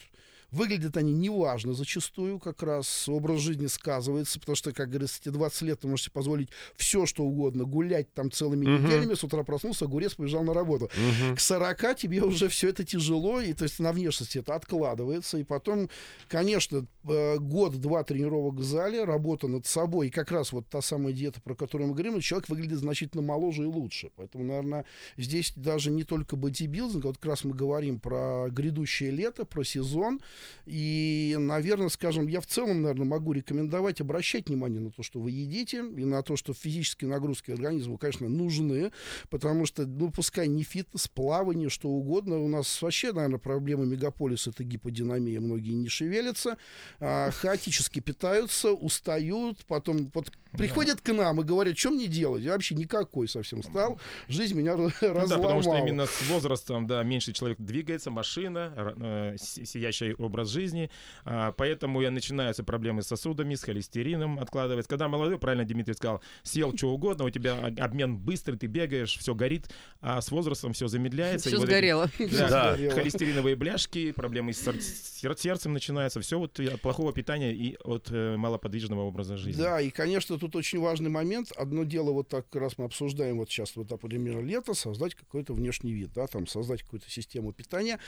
Выглядят 0.52 0.98
они 0.98 1.14
неважно 1.14 1.74
зачастую, 1.74 2.40
как 2.40 2.64
раз 2.64 3.08
образ 3.08 3.40
жизни 3.42 3.68
сказывается, 3.68 4.40
потому 4.40 4.56
что, 4.56 4.72
как 4.72 4.90
говорится, 4.90 5.20
эти 5.22 5.30
20 5.30 5.62
лет 5.64 5.84
вы 5.84 5.92
можете 5.92 6.12
позволить 6.12 6.50
все, 6.76 7.06
что 7.06 7.24
угодно, 7.24 7.66
гулять 7.66 8.14
там 8.14 8.32
целыми 8.32 8.66
Мгм. 8.66 8.86
неделями, 8.86 9.14
с 9.14 9.24
утра 9.24 9.44
проснулся, 9.44 9.86
огурец 9.86 10.16
побежал 10.16 10.44
на 10.44 10.54
работу. 10.54 10.90
Мгм. 10.96 11.36
К 11.36 11.40
40 11.40 11.94
тебе 11.96 12.22
уже 12.24 12.48
все 12.50 12.70
это 12.70 12.84
тяжело, 12.84 13.40
и 13.42 13.54
то 13.54 13.64
есть 13.64 13.80
на 13.80 13.92
внешности 13.94 14.40
это 14.40 14.56
откладывается, 14.56 15.38
и 15.38 15.44
потом, 15.44 15.90
конечно, 16.28 16.86
э, 17.08 17.38
год-два 17.38 18.04
тренировок 18.04 18.56
в 18.56 18.64
зале, 18.64 19.04
работа 19.04 19.48
над 19.48 19.66
собой, 19.66 20.08
и 20.08 20.10
как 20.10 20.32
раз 20.32 20.52
вот 20.52 20.68
та 20.68 20.82
самая 20.82 21.14
диета, 21.14 21.42
про 21.42 21.56
которую 21.56 21.90
мы 21.90 21.94
говорим, 21.94 22.20
человек 22.22 22.50
выглядит 22.50 22.80
значительно 22.80 23.22
моложе 23.24 23.64
и 23.64 23.66
лучше. 23.68 24.12
Поэтому, 24.16 24.44
наверное, 24.44 24.86
здесь 25.18 25.54
даже 25.56 25.92
не 25.92 26.04
только 26.04 26.36
бодибилдинг, 26.36 27.06
а 27.06 27.08
вот 27.10 27.18
как 27.18 27.26
раз 27.32 27.44
мы 27.44 27.54
говорим 27.54 28.00
про 28.00 28.48
грядущее 28.50 29.12
лето, 29.12 29.46
про 29.46 29.64
сезон, 29.64 30.20
и, 30.66 31.36
наверное, 31.40 31.90
скажем, 31.90 32.28
я 32.28 32.42
в 32.42 32.46
целом, 32.46 32.82
наверное, 32.82 33.06
могу 33.08 33.34
рекомендовать 33.34 34.02
обращать 34.02 34.48
внимание 34.50 34.80
на 34.80 34.92
то, 34.92 35.04
что 35.04 35.20
вы 35.20 35.32
едите, 35.32 35.80
и 35.80 36.06
на 36.06 36.22
то, 36.24 36.36
что 36.36 36.54
физические 36.54 37.10
нагрузки 37.10 37.52
организму, 37.52 37.98
конечно, 37.98 38.30
нужны, 38.30 38.92
потому 39.30 39.66
что, 39.66 39.86
ну, 39.86 40.12
пускай 40.12 40.48
не 40.48 40.64
фитнес, 40.64 41.08
плавание, 41.08 41.70
что 41.70 41.90
угодно, 41.90 42.40
у 42.40 42.48
нас 42.48 42.82
вообще, 42.82 43.12
наверное, 43.14 43.40
проблема 43.40 43.86
мегаполиса— 43.86 44.50
это 44.52 44.64
гиподинамия, 44.64 45.40
многие 45.40 45.72
не 45.74 45.88
шевелятся, 45.90 46.58
а, 47.00 47.32
хаотически 47.32 48.00
питаются, 48.00 48.72
устают, 48.72 49.66
потом 49.68 50.12
вот 50.14 50.32
приходят 50.58 51.00
к 51.02 51.14
нам 51.14 51.42
и 51.42 51.44
говорят, 51.44 51.78
что 51.78 51.92
мне 51.92 52.08
делать? 52.08 52.42
Я 52.44 52.54
вообще 52.54 52.76
никакой 52.76 53.28
совсем 53.28 53.62
стал, 53.64 54.00
жизнь 54.28 54.56
меня 54.56 54.74
ра- 54.74 54.92
Ну 55.02 55.08
да, 55.08 55.14
разломала. 55.14 55.44
потому 55.44 55.62
что 55.62 55.78
именно 55.78 56.06
с 56.06 56.22
возрастом, 56.30 56.88
да, 56.88 57.04
меньше 57.04 57.34
человек 57.34 57.60
двигается, 57.60 58.10
машина, 58.12 58.74
э, 58.98 59.36
си- 59.40 59.66
сияющий 59.66 60.14
образ 60.30 60.50
жизни, 60.50 60.90
а, 61.26 61.52
поэтому 61.52 62.02
и 62.02 62.10
начинаются 62.10 62.64
проблемы 62.64 63.02
с 63.02 63.08
сосудами, 63.08 63.56
с 63.56 63.64
холестерином 63.64 64.40
откладывается. 64.40 64.90
Когда 64.90 65.08
молодой, 65.08 65.38
правильно 65.38 65.66
Дмитрий 65.66 65.94
сказал, 65.94 66.22
съел 66.44 66.76
что 66.76 66.92
угодно, 66.94 67.26
у 67.26 67.30
тебя 67.30 67.66
обмен 67.80 68.18
быстрый, 68.18 68.56
ты 68.58 68.68
бегаешь, 68.68 69.18
все 69.18 69.36
горит, 69.36 69.70
а 70.02 70.22
с 70.22 70.32
возрастом 70.32 70.74
все 70.74 70.88
замедляется. 70.88 71.50
Все 71.50 71.58
вот 71.58 71.66
эти- 71.66 71.72
сгорело. 71.72 72.10
Да, 72.20 72.50
Да. 72.50 72.74
Сгорело. 72.76 72.94
холестериновые 72.96 73.56
бляшки, 73.56 74.12
проблемы 74.12 74.54
с 74.54 74.62
сер- 74.62 74.82
сер- 74.82 75.38
сердцем 75.38 75.74
начинаются, 75.74 76.20
все 76.22 76.38
вот 76.40 76.60
от 76.60 76.82
плохого 76.82 77.12
питания 77.14 77.54
и 77.54 77.76
от 77.84 78.10
э, 78.12 78.38
малоподвижного 78.38 79.02
образа 79.02 79.36
жизни. 79.38 79.62
Да, 79.62 79.82
и, 79.82 79.90
конечно, 79.90 80.38
тут 80.38 80.56
очень 80.56 80.80
важный 80.80 81.10
момент. 81.10 81.52
Одно 81.58 81.84
дело, 81.84 82.12
вот 82.12 82.28
так 82.30 82.46
раз 82.56 82.78
мы 82.78 82.86
обсуждаем 82.86 83.38
вот 83.38 83.50
сейчас, 83.50 83.76
вот, 83.76 83.90
например, 83.90 84.44
лето, 84.44 84.74
создать 84.74 85.16
какой-то 85.16 85.54
внешний 85.54 85.92
вид, 85.92 86.12
да, 86.14 86.28
там, 86.28 86.48
создать 86.48 86.84
какую-то 86.84 87.10
систему 87.10 87.52
питания. 87.52 88.00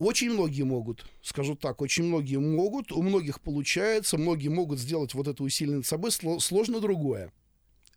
Очень 0.00 0.30
многие 0.30 0.62
могут, 0.62 1.04
скажу 1.22 1.54
так, 1.54 1.82
очень 1.82 2.04
многие 2.04 2.38
могут, 2.38 2.90
у 2.90 3.02
многих 3.02 3.38
получается, 3.42 4.16
многие 4.16 4.48
могут 4.48 4.78
сделать 4.78 5.12
вот 5.12 5.28
это 5.28 5.42
усилие 5.42 5.76
над 5.76 5.86
собой, 5.86 6.08
сло- 6.10 6.40
сложно 6.40 6.80
другое. 6.80 7.30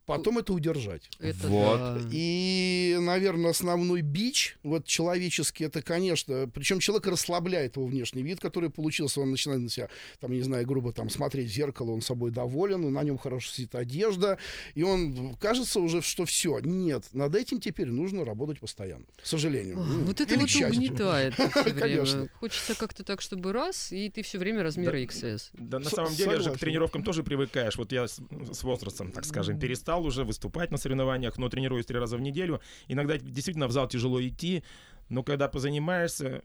Потом 0.05 0.37
это 0.37 0.53
удержать. 0.53 1.09
Это 1.19 1.47
Вот. 1.47 1.77
да. 1.77 1.99
И, 2.11 2.97
наверное, 2.99 3.51
основной 3.51 4.01
бич, 4.01 4.57
вот 4.63 4.85
человеческий, 4.85 5.63
это, 5.65 5.81
конечно, 5.81 6.49
причем 6.53 6.79
человек 6.79 7.07
расслабляет 7.07 7.77
его 7.77 7.85
внешний 7.85 8.21
вид, 8.23 8.39
который 8.39 8.69
получился, 8.69 9.21
он 9.21 9.31
начинает 9.31 9.61
на 9.61 9.69
себя, 9.69 9.89
там, 10.19 10.31
не 10.33 10.41
знаю, 10.41 10.65
грубо 10.67 10.91
там 10.91 11.09
смотреть 11.09 11.49
в 11.49 11.53
зеркало, 11.53 11.91
он 11.91 12.01
собой 12.01 12.31
доволен, 12.31 12.91
на 12.91 13.03
нем 13.03 13.17
хорошо 13.17 13.49
сидит 13.51 13.75
одежда, 13.75 14.37
и 14.75 14.83
он, 14.83 15.35
кажется 15.39 15.79
уже, 15.79 16.01
что 16.01 16.25
все. 16.25 16.59
Нет, 16.59 17.05
над 17.13 17.35
этим 17.35 17.59
теперь 17.61 17.87
нужно 17.87 18.25
работать 18.25 18.59
постоянно, 18.59 19.05
к 19.21 19.25
сожалению. 19.25 19.79
Ох, 19.79 19.87
Ну, 19.87 20.03
Вот 20.05 20.19
это 20.19 20.33
или 20.33 20.41
вот 20.41 20.49
счастью. 20.49 20.69
угнетает. 20.81 21.35
Конечно. 21.79 22.27
Хочется 22.39 22.75
как-то 22.75 23.03
так, 23.03 23.21
чтобы 23.21 23.53
раз, 23.53 23.91
и 23.91 24.09
ты 24.09 24.21
все 24.23 24.37
время 24.37 24.63
размера 24.63 24.97
XS. 25.01 25.51
Да, 25.53 25.79
на 25.79 25.89
самом 25.89 26.13
деле 26.15 26.39
же 26.39 26.51
к 26.51 26.57
тренировкам 26.57 27.03
тоже 27.03 27.23
привыкаешь. 27.23 27.77
Вот 27.77 27.91
я 27.91 28.07
с 28.07 28.19
возрастом, 28.63 29.11
так 29.11 29.25
скажем, 29.25 29.59
перестал 29.59 29.92
уже 29.97 30.23
выступать 30.23 30.71
на 30.71 30.77
соревнованиях, 30.77 31.37
но 31.37 31.49
тренируюсь 31.49 31.85
три 31.85 31.97
раза 31.97 32.17
в 32.17 32.21
неделю. 32.21 32.61
Иногда 32.87 33.17
действительно 33.17 33.67
в 33.67 33.71
зал 33.71 33.87
тяжело 33.87 34.21
идти, 34.21 34.63
но 35.09 35.23
когда 35.23 35.47
позанимаешься, 35.47 36.41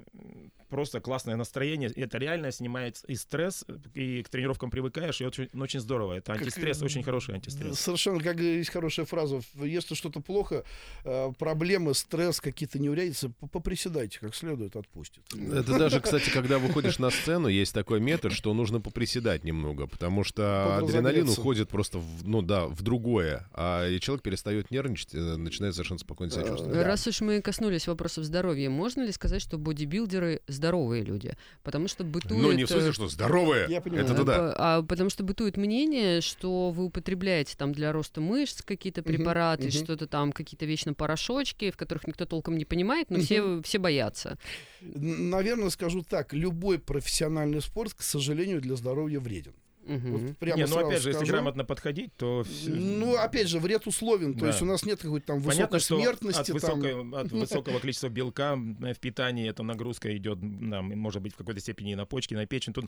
просто 0.68 1.01
классное 1.01 1.37
настроение. 1.37 1.90
И 1.90 2.01
Это 2.01 2.18
реально 2.18 2.53
снимает 2.53 3.03
и 3.07 3.14
стресс, 3.14 3.64
и 3.94 4.23
к 4.23 4.29
тренировкам 4.29 4.71
привыкаешь, 4.71 5.21
и 5.21 5.27
очень, 5.27 5.49
ну, 5.53 5.64
очень 5.64 5.81
здорово. 5.81 6.14
Это 6.14 6.33
Как, 6.33 6.42
антистресс, 6.42 6.83
э, 6.83 6.85
очень 6.85 7.03
хороший 7.03 7.35
антистресс. 7.35 7.79
Совершенно, 7.79 8.21
как 8.21 8.38
есть 8.40 8.71
хорошая 8.71 9.07
фраза, 9.07 9.40
если 9.55 9.94
что-то 9.94 10.21
плохо, 10.21 10.64
э, 11.05 11.33
проблемы, 11.38 11.94
стресс, 11.94 12.40
какие-то 12.40 12.79
неурядицы, 12.79 13.31
поприседайте 13.53 14.18
как 14.21 14.35
следует, 14.35 14.77
отпустит. 14.77 15.23
Это 15.35 15.79
даже, 15.79 16.01
кстати, 16.01 16.31
когда 16.31 16.59
выходишь 16.59 16.99
на 16.99 17.11
сцену, 17.11 17.49
есть 17.49 17.75
такой 17.75 18.01
метод, 18.01 18.33
что 18.33 18.53
нужно 18.55 18.81
поприседать 18.81 19.44
немного, 19.44 19.87
потому 19.87 20.25
что 20.25 20.79
адреналин 20.79 21.29
уходит 21.29 21.68
просто 21.68 21.99
в, 21.99 22.27
ну 22.27 22.42
да, 22.42 22.66
в 22.66 22.83
другое, 22.83 23.49
а 23.55 23.88
и 23.88 23.99
человек 24.01 24.23
перестает 24.23 24.71
нервничать, 24.71 25.14
э, 25.14 25.37
начинает 25.37 25.75
совершенно 25.75 25.99
спокойно 25.99 26.33
себя 26.33 26.47
чувствовать. 26.47 26.77
Раз 26.85 27.07
уж 27.07 27.21
мы 27.21 27.40
коснулись 27.40 27.87
вопросов 27.87 28.25
здоровья, 28.25 28.47
можно 28.68 29.02
ли 29.02 29.12
сказать, 29.12 29.42
что 29.42 29.58
бодибилдеры 29.58 30.42
здоровые 30.46 31.02
люди? 31.02 31.37
Потому 31.62 31.88
что 31.88 32.04
бытует... 32.04 32.40
Ну, 32.40 32.52
не 32.52 32.64
в 32.64 32.70
э, 32.70 32.72
смысле, 32.72 32.92
что 32.92 33.08
здоровые. 33.08 33.66
Я 33.68 33.80
понимаю. 33.80 34.04
Это 34.04 34.14
э, 34.14 34.24
да. 34.24 34.24
по- 34.24 34.54
А 34.56 34.82
потому 34.82 35.11
что 35.11 35.24
бытует 35.24 35.56
мнение, 35.56 36.20
что 36.20 36.70
вы 36.70 36.84
употребляете 36.84 37.56
там 37.56 37.72
для 37.72 37.92
роста 37.92 38.20
мышц 38.20 38.62
какие-то 38.62 39.02
препараты, 39.02 39.64
мгм. 39.64 39.72
что-то 39.72 40.06
там, 40.06 40.32
какие-то 40.32 40.66
вечно 40.66 40.94
порошочки, 40.94 41.70
в 41.70 41.76
которых 41.76 42.06
никто 42.06 42.24
толком 42.24 42.56
не 42.56 42.64
понимает, 42.64 43.11
но 43.11 43.18
все, 43.18 43.61
все 43.62 43.78
боятся. 43.78 44.38
Наверное, 44.80 45.70
скажу 45.70 46.02
так, 46.02 46.32
любой 46.32 46.78
профессиональный 46.78 47.61
спорт, 47.61 47.94
к 47.94 48.02
сожалению, 48.02 48.61
для 48.61 48.76
здоровья 48.76 49.20
вреден. 49.20 49.54
Мгм. 49.88 50.11
Вот 50.12 50.38
прямо 50.38 50.59
Не, 50.59 50.66
ну 50.66 50.77
опять 50.79 51.03
же, 51.03 51.09
если 51.09 51.12
скажу. 51.12 51.33
грамотно 51.33 51.64
подходить, 51.64 52.14
то 52.16 52.44
всё- 52.44 52.70
Ну, 52.74 53.16
опять 53.16 53.48
же, 53.48 53.59
вред 53.59 53.87
условен. 53.87 54.35
То 54.35 54.40
Да. 54.40 54.46
есть 54.48 54.62
у 54.62 54.64
нас 54.64 54.85
нет 54.85 55.01
какой-то 55.01 55.27
там 55.27 55.42
Понятно, 55.42 55.79
высокой 55.79 55.81
что 55.81 55.96
смертности. 56.01 56.40
от, 56.40 56.46
там. 56.46 56.81
высокой- 56.81 57.20
от 57.20 57.33
высокого 57.33 57.79
количества 57.79 58.09
белка 58.09 58.59
э, 58.83 58.94
в 58.94 58.98
питании 59.01 59.48
эта 59.48 59.62
нагрузка 59.62 60.14
идет, 60.16 60.38
нам, 60.42 60.87
может 60.98 61.22
быть, 61.22 61.33
в 61.35 61.37
какой-то 61.37 61.61
степени 61.61 61.92
и 61.92 61.94
на 61.94 62.05
почки, 62.07 62.35
на 62.35 62.46
печень. 62.46 62.72
Тут 62.72 62.87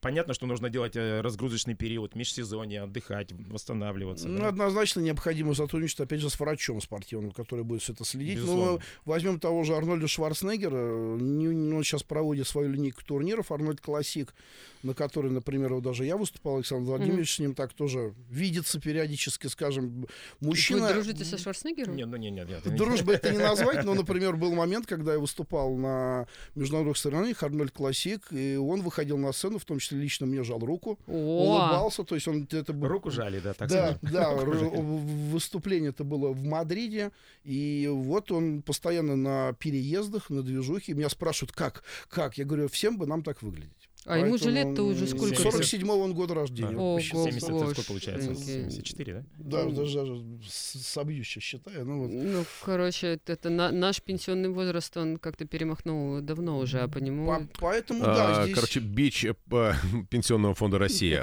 понятно, 0.00 0.34
что 0.34 0.46
нужно 0.46 0.68
делать 0.70 0.96
э, 0.96 1.20
разгрузочный 1.22 1.74
период, 1.74 2.14
межсезонье, 2.14 2.82
отдыхать, 2.82 3.32
восстанавливаться. 3.32 4.28
Ну, 4.28 4.38
да. 4.40 4.48
однозначно 4.48 5.00
необходимо 5.00 5.54
сотрудничать, 5.54 6.00
опять 6.00 6.20
же, 6.20 6.28
с 6.30 6.38
врачом 6.38 6.80
спортивным, 6.80 7.30
который 7.30 7.64
будет 7.64 7.82
все 7.82 7.92
это 7.92 8.04
следить. 8.04 8.36
Безусловно. 8.36 8.72
Ну, 8.72 8.80
возьмем 9.04 9.40
того 9.40 9.64
же 9.64 9.74
Арнольда 9.74 10.08
Шварценеггера. 10.08 11.16
Не- 11.18 11.74
Он 11.74 11.82
сейчас 11.84 12.02
проводит 12.02 12.46
свою 12.46 12.70
линейку 12.70 13.02
турниров, 13.04 13.50
Арнольд 13.52 13.80
Классик, 13.80 14.34
на 14.82 14.92
которой, 14.94 15.30
например, 15.32 15.72
вот 15.74 15.82
даже 15.82 16.04
я 16.04 16.16
выступал, 16.16 16.33
Александр 16.44 16.90
Владимирович 16.90 17.36
с 17.36 17.38
ним 17.38 17.54
так 17.54 17.72
тоже 17.72 18.14
видится 18.30 18.80
периодически, 18.80 19.46
скажем, 19.46 20.06
мужчина... 20.40 20.88
Вы 20.88 20.94
дружите 20.94 21.24
со 21.24 21.38
Шварценеггером? 21.38 21.96
Не, 21.96 22.06
ну 22.06 22.16
не, 22.16 22.30
нет, 22.30 22.48
нет. 22.48 22.76
Дружбы 22.76 23.14
это 23.14 23.30
не 23.30 23.38
назвать, 23.38 23.84
но, 23.84 23.94
например, 24.04 24.36
был 24.36 24.54
момент, 24.54 24.86
когда 24.86 25.14
я 25.14 25.18
выступал 25.18 25.74
на 25.76 26.26
международных 26.54 26.96
соревнованиях 26.96 27.42
Арнольд 27.42 27.72
Классик, 27.72 28.32
и 28.32 28.56
он 28.56 28.82
выходил 28.82 29.18
на 29.18 29.32
сцену, 29.32 29.58
в 29.58 29.64
том 29.64 29.78
числе 29.78 29.98
лично 29.98 30.26
мне 30.26 30.42
жал 30.44 30.58
руку, 30.60 30.98
улыбался, 31.06 32.04
то 32.04 32.14
есть 32.14 32.28
он 32.28 32.46
это 32.50 32.72
был 32.72 32.88
Руку 32.88 33.10
жали, 33.10 33.40
да, 33.40 33.54
так 33.54 33.68
да, 33.68 33.96
сказать. 33.96 34.12
да, 34.12 34.34
выступление 34.34 35.90
это 35.90 36.04
было 36.04 36.32
в 36.32 36.44
Мадриде, 36.44 37.10
и 37.44 37.88
вот 37.90 38.30
он 38.30 38.62
постоянно 38.62 39.16
на 39.16 39.52
переездах, 39.54 40.30
на 40.30 40.42
движухе. 40.42 40.94
Меня 40.94 41.08
спрашивают, 41.08 41.52
как, 41.52 41.82
как? 42.08 42.38
Я 42.38 42.44
говорю, 42.44 42.68
всем 42.68 42.98
бы 42.98 43.06
нам 43.06 43.22
так 43.22 43.42
выглядеть. 43.42 43.88
А 44.06 44.18
ему 44.18 44.36
же 44.38 44.50
лет-то 44.50 44.82
уже 44.82 45.06
сколько? 45.06 45.34
47-го 45.34 45.98
он 45.98 46.14
года 46.14 46.34
рождения. 46.34 46.70
Да. 46.76 46.96
посчитал. 46.96 47.24
70, 47.24 47.48
это 47.48 47.58
сколько 47.58 47.82
получается? 47.88 48.28
Господи. 48.28 48.50
74, 48.50 49.12
да? 49.14 49.24
Да, 49.38 49.64
даже, 49.70 49.94
даже 49.98 50.22
с- 50.48 50.78
собью 50.82 51.24
сейчас 51.24 51.42
считаю. 51.42 51.84
Ну, 51.84 52.00
вот. 52.02 52.10
Ну, 52.10 52.44
короче, 52.64 53.06
это, 53.14 53.32
это 53.32 53.50
на- 53.50 53.70
наш 53.72 54.02
пенсионный 54.02 54.48
возраст, 54.50 54.96
он 54.96 55.16
как-то 55.16 55.44
перемахнул 55.46 56.20
давно 56.20 56.58
уже, 56.58 56.80
а 56.80 56.88
по 56.88 56.98
нему... 56.98 57.26
По- 57.26 57.46
поэтому, 57.60 58.02
да, 58.04 58.40
А, 58.40 58.44
здесь... 58.44 58.54
Короче, 58.54 58.80
бич 58.80 59.24
э, 59.24 59.34
п- 59.34 59.74
Пенсионного 60.10 60.54
фонда 60.54 60.78
России, 60.78 61.18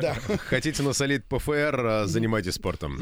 да. 0.00 0.14
Хотите 0.38 0.82
насолить 0.82 1.24
ПФР, 1.24 1.80
а, 1.86 2.06
занимайтесь 2.06 2.54
спортом. 2.54 3.00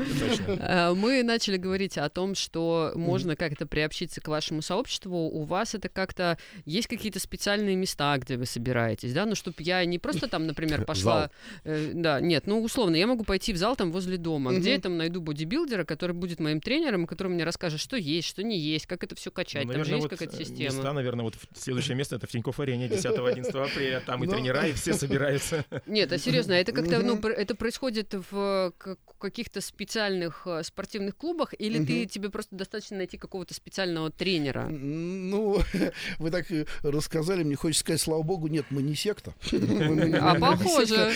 Э, 0.49 0.93
Мы 0.95 1.23
начали 1.23 1.57
говорить 1.57 1.99
о 1.99 2.09
том, 2.09 2.35
что 2.35 2.93
можно 2.95 3.37
как-то 3.37 3.67
приобщиться 3.67 4.21
к 4.21 4.29
вашему 4.29 4.63
сообществу. 4.63 5.17
У 5.29 5.45
вас 5.45 5.75
это 5.75 5.89
как-то... 5.89 6.39
Есть 6.65 6.89
какие-то 6.89 7.21
специальные 7.21 7.77
места, 7.77 8.17
где 8.19 8.37
вы 8.41 8.47
собираетесь, 8.47 9.13
да? 9.13 9.27
Ну, 9.27 9.35
чтобы 9.35 9.57
я 9.61 9.85
не 9.85 9.99
просто 9.99 10.27
там, 10.29 10.47
например, 10.47 10.85
пошла... 10.87 11.31
э, 11.65 11.93
Да, 11.95 12.21
нет, 12.21 12.47
ну, 12.47 12.61
условно, 12.63 12.97
я 12.97 13.07
могу 13.07 13.23
пойти 13.25 13.53
в 13.53 13.57
зал 13.57 13.77
там 13.77 13.93
возле 13.93 14.17
дома, 14.17 14.53
где 14.53 14.73
я 14.73 14.81
там 14.81 14.97
найду 14.97 15.21
бодибилдера, 15.21 15.85
который 15.85 16.13
будет 16.13 16.41
моим 16.41 16.61
тренером, 16.61 17.07
который 17.07 17.29
мне 17.29 17.45
расскажет, 17.45 17.79
что 17.81 17.97
есть, 17.97 18.27
что 18.29 18.43
не 18.43 18.59
есть, 18.59 18.87
как 18.87 19.05
это 19.05 19.15
все 19.15 19.31
качать. 19.31 19.65
Ну, 19.67 19.73
там 19.73 19.85
же 19.85 19.93
есть 19.93 20.03
вот 20.03 20.11
какая-то 20.11 20.37
э, 20.37 20.39
система. 20.45 20.65
места, 20.75 20.93
наверное, 20.93 21.25
вот 21.25 21.35
следующее 21.55 21.97
место 21.97 22.17
это 22.17 22.27
в 22.27 22.31
Тинькофф 22.31 22.59
арене 22.61 22.89
10-11 22.89 23.71
апреля. 23.71 24.01
Там 24.07 24.25
и 24.25 24.27
Ну. 24.27 24.33
тренера, 24.33 24.67
и 24.67 24.73
все 24.73 24.93
собираются. 25.05 25.65
Нет, 25.87 26.13
а 26.13 26.19
серьезно, 26.19 26.53
это 26.55 26.73
как-то, 26.73 27.01
ну, 27.01 27.17
это 27.29 27.55
происходит 27.55 28.15
в 28.31 28.73
как- 28.79 28.99
каких-то 29.19 29.61
специальных 29.61 30.43
э, 30.47 30.63
спортивных 30.65 31.17
клубах, 31.17 31.55
или 31.59 31.85
ты 31.85 32.07
тебе 32.07 32.31
просто 32.31 32.57
достаточно 32.57 32.97
найти 32.97 33.19
какого-то 33.19 33.53
специального 33.55 34.11
тренера? 34.11 34.67
Ну, 34.69 35.61
вы 36.19 36.31
так 36.31 36.47
рассказали, 36.83 37.43
мне 37.43 37.57
хочется 37.57 37.81
сказать, 37.81 38.01
слава 38.01 38.23
богу, 38.23 38.30
нет, 38.39 38.67
мы 38.71 38.83
не 38.83 38.95
секта. 38.95 39.35
А 40.21 40.35
похоже. 40.35 41.13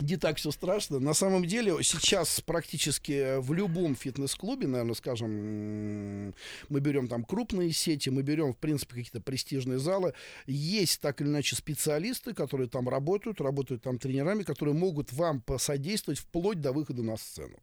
Не 0.00 0.16
так 0.16 0.36
все 0.36 0.50
страшно. 0.50 0.98
На 1.00 1.14
самом 1.14 1.44
деле, 1.44 1.74
сейчас 1.82 2.40
практически 2.40 3.38
в 3.40 3.52
любом 3.52 3.94
фитнес-клубе, 3.94 4.66
наверное, 4.66 4.94
скажем, 4.94 6.34
мы 6.68 6.80
берем 6.80 7.08
там 7.08 7.24
крупные 7.24 7.72
сети, 7.72 8.08
мы 8.10 8.22
берем, 8.22 8.52
в 8.52 8.56
принципе, 8.56 8.96
какие-то 8.96 9.20
престижные 9.20 9.78
залы. 9.78 10.14
Есть 10.46 11.00
так 11.00 11.20
или 11.20 11.28
иначе 11.28 11.56
специалисты, 11.56 12.34
которые 12.34 12.68
там 12.68 12.88
работают, 12.88 13.40
работают 13.40 13.82
там 13.82 13.98
тренерами, 13.98 14.42
которые 14.42 14.74
могут 14.74 15.12
вам 15.12 15.40
посодействовать 15.40 16.18
вплоть 16.18 16.60
до 16.60 16.72
выхода 16.72 17.02
на 17.02 17.16
сцену. 17.16 17.56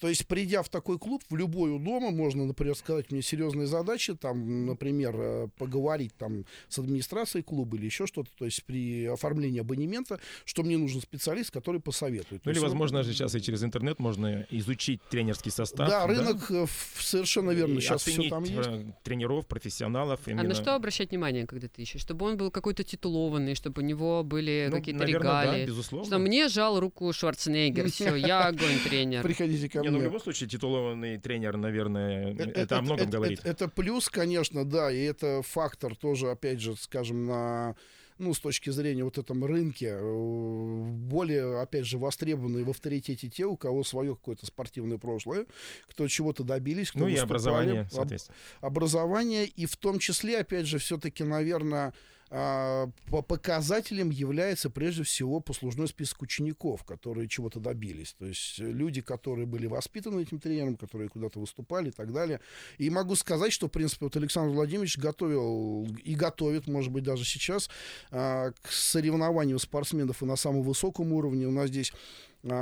То 0.00 0.08
есть, 0.08 0.26
придя 0.26 0.62
в 0.62 0.68
такой 0.68 0.98
клуб, 0.98 1.22
в 1.28 1.36
любой 1.36 1.70
у 1.70 1.78
дома, 1.78 2.10
можно, 2.10 2.44
например, 2.44 2.76
сказать 2.76 3.10
мне 3.10 3.22
серьезные 3.22 3.66
задачи, 3.66 4.14
там, 4.14 4.66
например, 4.66 5.14
э, 5.16 5.48
поговорить 5.56 6.14
там 6.16 6.44
с 6.68 6.78
администрацией 6.78 7.42
клуба 7.42 7.76
или 7.76 7.86
еще 7.86 8.06
что-то, 8.18 8.30
то 8.36 8.44
есть 8.44 8.64
при 8.64 9.06
оформлении 9.06 9.60
абонемента, 9.60 10.18
что 10.44 10.62
мне 10.62 10.76
нужен 10.76 11.00
специалист, 11.00 11.50
который 11.50 11.80
посоветует. 11.80 12.44
Ну 12.44 12.50
или, 12.50 12.58
есть, 12.58 12.64
возможно, 12.64 13.02
же 13.02 13.12
сейчас 13.12 13.34
и 13.34 13.40
через 13.42 13.62
интернет 13.62 13.98
можно 13.98 14.46
изучить 14.50 15.00
тренерский 15.10 15.50
состав. 15.50 15.88
Да, 15.88 16.06
рынок 16.06 16.50
э, 16.50 16.66
совершенно 16.98 17.50
верно, 17.52 17.78
и 17.78 17.80
сейчас 17.80 18.02
все 18.02 18.28
там 18.28 18.44
есть. 18.44 18.56
э, 18.68 18.84
тренеров, 19.04 19.46
профессионалов. 19.46 20.20
А 20.26 20.30
именно. 20.30 20.48
на 20.48 20.54
что 20.54 20.74
обращать 20.74 21.10
внимание, 21.10 21.46
когда 21.46 21.68
ты 21.68 21.82
ищешь? 21.82 22.00
Чтобы 22.00 22.26
он 22.26 22.36
был 22.36 22.50
какой-то 22.50 22.82
титулованный, 22.84 23.54
чтобы 23.54 23.82
у 23.82 23.84
него 23.84 24.22
были 24.24 24.68
Ну, 24.70 24.76
какие-то 24.78 25.00
наверное, 25.00 25.30
да, 25.30 25.44
регалии. 25.44 25.66
безусловно. 25.66 26.06
что 26.06 26.18
мне 26.18 26.48
жал 26.48 26.80
руку 26.80 27.12
Шварценеггер, 27.12 27.90
все, 27.92 28.14
я 28.16 28.46
огонь 28.46 28.78
тренер. 28.88 29.22
Приходите 29.22 29.68
ко 29.68 29.80
Не, 29.80 29.88
ну 29.90 29.96
в 29.96 30.00
мне. 30.00 30.04
любом 30.06 30.20
случае 30.20 30.48
титулованный 30.48 31.18
тренер, 31.18 31.56
наверное, 31.56 32.34
Э, 32.38 32.50
это, 32.54 32.78
о 32.78 32.82
многом 32.82 33.10
говорит. 33.10 33.40
Это 33.44 33.68
плюс, 33.68 34.08
конечно, 34.08 34.64
да, 34.64 34.90
и 34.90 35.00
это 35.02 35.42
фактор 35.42 35.94
тоже, 35.96 36.30
опять 36.30 36.60
же, 36.60 36.74
скажем, 36.76 37.26
на 37.26 37.76
ну, 38.18 38.34
с 38.34 38.40
точки 38.40 38.70
зрения 38.70 39.04
вот 39.04 39.18
этом 39.18 39.44
рынке, 39.44 39.96
э, 39.98 40.82
более, 40.82 41.60
опять 41.60 41.86
же, 41.86 41.98
востребованные 41.98 42.64
в 42.64 42.70
авторитете 42.70 43.28
те, 43.28 43.44
у 43.44 43.56
кого 43.56 43.84
свое 43.84 44.14
какое-то 44.14 44.46
спортивное 44.46 44.98
прошлое, 44.98 45.46
кто 45.88 46.06
чего-то 46.08 46.44
добились, 46.44 46.90
кто 46.90 47.00
ну 47.00 47.08
и 47.08 47.16
образование, 47.16 47.82
Об- 47.82 47.92
соответственно. 47.92 48.36
образование, 48.60 49.46
и 49.46 49.66
в 49.66 49.76
том 49.76 49.98
числе, 49.98 50.38
опять 50.38 50.66
же, 50.66 50.78
все-таки, 50.78 51.24
наверное, 51.24 51.94
а, 52.30 52.90
по 53.06 53.22
показателям 53.22 54.10
является 54.10 54.68
прежде 54.68 55.02
всего 55.02 55.40
послужной 55.40 55.88
список 55.88 56.22
учеников, 56.22 56.84
которые 56.84 57.28
чего-то 57.28 57.58
добились. 57.58 58.14
То 58.18 58.26
есть 58.26 58.60
э, 58.60 58.70
люди, 58.70 59.00
которые 59.00 59.46
были 59.46 59.66
воспитаны 59.66 60.20
этим 60.20 60.38
тренером, 60.38 60.76
которые 60.76 61.08
куда-то 61.08 61.40
выступали 61.40 61.88
и 61.88 61.92
так 61.92 62.12
далее. 62.12 62.40
И 62.76 62.90
могу 62.90 63.16
сказать, 63.16 63.52
что, 63.52 63.68
в 63.68 63.70
принципе, 63.70 64.04
вот 64.04 64.16
Александр 64.16 64.54
Владимирович 64.54 64.98
готовил 64.98 65.86
и 66.04 66.14
готовит, 66.14 66.66
может 66.66 66.92
быть, 66.92 67.04
даже 67.04 67.24
сейчас 67.24 67.70
а, 68.10 68.52
к 68.60 68.70
соревнованию 68.70 69.58
спортсменов 69.58 70.22
и 70.22 70.26
на 70.26 70.36
самом 70.36 70.62
высоком 70.62 71.12
уровне. 71.12 71.46
У 71.46 71.52
нас 71.52 71.68
здесь 71.68 71.92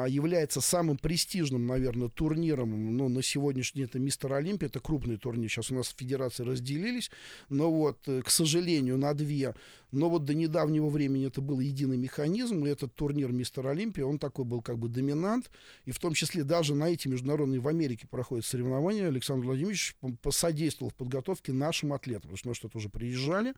является 0.07 0.61
самым 0.61 0.97
престижным, 0.99 1.67
наверное, 1.67 2.09
турниром, 2.09 2.97
ну, 2.97 3.09
на 3.09 3.23
сегодняшний 3.23 3.81
день 3.81 3.89
это 3.89 3.99
Мистер 3.99 4.33
Олимпия, 4.33 4.69
это 4.69 4.81
крупный 4.81 5.17
турнир, 5.17 5.51
сейчас 5.51 5.71
у 5.71 5.75
нас 5.75 5.95
федерации 5.97 6.43
разделились, 6.43 7.11
но 7.49 7.71
вот, 7.71 7.99
э, 8.07 8.23
к 8.23 8.31
сожалению, 8.31 8.99
на 8.99 9.15
две, 9.15 9.55
но 9.93 10.11
вот 10.11 10.25
до 10.25 10.35
недавнего 10.35 10.89
времени 10.89 11.27
это 11.27 11.41
был 11.41 11.61
единый 11.61 11.97
механизм, 11.97 12.65
и 12.65 12.69
этот 12.69 12.95
турнир 12.95 13.33
Мистер 13.33 13.67
Олимпия, 13.67 14.05
он 14.05 14.19
такой 14.19 14.45
был 14.45 14.61
как 14.61 14.79
бы 14.79 14.89
доминант, 14.89 15.51
и 15.85 15.91
в 15.91 15.99
том 15.99 16.15
числе 16.15 16.45
даже 16.45 16.75
на 16.75 16.91
эти 16.91 17.09
международные 17.09 17.61
в 17.61 17.69
Америке 17.69 18.07
проходят 18.07 18.45
соревнования, 18.45 19.09
Александр 19.09 19.47
Владимирович 19.47 19.97
посодействовал 20.23 20.91
в 20.91 20.95
подготовке 20.95 21.53
нашим 21.53 21.93
атлетам, 21.93 22.23
потому 22.23 22.37
что 22.37 22.49
мы 22.49 22.55
что-то 22.55 22.79
уже 22.79 22.89
приезжали, 22.89 23.55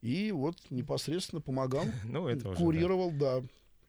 и 0.00 0.32
вот 0.32 0.56
непосредственно 0.70 1.40
помогал, 1.40 1.84
Ну, 2.04 2.28
это 2.28 2.48
уже, 2.48 2.58
да. 2.58 2.64
курировал, 2.64 3.10
да. 3.10 3.42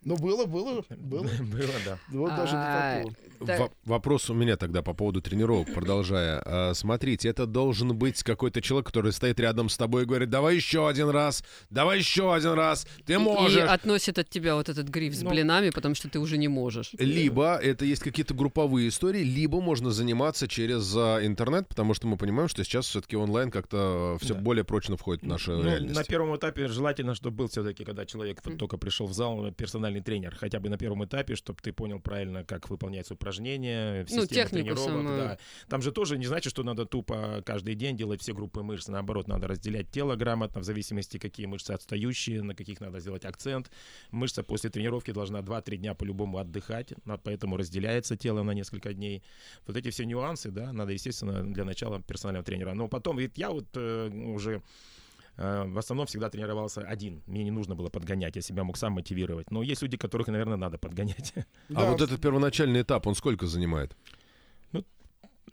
Но 0.04 0.16
было, 0.16 0.46
было, 0.46 0.84
было. 0.90 1.24
Было, 1.40 1.72
да. 1.86 1.98
Вот 2.10 2.30
даже 2.36 2.54
до 2.54 2.58
А, 2.58 2.98
такого. 3.00 3.16
Так. 3.46 3.60
Во- 3.60 3.72
Вопрос 3.86 4.30
у 4.30 4.34
меня 4.34 4.56
тогда 4.56 4.82
по 4.82 4.94
поводу 4.94 5.22
тренировок, 5.22 5.74
продолжая. 5.74 6.42
А, 6.46 6.74
Смотрите, 6.74 7.28
это 7.30 7.46
должен 7.46 7.96
быть 7.98 8.24
какой-то 8.24 8.62
человек, 8.62 8.88
который 8.88 9.12
стоит 9.12 9.40
рядом 9.40 9.70
с 9.70 9.78
тобой 9.78 10.04
и 10.04 10.06
говорит, 10.06 10.30
давай 10.30 10.56
еще 10.56 10.88
один 10.88 11.10
раз, 11.10 11.44
давай 11.70 11.98
еще 12.00 12.34
один 12.34 12.54
раз, 12.54 12.88
ты 13.06 13.14
И 13.14 13.18
можешь. 13.18 13.58
относит 13.58 14.18
от 14.18 14.30
тебя 14.30 14.56
вот 14.56 14.70
этот 14.70 14.88
гриф 14.88 15.14
с 15.16 15.22
Ну. 15.24 15.30
блинами, 15.30 15.72
потому 15.72 15.94
что 15.94 16.10
ты 16.10 16.20
уже 16.20 16.38
не 16.38 16.48
можешь. 16.48 16.92
Либо 16.98 17.56
это 17.58 17.84
есть 17.86 18.02
какие-то 18.02 18.34
групповые 18.34 18.88
истории, 18.90 19.24
либо 19.24 19.60
можно 19.62 19.92
заниматься 19.92 20.48
через 20.48 20.94
а, 20.96 21.20
интернет, 21.26 21.68
потому 21.68 21.94
что 21.94 22.08
мы 22.08 22.18
понимаем, 22.18 22.48
что 22.50 22.64
сейчас 22.64 22.86
все-таки 22.88 23.16
онлайн 23.18 23.52
как-то 23.52 24.18
все 24.22 24.36
более 24.36 24.64
прочно 24.64 24.96
входит 24.96 25.24
в 25.24 25.28
нашу 25.28 25.52
Ну, 25.58 25.64
реальность. 25.64 25.96
на 25.96 26.04
первом 26.04 26.36
этапе 26.36 26.68
желательно, 26.68 27.14
чтобы 27.14 27.36
был 27.38 27.48
все-таки, 27.50 27.84
когда 27.84 28.06
человек 28.06 28.42
только 28.58 28.78
пришел 28.78 29.06
в 29.08 29.14
зал, 29.14 29.52
персональный 29.88 30.02
тренер, 30.02 30.36
хотя 30.36 30.60
бы 30.60 30.70
на 30.70 30.78
первом 30.78 31.06
этапе, 31.06 31.36
чтобы 31.36 31.60
ты 31.62 31.72
понял 31.72 32.00
правильно, 32.00 32.44
как 32.44 32.70
выполняются 32.70 33.14
упражнения, 33.14 34.06
Ну, 34.10 34.26
технику 34.26 34.76
тренировок. 34.76 34.86
самую. 34.86 35.18
Да. 35.18 35.38
Там 35.70 35.82
же 35.82 35.92
тоже 35.92 36.18
не 36.18 36.26
значит, 36.26 36.52
что 36.52 36.64
надо 36.64 36.86
тупо 36.86 37.42
каждый 37.46 37.76
день 37.76 37.96
делать 37.98 38.22
все 38.22 38.34
группы 38.34 38.62
мышц. 38.64 38.88
Наоборот, 38.88 39.28
надо 39.28 39.48
разделять 39.48 39.90
тело 39.92 40.16
грамотно, 40.16 40.62
в 40.62 40.64
зависимости, 40.64 41.18
какие 41.18 41.46
мышцы 41.46 41.72
отстающие, 41.72 42.42
на 42.42 42.56
каких 42.56 42.82
надо 42.82 43.00
сделать 43.00 43.26
акцент. 43.26 43.72
Мышца 44.12 44.44
после 44.44 44.70
тренировки 44.70 45.12
должна 45.12 45.40
2-3 45.40 45.78
дня 45.78 45.94
по-любому 45.94 46.38
отдыхать, 46.38 46.94
поэтому 47.24 47.58
разделяется 47.58 48.16
тело 48.18 48.44
на 48.44 48.52
несколько 48.54 48.94
дней. 48.94 49.24
Вот 49.68 49.78
эти 49.78 49.90
все 49.90 50.06
нюансы, 50.06 50.52
да, 50.52 50.74
надо, 50.74 50.92
естественно, 50.94 51.44
для 51.54 51.66
начала 51.66 52.02
персонального 52.02 52.44
тренера. 52.44 52.74
Но 52.74 52.88
потом, 52.88 53.18
ведь 53.18 53.38
я 53.38 53.50
вот 53.50 53.68
э, 53.76 54.10
уже 54.10 54.62
В 55.38 55.78
основном 55.78 56.08
всегда 56.08 56.30
тренировался 56.30 56.82
один. 56.82 57.22
Мне 57.28 57.44
не 57.44 57.52
нужно 57.52 57.76
было 57.76 57.90
подгонять, 57.90 58.36
я 58.36 58.42
себя 58.42 58.64
мог 58.64 58.76
сам 58.78 58.94
мотивировать. 58.94 59.52
Но 59.52 59.62
есть 59.62 59.84
люди, 59.84 59.96
которых, 59.96 60.28
наверное, 60.28 60.58
надо 60.58 60.78
подгонять. 60.78 61.34
А 61.76 61.92
вот 61.92 62.02
этот 62.02 62.20
первоначальный 62.20 62.82
этап, 62.82 63.06
он 63.08 63.14
сколько 63.16 63.46
занимает? 63.46 63.96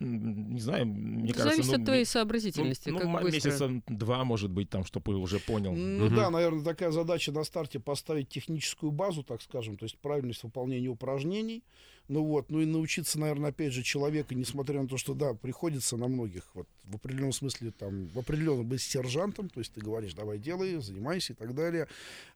М, 0.01 0.53
Не 0.53 0.59
знаю, 0.59 0.85
мне 0.87 1.31
кажется... 1.31 1.51
Зависит 1.51 1.71
ну, 1.71 1.79
от 1.79 1.85
твоей 1.85 2.05
сообразительности. 2.05 2.89
ну, 2.89 3.13
быстро. 3.13 3.31
месяца 3.31 3.81
два, 3.87 4.23
может 4.25 4.51
быть, 4.51 4.69
там, 4.69 4.83
чтобы 4.83 5.15
уже 5.17 5.39
понял. 5.39 5.73
Ну 5.73 6.07
Мгм. 6.07 6.15
да, 6.15 6.29
наверное, 6.29 6.63
такая 6.63 6.91
задача 6.91 7.31
на 7.31 7.43
старте 7.43 7.79
поставить 7.79 8.27
техническую 8.27 8.91
базу, 8.91 9.23
так 9.23 9.41
скажем, 9.41 9.77
то 9.77 9.83
есть 9.85 9.97
правильность 9.99 10.43
выполнения 10.43 10.89
упражнений. 10.89 11.63
Ну 12.07 12.23
вот, 12.23 12.51
ну 12.51 12.61
и 12.61 12.65
научиться, 12.65 13.19
наверное, 13.19 13.49
опять 13.49 13.73
же, 13.73 13.81
человека, 13.81 14.35
несмотря 14.35 14.81
на 14.81 14.87
то, 14.87 14.97
что, 14.97 15.15
да, 15.15 15.33
приходится 15.33 15.97
на 15.97 16.07
многих, 16.07 16.43
вот, 16.53 16.67
в 16.83 16.95
определенном 16.97 17.33
смысле, 17.33 17.71
там, 17.71 18.07
в 18.07 18.19
определенном 18.19 18.67
быть 18.67 18.81
сержантом, 18.81 19.49
то 19.49 19.59
есть 19.59 19.73
ты 19.73 19.81
говоришь, 19.81 20.13
давай 20.13 20.37
делай, 20.37 20.79
занимайся 20.81 21.33
и 21.33 21.35
так 21.35 21.55
далее, 21.55 21.87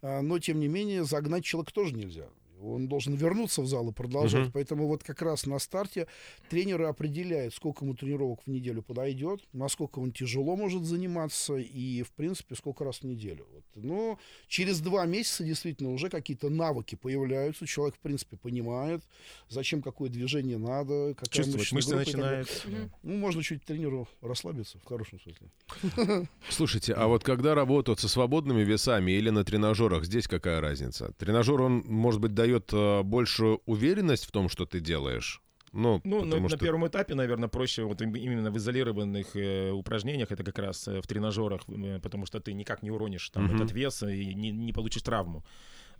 А, 0.01 0.21
но, 0.21 0.39
тем 0.39 0.59
не 0.59 0.67
менее, 0.67 1.03
загнать 1.03 1.45
человека 1.45 1.73
тоже 1.73 1.93
нельзя. 1.93 2.27
Он 2.61 2.87
должен 2.87 3.15
вернуться 3.15 3.61
в 3.61 3.67
зал 3.67 3.89
и 3.89 3.93
продолжать. 3.93 4.43
Мгм. 4.43 4.51
Поэтому 4.51 4.87
вот 4.87 5.03
как 5.03 5.21
раз 5.21 5.45
на 5.45 5.59
старте 5.59 6.07
тренеры 6.49 6.85
определяют, 6.85 7.53
сколько 7.53 7.85
ему 7.85 7.95
тренировок 7.95 8.41
в 8.45 8.47
неделю 8.47 8.81
подойдет, 8.81 9.41
насколько 9.53 9.99
он 9.99 10.11
тяжело 10.11 10.55
может 10.55 10.83
заниматься 10.83 11.55
и, 11.57 12.03
в 12.03 12.11
принципе, 12.11 12.55
сколько 12.55 12.83
раз 12.83 12.99
в 12.99 13.03
неделю. 13.03 13.47
Вот. 13.53 13.63
Но 13.75 14.19
через 14.47 14.81
два 14.81 15.05
месяца 15.05 15.43
действительно 15.43 15.91
уже 15.91 16.09
какие-то 16.09 16.49
навыки 16.49 16.95
появляются. 16.95 17.65
Человек, 17.65 17.95
в 17.95 17.99
принципе, 17.99 18.37
понимает, 18.37 19.01
зачем 19.47 19.81
какое 19.81 20.09
движение 20.09 20.57
надо, 20.57 21.13
какая 21.15 21.29
Чувствовать 21.29 21.71
мышечная 21.71 21.97
мышцы 21.97 22.17
начинают. 22.17 22.67
Ну, 23.03 23.17
можно 23.17 23.43
чуть 23.43 23.63
тренеру 23.63 24.07
расслабиться, 24.21 24.79
в 24.79 24.85
хорошем 24.85 25.19
смысле. 25.21 26.27
Слушайте, 26.49 26.93
а 26.93 27.07
вот 27.07 27.23
когда 27.23 27.55
работают 27.55 27.99
со 27.99 28.07
свободными 28.07 28.63
весами 28.63 29.11
или 29.11 29.29
на 29.29 29.43
тренажерах, 29.43 30.05
здесь 30.05 30.27
какая 30.27 30.61
разница? 30.61 31.13
Тренажер, 31.17 31.61
он, 31.61 31.83
может 31.85 32.19
быть, 32.19 32.33
дает 32.33 32.48
э, 32.73 33.03
большую 33.03 33.61
уверенность 33.65 34.25
в 34.25 34.31
том, 34.31 34.49
что 34.49 34.65
ты 34.65 34.79
делаешь? 34.79 35.41
Ну, 35.71 36.01
Ну, 36.03 36.17
на, 36.19 36.25
потому 36.25 36.41
на 36.43 36.49
что... 36.49 36.57
первом 36.57 36.87
этапе, 36.87 37.13
наверное, 37.15 37.47
проще 37.47 37.83
вот 37.83 38.01
им- 38.01 38.15
именно 38.15 38.49
в 38.51 38.57
изолированных 38.57 39.35
э, 39.35 39.71
упражнениях, 39.71 40.31
это 40.31 40.43
как 40.43 40.57
раз 40.59 40.87
э, 40.87 40.99
в 40.99 41.05
тренажерах, 41.07 41.61
э, 41.69 41.99
потому 42.01 42.25
что 42.25 42.39
ты 42.39 42.53
никак 42.53 42.81
не 42.83 42.89
уронишь 42.91 43.29
там 43.29 43.45
Мгм. 43.45 43.55
этот 43.55 43.71
вес 43.73 44.01
и 44.03 44.33
не, 44.33 44.51
не 44.51 44.73
получишь 44.73 45.03
травму. 45.03 45.43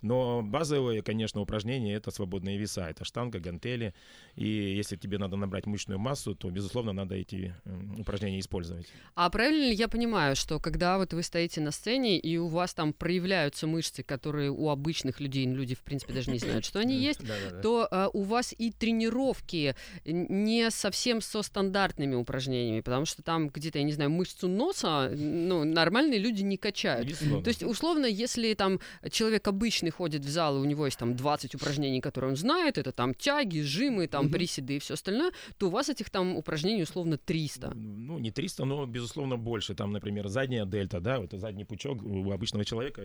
Но 0.02 0.42
базовые, 0.42 1.02
конечно, 1.02 1.40
упражнения 1.40 1.94
это 1.94 2.10
свободные 2.10 2.58
веса, 2.58 2.88
это 2.88 3.04
штанга, 3.04 3.38
гантели. 3.38 3.94
И 4.36 4.46
если 4.46 4.96
тебе 4.96 5.18
надо 5.18 5.36
набрать 5.36 5.66
мышечную 5.66 5.98
массу, 5.98 6.34
то, 6.34 6.50
безусловно, 6.50 6.92
надо 6.92 7.14
эти 7.14 7.54
м, 7.64 8.00
упражнения 8.00 8.40
использовать. 8.40 8.86
А 9.14 9.28
правильно 9.30 9.64
ли 9.64 9.74
я 9.74 9.88
понимаю, 9.88 10.36
что 10.36 10.58
когда 10.58 10.98
вот 10.98 11.12
вы 11.12 11.22
стоите 11.22 11.60
на 11.60 11.70
сцене 11.70 12.18
и 12.18 12.36
у 12.38 12.48
вас 12.48 12.74
там 12.74 12.92
проявляются 12.92 13.66
мышцы, 13.66 14.02
которые 14.02 14.50
у 14.50 14.68
обычных 14.68 15.20
людей, 15.20 15.46
ну, 15.46 15.56
люди 15.56 15.74
в 15.74 15.82
принципе 15.82 16.14
даже 16.14 16.30
не 16.30 16.38
знают, 16.38 16.64
что 16.64 16.78
они 16.80 16.96
есть, 16.96 17.20
то 17.62 17.86
а, 17.90 18.08
у 18.12 18.22
вас 18.22 18.54
и 18.56 18.70
тренировки 18.70 19.74
не 20.04 20.70
совсем 20.70 21.20
со 21.20 21.42
стандартными 21.42 22.14
упражнениями, 22.14 22.80
потому 22.80 23.04
что 23.04 23.22
там 23.22 23.48
где-то, 23.48 23.78
я 23.78 23.84
не 23.84 23.92
знаю, 23.92 24.10
мышцу 24.10 24.48
носа, 24.48 25.10
ну, 25.14 25.64
нормальные 25.64 26.18
люди 26.18 26.42
не 26.42 26.56
качают. 26.56 27.06
Безусловно. 27.06 27.44
То 27.44 27.48
есть, 27.48 27.62
условно, 27.62 28.06
если 28.06 28.54
там 28.54 28.80
человек 29.10 29.46
обычный 29.48 29.89
ходит 29.90 30.24
в 30.24 30.28
зал, 30.28 30.56
и 30.56 30.60
у 30.60 30.64
него 30.64 30.86
есть 30.86 30.98
там 30.98 31.16
20 31.16 31.54
упражнений, 31.54 32.00
которые 32.00 32.30
он 32.30 32.36
знает, 32.36 32.78
это 32.78 32.92
там 32.92 33.14
тяги, 33.14 33.60
жимы, 33.60 34.06
там 34.06 34.24
Мгм. 34.26 34.32
приседы 34.34 34.76
и 34.76 34.78
все 34.78 34.94
остальное, 34.94 35.32
то 35.58 35.66
у 35.68 35.70
вас 35.70 35.88
этих 35.88 36.10
там 36.10 36.36
упражнений 36.36 36.82
условно 36.82 37.16
300. 37.18 37.72
Ну, 37.74 38.18
не 38.18 38.30
300, 38.30 38.64
но, 38.64 38.86
безусловно, 38.86 39.36
больше. 39.36 39.74
Там, 39.74 39.92
например, 39.92 40.28
задняя 40.28 40.64
дельта, 40.66 41.00
да, 41.00 41.22
это 41.22 41.38
задний 41.38 41.64
пучок 41.64 42.02
у 42.02 42.30
обычного 42.32 42.64
человека, 42.64 43.02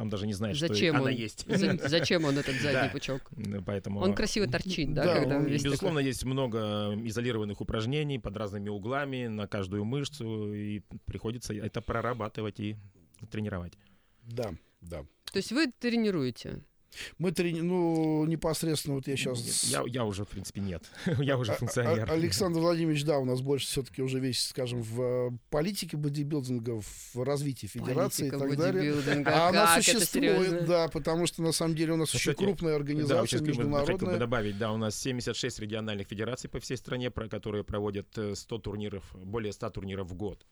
он 0.00 0.08
даже 0.08 0.26
не 0.26 0.32
знает, 0.34 0.56
Зачем 0.56 0.94
что 0.94 1.02
она 1.04 1.10
он? 1.10 1.16
есть. 1.16 1.44
За- 1.48 1.88
Зачем 1.88 2.24
он 2.24 2.38
этот 2.38 2.54
задний 2.60 2.88
Да. 2.88 2.90
пучок? 2.92 3.20
Ну, 3.36 3.62
Поэтому... 3.62 4.00
Он 4.00 4.14
красиво 4.14 4.46
торчит, 4.46 4.92
да, 4.94 5.04
Да, 5.04 5.14
когда 5.20 5.36
он, 5.36 5.44
весь 5.44 5.62
такой- 5.62 5.72
Безусловно, 5.72 5.98
есть 6.00 6.24
много 6.24 6.94
изолированных 7.04 7.60
упражнений 7.60 8.18
под 8.18 8.36
разными 8.36 8.68
углами 8.68 9.26
на 9.26 9.46
каждую 9.46 9.84
мышцу, 9.84 10.52
и 10.54 10.82
приходится 11.04 11.54
это 11.54 11.80
прорабатывать 11.80 12.60
и 12.60 12.76
тренировать. 13.30 13.72
Да, 14.22 14.52
да. 14.88 15.04
То 15.32 15.36
есть 15.38 15.52
вы 15.52 15.70
тренируете? 15.78 16.62
Мы 17.18 17.32
трени... 17.32 17.60
ну, 17.60 18.24
непосредственно 18.26 18.96
вот 18.96 19.06
я 19.06 19.16
сейчас... 19.16 19.64
Я, 19.64 19.84
я 19.86 20.04
уже, 20.04 20.24
в 20.24 20.28
принципе, 20.28 20.60
нет. 20.60 20.84
я 21.18 21.36
уже 21.36 21.52
А- 21.52 21.56
функционер. 21.56 22.10
а- 22.10 22.12
Александр 22.14 22.60
Владимирович, 22.60 23.04
да, 23.04 23.18
у 23.18 23.24
нас 23.24 23.40
больше 23.42 23.66
все-таки 23.66 24.02
уже 24.02 24.18
весь, 24.18 24.48
скажем, 24.48 24.82
в 24.82 25.02
э, 25.02 25.30
политике 25.50 25.96
бодибилдинга, 25.96 26.80
в 26.80 27.22
развитии 27.22 27.66
федерации 27.66 28.30
Политика 28.30 28.46
и 28.46 28.48
так 28.48 28.58
далее. 28.58 29.24
А 29.26 29.48
она 29.48 29.80
существует, 29.80 30.64
да, 30.66 30.88
потому 30.88 31.26
что 31.26 31.42
на 31.42 31.52
самом 31.52 31.74
деле 31.74 31.92
у 31.92 31.96
нас 31.96 32.14
очень 32.14 32.32
кстати, 32.32 32.44
крупная 32.44 32.72
Да, 32.72 32.76
организация, 32.76 33.20
вот 33.20 33.28
сейчас 33.28 33.40
хотел 33.40 33.54
бы 33.54 33.62
международная. 33.64 34.18
добавить, 34.18 34.58
да, 34.58 34.72
у 34.72 34.76
нас 34.76 34.98
76 34.98 35.58
региональных 35.60 36.08
федераций 36.08 36.48
по 36.48 36.60
всей 36.60 36.76
стране, 36.76 37.10
про 37.10 37.28
которые 37.28 37.64
проводят 37.64 38.16
э, 38.16 38.34
100 38.34 38.58
турниров, 38.58 39.04
более 39.14 39.52
100 39.52 39.70
турниров 39.70 40.08
в 40.08 40.14
год. 40.14 40.46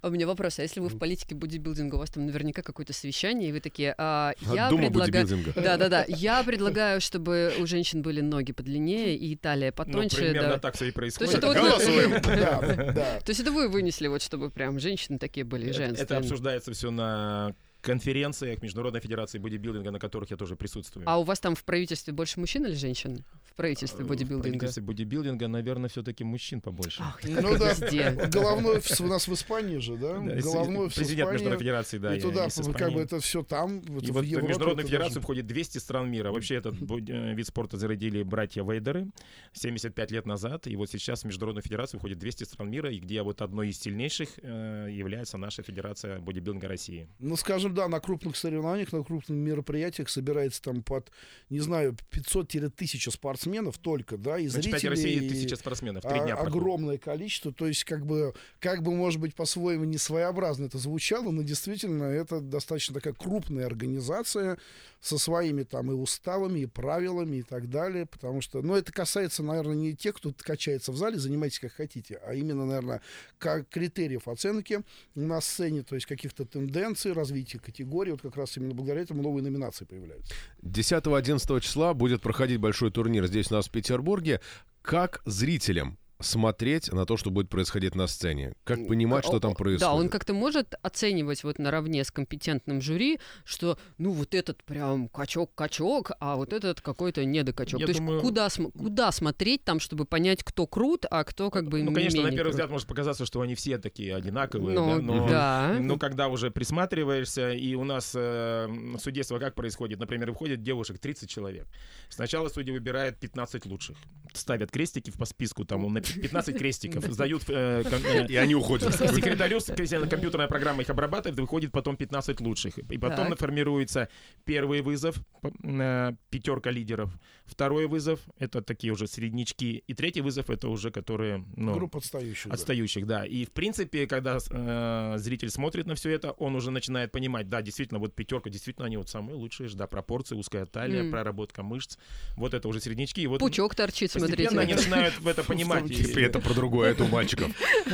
А 0.00 0.08
у 0.08 0.10
меня 0.10 0.26
вопрос, 0.26 0.58
а 0.58 0.62
если 0.62 0.80
вы 0.80 0.88
в 0.88 0.98
политике 0.98 1.34
бодибилдинга, 1.34 1.94
у 1.94 1.98
вас 1.98 2.10
там 2.10 2.26
наверняка 2.26 2.62
какое-то 2.62 2.92
совещание, 2.92 3.50
и 3.50 3.52
вы 3.52 3.60
такие, 3.60 3.94
а, 3.96 4.32
я 4.52 4.68
Дума 4.70 4.86
предлагаю... 4.86 5.26
Да-да-да, 5.54 6.04
я 6.08 6.42
предлагаю, 6.42 7.00
чтобы 7.00 7.52
у 7.58 7.66
женщин 7.66 8.02
были 8.02 8.20
ноги 8.20 8.52
подлиннее 8.52 9.16
и 9.16 9.36
талия 9.36 9.68
Ну, 9.76 9.84
потоньше. 9.84 10.16
примерно 10.16 10.48
да. 10.54 10.58
так 10.58 10.74
все 10.74 10.86
и 10.86 10.90
То 10.90 10.94
происходит. 10.94 11.32
есть 11.32 11.44
это 11.44 11.46
вот. 11.46 11.58
Да. 12.98 13.20
То 13.20 13.30
есть 13.30 13.40
это 13.40 13.52
вы 13.52 13.68
вынесли, 13.68 14.08
вот 14.08 14.22
чтобы 14.22 14.50
прям 14.50 14.80
женщины 14.80 15.18
такие 15.18 15.44
были 15.44 15.70
женственные. 15.70 16.02
Это 16.02 16.16
обсуждается 16.18 16.72
все 16.72 16.90
на 16.90 17.54
конференциях 17.80 18.60
Международной 18.62 19.00
Федерации 19.00 19.38
бодибилдинга, 19.38 19.90
на 19.90 19.98
которых 19.98 20.30
я 20.30 20.36
тоже 20.36 20.56
присутствую. 20.56 21.08
А 21.08 21.18
у 21.18 21.22
вас 21.22 21.38
там 21.40 21.54
в 21.54 21.64
правительстве 21.64 22.12
больше 22.12 22.40
мужчин 22.40 22.66
или 22.66 22.74
женщин? 22.74 23.24
В 23.58 23.60
правительстве 23.60 24.02
Э, 24.02 24.04
В 24.04 24.08
бодибилдинга? 24.10 24.42
правительстве 24.50 24.82
бодибилдинга, 24.84 25.48
наверное, 25.48 25.88
все-таки 25.90 26.22
мужчин 26.22 26.60
побольше. 26.60 27.02
Ах, 27.02 27.18
Ну 27.24 27.58
да, 27.58 27.72
везде. 27.72 28.12
головной 28.32 28.76
офис 28.76 29.00
у 29.00 29.06
нас 29.08 29.26
в 29.26 29.34
Испании 29.34 29.78
же, 29.78 29.96
да? 29.96 30.20
Да, 30.20 30.40
Головной 30.40 30.86
офис 30.86 30.96
в 30.96 31.00
Президент 31.00 31.32
Международной. 31.32 31.58
Федерации, 31.58 31.98
да, 31.98 32.14
И 32.14 32.20
туда, 32.20 32.46
как 32.74 32.92
бы 32.92 33.00
это 33.00 33.18
все 33.18 33.42
там, 33.42 33.80
вот 33.80 34.04
И 34.04 34.12
в 34.12 34.14
вот 34.14 34.20
в 34.20 34.28
Европе 34.28 34.46
Международную 34.46 34.86
Федерацию 34.86 35.22
входит 35.22 35.48
200 35.48 35.78
стран 35.78 36.08
мира. 36.08 36.30
Вообще 36.30 36.54
этот 36.54 36.74
э, 36.74 37.34
вид 37.34 37.48
спорта 37.48 37.76
зародили 37.78 38.22
братья 38.22 38.62
Вейдеры 38.62 39.08
75 39.54 40.12
лет 40.12 40.24
назад. 40.24 40.68
И 40.68 40.76
вот 40.76 40.88
сейчас 40.88 41.22
в 41.22 41.24
Международную 41.24 41.64
Федерацию 41.64 41.98
входит 41.98 42.20
200 42.20 42.44
стран 42.44 42.70
мира, 42.70 42.92
и 42.92 43.00
где 43.00 43.22
вот 43.22 43.42
одной 43.42 43.70
из 43.70 43.80
сильнейших 43.80 44.28
э, 44.40 44.86
является 44.88 45.36
наша 45.36 45.64
Федерация 45.64 46.20
бодибилдинга 46.20 46.68
России. 46.68 47.08
Ну, 47.18 47.34
скажем, 47.34 47.74
да, 47.74 47.88
на 47.88 47.98
крупных 47.98 48.36
соревнованиях, 48.36 48.92
на 48.92 49.02
крупных 49.02 49.36
мероприятиях 49.36 50.10
собирается 50.10 50.62
там 50.62 50.84
под, 50.84 51.10
не 51.50 51.58
знаю, 51.58 51.96
500-1000 52.12 53.10
спортсменов 53.10 53.47
только, 53.80 54.16
да, 54.16 54.38
и 54.38 54.46
На 54.46 54.62
чемпионате 54.62 54.88
России 54.88 55.18
зрителей 55.18 55.28
тысяча 55.28 55.56
спортсменов, 55.56 56.02
три 56.02 56.18
а- 56.18 56.24
дня 56.24 56.36
проходит. 56.36 56.56
огромное 56.56 56.98
количество, 56.98 57.52
то 57.52 57.66
есть 57.66 57.84
как 57.84 58.06
бы, 58.06 58.34
как 58.60 58.82
бы, 58.82 58.94
может 58.94 59.20
быть, 59.20 59.34
по-своему 59.34 59.84
не 59.84 59.98
своеобразно 59.98 60.66
это 60.66 60.78
звучало, 60.78 61.30
но 61.30 61.42
действительно 61.42 62.04
это 62.04 62.40
достаточно 62.40 62.94
такая 62.94 63.14
крупная 63.14 63.66
организация 63.66 64.58
со 65.00 65.18
своими 65.18 65.62
там 65.62 65.90
и 65.92 65.94
уставами, 65.94 66.60
и 66.60 66.66
правилами 66.66 67.36
и 67.36 67.42
так 67.42 67.70
далее, 67.70 68.06
потому 68.06 68.40
что, 68.40 68.62
ну, 68.62 68.74
это 68.74 68.92
касается, 68.92 69.42
наверное, 69.42 69.76
не 69.76 69.94
тех, 69.94 70.16
кто 70.16 70.32
качается 70.36 70.90
в 70.90 70.96
зале, 70.96 71.18
занимайтесь 71.18 71.60
как 71.60 71.72
хотите, 71.72 72.20
а 72.26 72.34
именно, 72.34 72.66
наверное, 72.66 73.00
как 73.38 73.68
критериев 73.68 74.26
оценки 74.26 74.80
на 75.14 75.40
сцене, 75.40 75.82
то 75.82 75.94
есть 75.94 76.06
каких-то 76.06 76.44
тенденций, 76.44 77.12
развития 77.12 77.58
категорий, 77.60 78.10
вот 78.12 78.22
как 78.22 78.36
раз 78.36 78.56
именно 78.56 78.74
благодаря 78.74 79.02
этому 79.02 79.22
новые 79.22 79.42
номинации 79.44 79.84
появляются. 79.84 80.34
10-11 80.62 81.60
числа 81.60 81.94
будет 81.94 82.20
проходить 82.20 82.58
большой 82.58 82.90
турнир 82.90 83.26
здесь 83.26 83.37
у 83.50 83.54
нас 83.54 83.68
в 83.68 83.70
Петербурге. 83.70 84.40
Как 84.82 85.20
зрителям 85.24 85.98
смотреть 86.20 86.92
на 86.92 87.06
то, 87.06 87.16
что 87.16 87.30
будет 87.30 87.48
происходить 87.48 87.94
на 87.94 88.06
сцене? 88.06 88.54
Как 88.64 88.86
понимать, 88.88 89.24
что 89.24 89.38
там 89.40 89.54
происходит? 89.54 89.80
Да, 89.80 89.94
он 89.94 90.08
как-то 90.08 90.34
может 90.34 90.74
оценивать 90.82 91.44
вот 91.44 91.58
наравне 91.58 92.02
с 92.04 92.10
компетентным 92.10 92.80
жюри, 92.80 93.20
что 93.44 93.78
ну 93.98 94.10
вот 94.10 94.34
этот 94.34 94.62
прям 94.64 95.08
качок-качок, 95.08 96.12
а 96.20 96.36
вот 96.36 96.52
этот 96.52 96.80
какой-то 96.80 97.24
недокачок. 97.24 97.80
Я 97.80 97.86
То 97.86 97.92
думаю- 97.94 98.14
есть 98.16 98.26
куда, 98.26 98.48
см- 98.50 98.76
куда 98.78 99.12
смотреть 99.12 99.64
там, 99.64 99.78
чтобы 99.80 100.04
понять, 100.04 100.42
кто 100.42 100.66
крут, 100.66 101.04
а 101.10 101.24
кто 101.24 101.50
как 101.50 101.68
бы 101.68 101.82
Ну, 101.82 101.92
конечно, 101.92 102.22
на 102.22 102.28
первый 102.30 102.42
крут? 102.42 102.50
взгляд 102.54 102.70
может 102.70 102.88
показаться, 102.88 103.24
что 103.24 103.40
они 103.40 103.54
все 103.54 103.78
такие 103.78 104.14
одинаковые, 104.14 104.78
Ну, 104.78 104.96
да, 104.96 105.02
но, 105.02 105.28
да. 105.28 105.76
но 105.80 105.98
когда 105.98 106.28
уже 106.28 106.50
присматриваешься, 106.50 107.52
и 107.52 107.74
у 107.74 107.84
нас 107.84 108.12
э, 108.16 108.68
судейство 109.00 109.38
как 109.38 109.54
происходит? 109.54 109.98
Например, 110.00 110.30
выходит 110.30 110.62
девушек 110.62 110.98
30 110.98 111.30
человек. 111.30 111.66
Сначала 112.08 112.48
судья 112.48 112.72
выбирает 112.72 113.18
15 113.20 113.66
лучших. 113.66 113.96
Ставят 114.32 114.70
крестики 114.70 115.10
по 115.10 115.24
списку, 115.24 115.64
там, 115.64 115.82
написано 115.92 116.07
15 116.14 116.58
крестиков, 116.58 117.04
сдают 117.04 117.44
э, 117.48 117.82
ком- 117.84 118.04
э, 118.04 118.26
И 118.28 118.36
они 118.36 118.54
уходят. 118.54 118.94
секретарю, 119.14 119.60
компьютерная 120.08 120.48
программа 120.48 120.82
их 120.82 120.90
обрабатывает, 120.90 121.38
выходит 121.38 121.72
потом 121.72 121.96
15 121.96 122.40
лучших. 122.40 122.78
И 122.78 122.98
потом 122.98 123.28
Так. 123.30 123.38
формируется 123.38 124.08
первый 124.44 124.80
вызов, 124.82 125.16
э, 125.42 126.12
пятерка 126.30 126.70
лидеров, 126.70 127.10
второй 127.48 127.86
вызов, 127.86 128.20
это 128.38 128.62
такие 128.62 128.92
уже 128.92 129.06
среднячки, 129.06 129.82
и 129.86 129.94
третий 129.94 130.20
вызов, 130.20 130.50
это 130.50 130.68
уже 130.68 130.90
которые... 130.90 131.44
Ну, 131.56 131.74
Группа 131.74 131.98
отстающих. 131.98 132.48
да. 132.48 132.54
Отстающих, 132.54 133.06
да. 133.06 133.24
И 133.26 133.44
в 133.44 133.50
принципе, 133.50 134.06
когда 134.06 134.38
э, 134.50 135.14
зритель 135.18 135.50
смотрит 135.50 135.86
на 135.86 135.94
все 135.94 136.10
это, 136.10 136.32
он 136.32 136.54
уже 136.56 136.70
начинает 136.70 137.12
понимать, 137.12 137.48
да, 137.48 137.62
действительно, 137.62 137.98
вот 138.00 138.14
пятерка, 138.14 138.50
действительно, 138.50 138.86
они 138.86 138.96
вот 138.96 139.08
самые 139.08 139.36
лучшие, 139.36 139.68
да, 139.70 139.86
пропорции, 139.86 140.34
узкая 140.36 140.66
талия, 140.66 141.00
М. 141.00 141.10
проработка 141.10 141.62
мышц. 141.62 141.96
Вот 142.36 142.54
это 142.54 142.68
уже 142.68 142.80
среднячки. 142.80 143.20
И 143.22 143.26
вот 143.26 143.40
Пучок 143.40 143.74
торчит, 143.74 144.10
смотрите. 144.12 144.48
они 144.48 144.74
начинают 144.74 145.18
в 145.20 145.26
это 145.26 145.42
понимать. 145.44 145.90
И- 145.90 145.94
И 145.94 146.20
это 146.20 146.40
про 146.40 146.54
другое, 146.54 146.90
это 146.92 147.04
у 147.04 147.08
мальчиков. 147.08 147.50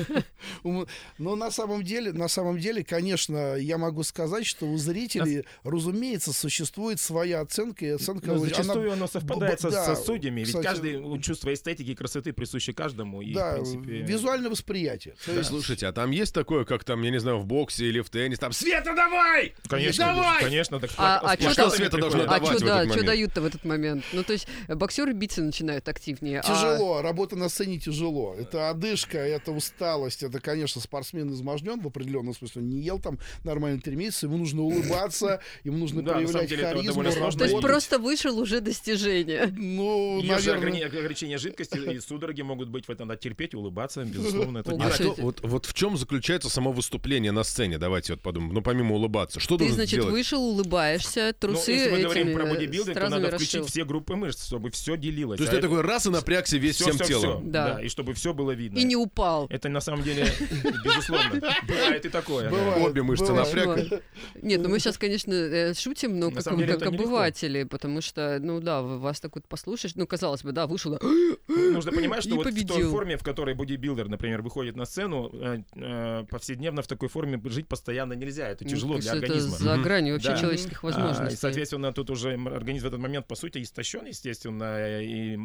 Но 1.19 1.37
на 1.37 1.51
самом 1.51 1.83
деле, 1.83 2.13
на 2.13 2.29
самом 2.29 2.59
деле, 2.59 2.85
конечно, 2.85 3.55
я 3.57 3.79
могу 3.79 4.03
сказать, 4.03 4.47
что 4.47 4.67
у 4.67 4.77
зрителей, 4.77 5.45
разумеется, 5.63 6.33
существует 6.33 7.01
своя 7.01 7.41
оценка 7.41 7.85
и 7.85 7.91
оценка. 7.91 8.31
Она- 8.33 8.41
зачастую 8.41 8.93
оно 8.93 9.07
совпадает 9.07 9.44
со, 9.61 9.71
да, 9.71 9.85
со 9.85 9.97
судьями, 9.97 10.41
ведь 10.41 10.49
кстати, 10.49 10.65
каждый 10.65 10.99
ну, 11.01 11.19
чувство 11.19 11.53
эстетики 11.53 11.91
и 11.91 11.95
красоты 11.95 12.33
присуще 12.33 12.73
каждому. 12.73 13.23
И, 13.23 13.35
да, 13.35 13.53
в 13.53 13.55
принципе, 13.55 13.93
визуальное 14.03 14.51
восприятие. 14.51 15.15
То 15.25 15.33
есть, 15.33 15.49
Слушайте, 15.49 15.87
а 15.87 15.93
там 15.93 16.11
есть 16.11 16.35
такое, 16.35 16.65
как 16.65 16.85
там, 16.85 17.03
я 17.03 17.11
не 17.11 17.19
знаю, 17.21 17.39
в 17.39 17.47
боксе 17.47 17.87
или 17.87 18.01
в 18.01 18.11
теннисе, 18.11 18.41
там 18.41 18.53
«Света, 18.53 18.93
давай!» 18.95 19.55
Конечно, 19.69 20.05
Давай! 20.07 20.43
конечно. 20.43 20.81
Так 20.81 20.91
А- 20.97 21.19
а 21.19 21.37
там- 21.37 21.71
Света 21.71 21.99
должна 21.99 22.21
приходят. 22.21 22.29
А 22.29 22.41
давать 22.41 22.57
что 22.57 22.65
в 22.65 22.69
да, 22.69 22.77
этот 22.77 22.85
что 22.85 22.89
момент? 23.01 23.07
дают-то 23.07 23.41
в 23.41 23.47
этот 23.47 23.65
момент? 23.65 24.05
Ну, 24.13 24.23
то 24.25 24.33
есть 24.33 24.47
боксеры 24.69 25.13
биться 25.13 25.43
начинают 25.43 25.89
активнее. 25.89 26.41
а- 26.41 26.43
Тяжело, 26.43 27.03
работа 27.03 27.37
на 27.37 27.49
сцене 27.49 27.79
тяжело. 27.79 28.35
Это 28.39 28.71
одышка, 28.71 29.19
это 29.19 29.53
усталость, 29.53 30.23
это, 30.23 30.41
конечно, 30.41 30.81
спортсмен 30.81 31.31
изможден 31.33 31.81
в 31.81 31.87
определенном 31.87 32.35
смысле. 32.35 32.63
Он 32.63 32.69
не 32.69 32.81
ел 32.81 32.99
там 32.99 33.19
нормально 33.45 33.81
три 33.81 33.97
месяца, 33.97 34.27
ему 34.27 34.39
нужно 34.39 34.63
улыбаться, 34.63 35.41
ему 35.65 35.79
нужно 35.79 36.03
Да, 36.03 36.15
проявлять 36.15 36.51
харизму. 36.51 37.03
То 37.03 37.45
есть 37.45 37.61
просто 37.61 37.99
вышел 37.99 38.39
уже 38.39 38.61
достижение. 38.61 39.34
Ну, 39.57 40.21
Есть 40.21 40.45
же 40.45 40.53
наверное, 40.55 40.81
ограни- 40.81 40.85
ограничения 40.99 41.39
жидкости, 41.39 41.79
и 41.95 42.01
судороги 42.01 42.43
могут 42.43 42.69
быть 42.69 42.87
в 42.87 42.91
этом. 42.91 43.09
Надо 43.09 43.21
терпеть 43.21 43.55
и 43.55 43.57
улыбаться, 43.57 44.05
безусловно. 44.05 44.59
Это 44.59 44.73
А 44.81 44.91
что, 44.93 45.15
вот, 45.19 45.41
вот 45.43 45.67
в 45.67 45.75
чем 45.75 45.97
заключается 45.97 46.49
само 46.51 46.73
выступление 46.73 47.33
на 47.33 47.45
сцене? 47.45 47.79
Давайте 47.79 48.13
вот 48.15 48.23
подумаем. 48.23 48.55
Ну, 48.55 48.63
помимо 48.63 48.95
улыбаться. 48.95 49.41
Что 49.41 49.57
Ты, 49.59 49.69
значит, 49.71 50.01
сделать? 50.01 50.13
вышел, 50.13 50.43
улыбаешься, 50.43 51.35
Ну, 51.43 51.49
трусы 51.49 51.73
если 51.73 51.91
мы 51.91 52.03
говорим 52.03 52.35
про 52.35 52.47
бодибилдинг, 52.47 52.99
то 52.99 53.09
надо 53.09 53.29
включить 53.29 53.55
расшил. 53.55 53.67
все 53.67 53.85
группы 53.85 54.15
мышц, 54.17 54.47
чтобы 54.47 54.71
все 54.71 54.97
делилось. 54.97 55.39
То 55.39 55.45
есть 55.45 55.53
А 55.53 55.57
ты 55.57 55.63
такой 55.63 55.81
раз 55.83 56.07
и 56.07 56.11
напрягся 56.11 56.57
весь 56.59 56.77
всё, 56.77 56.85
всем 56.87 56.97
всё, 56.97 57.07
телом. 57.21 57.41
всё. 57.43 57.51
Да. 57.51 57.75
Да, 57.75 57.83
и 57.83 57.89
чтобы 57.89 58.15
все 58.15 58.33
было 58.35 58.51
видно. 58.53 58.79
И 58.79 58.85
не 58.85 58.97
упал. 58.97 59.47
Это 59.51 59.69
на 59.69 59.81
самом 59.81 60.03
деле, 60.03 60.27
безусловно, 60.85 61.41
бывает 61.67 62.05
и 62.05 62.09
такое. 62.09 62.51
Бывает. 62.51 62.85
Обе 62.87 63.03
мышцы 63.03 63.27
бывает. 63.27 63.55
напряг. 63.55 64.03
Нет, 64.43 64.61
ну 64.63 64.69
мы 64.69 64.79
сейчас, 64.79 64.99
конечно, 64.99 65.33
э, 65.33 65.75
шутим, 65.75 66.19
но 66.19 66.31
как, 66.31 66.45
как 66.45 66.59
это 66.61 66.89
обыватели, 66.89 67.65
потому 67.65 68.01
что, 68.01 68.39
ну 68.41 68.61
да, 68.61 68.83
вас 68.83 69.21
так 69.25 69.35
вот 69.37 69.49
послушаешь, 69.49 69.95
ну, 69.95 70.07
казалось 70.07 70.43
бы, 70.43 70.53
да, 70.53 70.67
вышел, 70.67 70.91
да, 70.93 70.99
Нужно 71.49 71.93
понимать, 71.93 72.23
что 72.25 72.35
вот 72.37 72.47
в 72.47 72.51
той 72.51 72.53
победил. 72.53 72.91
форме, 72.91 73.17
в 73.17 73.23
которой 73.23 73.55
бодибилдер, 73.55 74.09
например, 74.09 74.43
выходит 74.43 74.77
на 74.77 74.85
сцену, 74.85 75.31
э, 75.33 75.63
э, 75.77 76.25
повседневно 76.29 76.83
в 76.83 76.87
такой 76.87 77.09
форме 77.09 77.41
жить 77.47 77.67
постоянно 77.67 78.13
нельзя. 78.13 78.49
Это 78.49 78.65
ну, 78.65 78.71
тяжело 78.71 78.99
для 78.99 79.13
кажется, 79.13 79.17
это 79.25 79.33
организма. 79.35 79.57
за 79.59 79.79
гранью 79.83 80.15
вообще 80.15 80.29
Да. 80.29 80.37
человеческих 80.37 80.85
А, 80.85 80.87
возможностей. 80.87 81.35
и, 81.35 81.39
соответственно, 81.39 81.93
тут 81.95 82.11
уже 82.11 82.33
организм 82.35 82.85
в 82.85 82.89
этот 82.89 83.01
момент, 83.01 83.27
по 83.27 83.35
сути, 83.35 83.63
истощен, 83.63 84.05
естественно, 84.05 85.01
и 85.03 85.39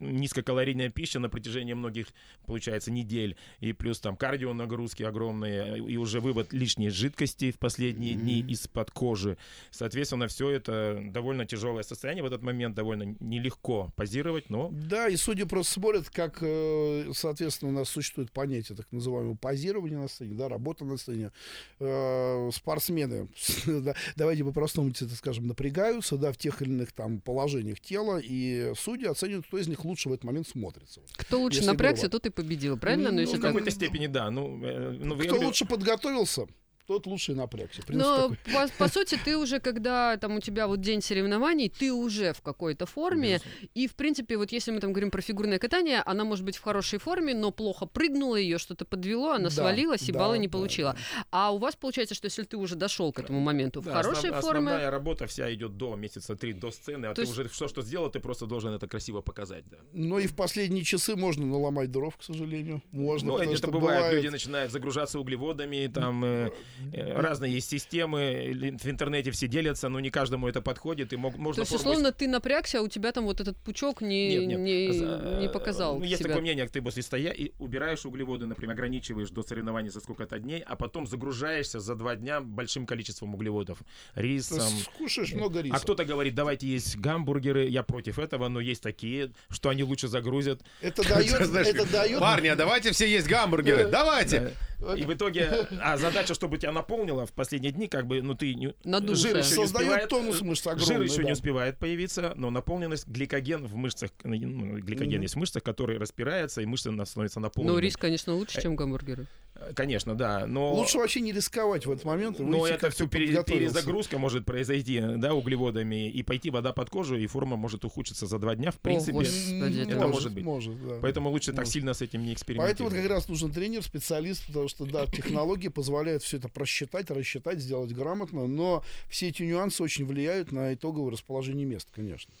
низкокалорийная 0.00 0.88
пища 0.88 1.18
на 1.18 1.28
протяжении 1.28 1.74
многих, 1.74 2.06
получается, 2.46 2.90
недель, 2.90 3.36
и 3.60 3.72
плюс 3.74 4.00
там 4.00 4.16
кардио 4.16 4.54
нагрузки 4.54 5.02
огромные, 5.02 5.78
и 5.78 5.96
уже 5.98 6.20
вывод 6.20 6.52
лишней 6.54 6.88
жидкости 6.90 7.50
в 7.52 7.58
последние 7.58 8.14
дни 8.14 8.40
из-под 8.48 8.90
кожи. 8.90 9.36
Соответственно, 9.70 10.28
все 10.28 10.50
это 10.50 11.00
довольно 11.10 11.44
тяжелое 11.44 11.82
состояние 11.82 12.22
в 12.22 12.26
этот 12.26 12.42
момент, 12.42 12.74
довольно 12.74 13.14
нелегко 13.26 13.92
позировать, 13.96 14.50
но 14.50 14.70
Да, 14.72 15.08
и 15.08 15.16
судьи 15.16 15.44
просто 15.44 15.74
смотрят, 15.74 16.08
как, 16.10 16.38
э, 16.40 17.10
соответственно, 17.14 17.72
у 17.72 17.74
нас 17.74 17.88
существует 17.88 18.32
понятие 18.32 18.76
так 18.76 18.90
называемого 18.92 19.34
позирования 19.36 19.98
на 19.98 20.08
сцене, 20.08 20.34
да, 20.34 20.48
работа 20.48 20.84
на 20.84 20.96
сцене. 20.96 21.32
Э, 21.80 22.50
Спортсмены, 22.52 23.28
да, 23.66 23.94
давайте 24.16 24.44
по-простому 24.44 24.90
это 24.90 25.08
скажем, 25.14 25.46
напрягаются, 25.46 26.16
да, 26.16 26.32
в 26.32 26.36
тех 26.36 26.62
или 26.62 26.70
иных 26.70 26.92
там 26.92 27.20
положениях 27.20 27.80
тела, 27.80 28.20
и 28.22 28.72
судьи 28.76 29.06
оценивают, 29.06 29.46
кто 29.46 29.58
из 29.58 29.68
них 29.68 29.84
лучше 29.84 30.08
в 30.08 30.12
этот 30.12 30.24
момент 30.24 30.48
смотрится. 30.48 31.00
Кто 31.16 31.40
лучше 31.40 31.58
если 31.58 31.70
напрягся, 31.70 32.02
грубо. 32.02 32.12
тот 32.18 32.26
и 32.26 32.30
победил, 32.30 32.78
правильно? 32.78 33.10
Ну, 33.10 33.16
Ну, 33.16 33.20
если 33.20 33.36
в 33.36 33.40
так... 33.40 33.52
какой-то 33.52 33.70
степени, 33.70 34.06
да. 34.06 34.30
Ну, 34.30 34.62
э, 34.64 34.90
ну, 34.90 35.14
я 35.16 35.22
Кто 35.22 35.34
говорю, 35.34 35.46
лучше 35.48 35.64
подготовился, 35.66 36.46
тот 36.86 37.06
лучше 37.06 37.34
напрягся. 37.34 37.82
В 37.82 37.86
принципе, 37.86 38.08
Но 38.10 38.28
такой- 38.28 38.68
по, 38.68 38.68
по 38.78 38.88
сути, 38.88 39.18
ты 39.24 39.36
уже, 39.36 39.60
когда 39.60 40.16
там 40.16 40.36
у 40.36 40.40
тебя 40.40 40.66
вот 40.66 40.80
день 40.80 41.02
соревнований, 41.02 41.68
ты 41.68 41.92
уже 41.92 42.32
в 42.32 42.40
какой-то 42.42 42.86
форме. 42.86 43.40
И, 43.74 43.86
в 43.88 43.94
принципе, 43.94 44.36
вот 44.36 44.52
если 44.52 44.70
мы 44.70 44.80
там 44.80 44.92
говорим 44.92 45.10
про 45.10 45.20
фигурное 45.20 45.58
катание, 45.58 46.02
она 46.06 46.24
может 46.24 46.44
быть 46.44 46.56
в 46.56 46.62
хорошей 46.62 46.98
форме, 46.98 47.34
но 47.34 47.50
плохо 47.50 47.86
прыгнула, 47.86 48.36
ее 48.36 48.58
что-то 48.58 48.84
подвело, 48.84 49.32
она 49.32 49.44
Да, 49.44 49.50
свалилась 49.50 50.08
и 50.08 50.12
да, 50.12 50.18
баллы 50.20 50.38
не 50.38 50.46
да, 50.48 50.52
получила. 50.52 50.96
А 51.30 51.50
у 51.52 51.58
вас 51.58 51.74
получается, 51.76 52.14
что 52.14 52.26
если 52.26 52.44
ты 52.44 52.56
уже 52.56 52.76
дошел 52.76 53.12
к 53.12 53.18
этому 53.20 53.40
моменту 53.40 53.80
в 53.80 53.84
Да, 53.84 53.94
хорошей 53.94 54.30
основ- 54.30 54.40
форме, 54.40 54.70
Основная 54.70 54.90
работа 54.90 55.26
вся 55.26 55.52
идет 55.52 55.76
до 55.76 55.96
месяца 55.96 56.36
три, 56.36 56.52
до 56.52 56.70
сцены, 56.70 57.06
а 57.06 57.08
То 57.10 57.16
ты 57.16 57.22
есть- 57.22 57.32
уже 57.32 57.48
все, 57.48 57.68
что 57.68 57.82
сделал, 57.82 58.10
ты 58.10 58.20
просто 58.20 58.46
должен 58.46 58.72
это 58.72 58.86
красиво 58.86 59.20
показать. 59.22 59.64
Да. 59.68 59.78
Но 59.92 60.18
и 60.18 60.26
в 60.26 60.34
последние 60.36 60.84
часы 60.84 61.16
можно 61.16 61.44
наломать 61.46 61.90
дров, 61.90 62.16
к 62.16 62.22
сожалению. 62.22 62.82
Можно, 62.92 63.32
Ну, 63.32 63.38
это 63.38 63.56
что 63.56 63.68
бывает, 63.70 63.98
бывает- 64.00 64.14
люди 64.14 64.28
начинают 64.28 64.72
загружаться 64.72 65.18
углеводами, 65.20 65.90
там 65.92 66.24
э, 66.24 66.26
э, 66.26 66.50
разные 66.92 67.52
есть 67.52 67.68
системы, 67.70 68.76
в 68.80 68.88
интернете 68.88 69.30
все 69.30 69.48
делятся, 69.48 69.88
но 69.88 70.00
не 70.00 70.10
каждому 70.10 70.48
это 70.48 70.60
подходит, 70.60 71.12
и 71.12 71.16
мог- 71.16 71.34
то 71.34 71.40
можно 71.40 71.60
есть, 71.62 71.70
пробовать- 71.72 71.90
условно, 71.98 72.12
ты 72.12 72.28
напрягся, 72.28 72.78
а 72.78 72.82
у 72.82 72.88
тебя 72.88 73.12
там 73.12 73.24
вот 73.24 73.40
этот 73.40 73.56
пучок 73.58 74.00
не, 74.02 74.36
Нет, 74.38 74.46
нет. 74.48 74.58
не, 74.60 74.92
За- 74.92 75.38
не 75.40 75.48
показал 75.48 75.98
Ну, 75.98 76.04
есть 76.04 76.18
себя. 76.18 76.28
такое 76.28 76.42
мнение, 76.42 76.66
ты 76.68 76.82
после 76.82 77.02
стоя 77.02 77.30
и 77.30 77.52
убираешь 77.58 78.04
углеводы, 78.06 78.46
например, 78.46 78.74
ограничиваешь 78.74 79.30
до 79.30 79.42
соревнований 79.42 79.90
за 79.90 80.00
сколько-то 80.00 80.38
дней, 80.38 80.62
а 80.66 80.76
потом 80.76 81.06
загружаешься 81.06 81.80
за 81.80 81.94
два 81.94 82.16
дня 82.16 82.40
большим 82.40 82.86
количеством 82.86 83.34
углеводов. 83.34 83.78
Рисом, 84.14 84.60
Скушаешь 84.94 85.32
много 85.32 85.60
риса. 85.60 85.76
А 85.76 85.80
кто-то 85.80 86.04
говорит, 86.04 86.34
давайте 86.34 86.66
есть 86.66 86.96
гамбургеры, 86.96 87.66
я 87.68 87.82
против 87.82 88.18
этого, 88.18 88.48
но 88.48 88.60
есть 88.60 88.82
такие, 88.82 89.32
что 89.50 89.68
они 89.68 89.82
лучше 89.82 90.08
загрузят. 90.08 90.60
Это 90.80 91.02
дает, 91.08 91.26
Знаешь, 91.46 91.68
это 91.68 91.90
дает 91.90 92.20
Парни, 92.20 92.48
а 92.48 92.56
давайте 92.56 92.92
все 92.92 93.06
есть 93.08 93.26
гамбургеры. 93.28 93.88
Давайте. 93.88 94.52
И 94.96 95.02
в 95.02 95.12
итоге, 95.12 95.66
а 95.80 95.96
задача, 95.96 96.34
чтобы 96.34 96.58
тебя 96.58 96.72
наполнило 96.72 97.26
в 97.26 97.32
последние 97.32 97.72
дни, 97.72 97.88
как 97.88 98.06
бы, 98.06 98.20
ну 98.22 98.34
ты 98.34 98.54
не, 98.54 98.74
жир 99.14 99.36
еще 99.38 99.38
не 99.38 99.42
Создает 99.42 99.72
успевает, 99.88 100.08
тонус 100.08 100.40
мышц 100.42 100.64
жир 100.64 100.72
огромный, 100.74 101.06
еще 101.06 101.16
да. 101.18 101.22
не 101.24 101.32
успевает 101.32 101.78
появиться, 101.78 102.32
но 102.36 102.50
наполненность, 102.50 103.06
гликоген 103.08 103.66
в 103.66 103.74
мышцах, 103.76 104.10
ну, 104.24 104.78
гликоген 104.78 105.14
Мгм. 105.14 105.22
есть 105.22 105.34
в 105.34 105.38
мышцах, 105.38 105.62
который 105.62 105.98
распирается, 105.98 106.60
и 106.60 106.66
мышцы 106.66 106.90
на- 106.90 107.04
становятся 107.04 107.40
наполненными. 107.40 107.74
Но 107.76 107.80
рис, 107.80 107.96
конечно, 107.96 108.34
лучше, 108.34 108.60
чем 108.60 108.76
гамбургеры. 108.76 109.26
Э, 109.54 109.72
Конечно, 109.74 110.14
да, 110.14 110.46
но... 110.46 110.74
Лучше 110.74 110.98
вообще 110.98 111.20
не 111.20 111.32
рисковать 111.32 111.86
в 111.86 111.90
этот 111.90 112.04
момент. 112.04 112.38
Но 112.38 112.66
это 112.66 112.90
все 112.90 113.06
перезагрузка 113.08 114.18
может 114.18 114.44
произойти, 114.44 115.00
да, 115.16 115.34
углеводами, 115.34 116.10
и 116.10 116.22
пойти 116.22 116.50
вода 116.50 116.72
под 116.72 116.90
кожу, 116.90 117.16
и 117.16 117.26
форма 117.26 117.56
может 117.56 117.84
ухудшиться 117.84 118.26
за 118.26 118.38
два 118.38 118.54
дня, 118.54 118.70
в 118.70 118.78
принципе. 118.78 119.12
Господи, 119.12 119.80
М, 119.80 119.88
это 119.88 120.06
может 120.08 120.32
быть. 120.32 120.44
Может, 120.44 120.86
да. 120.86 120.98
Поэтому 121.00 121.30
лучше 121.30 121.52
так 121.52 121.60
Может. 121.60 121.72
сильно 121.72 121.94
с 121.94 122.02
этим 122.02 122.22
не 122.24 122.34
экспериментировать. 122.34 122.78
Поэтому 122.78 122.90
вот 122.90 122.98
как 123.02 123.10
раз 123.10 123.28
нужен 123.28 123.50
тренер, 123.50 123.82
специалист, 123.82 124.46
потому 124.46 124.65
что, 124.68 124.84
да, 124.86 125.06
технологии 125.06 125.68
позволяют 125.68 126.22
все 126.22 126.36
это 126.38 126.48
просчитать, 126.48 127.10
рассчитать, 127.10 127.60
сделать 127.60 127.92
грамотно, 127.92 128.46
но 128.46 128.84
все 129.08 129.28
эти 129.28 129.42
нюансы 129.42 129.82
очень 129.82 130.06
влияют 130.06 130.52
на 130.52 130.74
итоговое 130.74 131.10
расположение 131.12 131.66
мест, 131.66 131.88
конечно. 131.94 132.32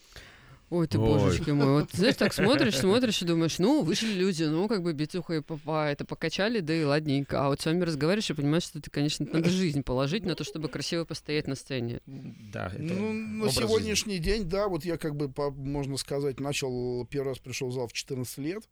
Ой, 0.68 0.88
ты 0.88 0.98
Ой. 0.98 1.06
божечки 1.06 1.50
мой. 1.50 1.82
Вот, 1.82 1.92
знаешь, 1.92 2.16
так 2.16 2.32
смотришь, 2.34 2.76
смотришь 2.80 3.22
и 3.22 3.24
думаешь, 3.24 3.60
ну, 3.60 3.82
вышли 3.82 4.12
люди, 4.12 4.42
ну, 4.42 4.66
как 4.66 4.82
бы 4.82 4.92
битухой 4.94 5.40
по, 5.40 5.56
по- 5.58 5.86
это 5.88 6.04
покачали, 6.04 6.58
да 6.58 6.74
и 6.74 6.82
ладненько. 6.82 7.44
А 7.44 7.48
вот 7.50 7.60
с 7.60 7.66
вами 7.66 7.82
разговариваешь 7.84 8.28
и 8.30 8.34
понимаешь, 8.34 8.64
что 8.64 8.80
ты, 8.80 8.90
конечно, 8.90 9.24
надо 9.32 9.48
жизнь 9.50 9.84
положить 9.84 10.24
на 10.24 10.34
то, 10.34 10.42
чтобы 10.42 10.68
красиво 10.68 11.04
постоять 11.04 11.46
на 11.46 11.54
сцене. 11.54 12.00
Да, 12.06 12.66
это 12.74 12.82
Ну, 12.82 13.12
на 13.12 13.40
образ 13.44 13.54
жизни. 13.54 13.68
сегодняшний 13.68 14.18
день, 14.18 14.42
да, 14.44 14.66
вот 14.66 14.84
я 14.84 14.96
как 14.98 15.14
бы, 15.14 15.28
по- 15.28 15.52
можно 15.52 15.96
сказать, 15.98 16.40
начал, 16.40 17.06
первый 17.06 17.28
раз 17.28 17.38
пришел 17.38 17.68
в 17.68 17.72
зал 17.72 17.86
в 17.86 17.92
14 17.92 18.38
лет, 18.38 18.64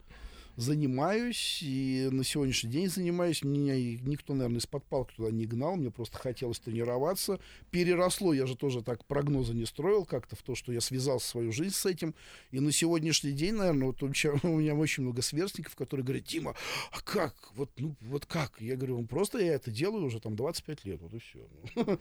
занимаюсь, 0.56 1.60
и 1.62 2.08
на 2.10 2.24
сегодняшний 2.24 2.70
день 2.70 2.88
занимаюсь. 2.88 3.42
Меня 3.42 3.76
никто, 3.76 4.34
наверное, 4.34 4.58
из-под 4.58 4.84
палки 4.84 5.14
туда 5.16 5.30
не 5.30 5.46
гнал, 5.46 5.76
мне 5.76 5.90
просто 5.90 6.18
хотелось 6.18 6.60
тренироваться. 6.60 7.40
Переросло, 7.70 8.32
я 8.32 8.46
же 8.46 8.56
тоже 8.56 8.82
так 8.82 9.04
прогнозы 9.04 9.54
не 9.54 9.66
строил 9.66 10.04
как-то 10.04 10.36
в 10.36 10.42
то, 10.42 10.54
что 10.54 10.72
я 10.72 10.80
связал 10.80 11.20
свою 11.20 11.52
жизнь 11.52 11.74
с 11.74 11.86
этим. 11.86 12.14
И 12.50 12.60
на 12.60 12.72
сегодняшний 12.72 13.32
день, 13.32 13.54
наверное, 13.54 13.88
вот 13.88 14.02
у 14.02 14.08
меня, 14.08 14.40
у 14.42 14.58
меня 14.58 14.74
очень 14.74 15.02
много 15.02 15.22
сверстников, 15.22 15.74
которые 15.76 16.04
говорят, 16.04 16.24
Дима, 16.24 16.54
а 16.92 17.00
как? 17.00 17.34
Вот, 17.54 17.70
ну, 17.78 17.96
вот 18.00 18.26
как? 18.26 18.60
Я 18.60 18.76
говорю, 18.76 19.00
ну, 19.00 19.06
просто 19.06 19.38
я 19.38 19.54
это 19.54 19.70
делаю 19.70 20.04
уже 20.04 20.20
там 20.20 20.36
25 20.36 20.84
лет, 20.84 21.00
вот 21.00 21.14
и 21.14 21.18
все. 21.18 21.46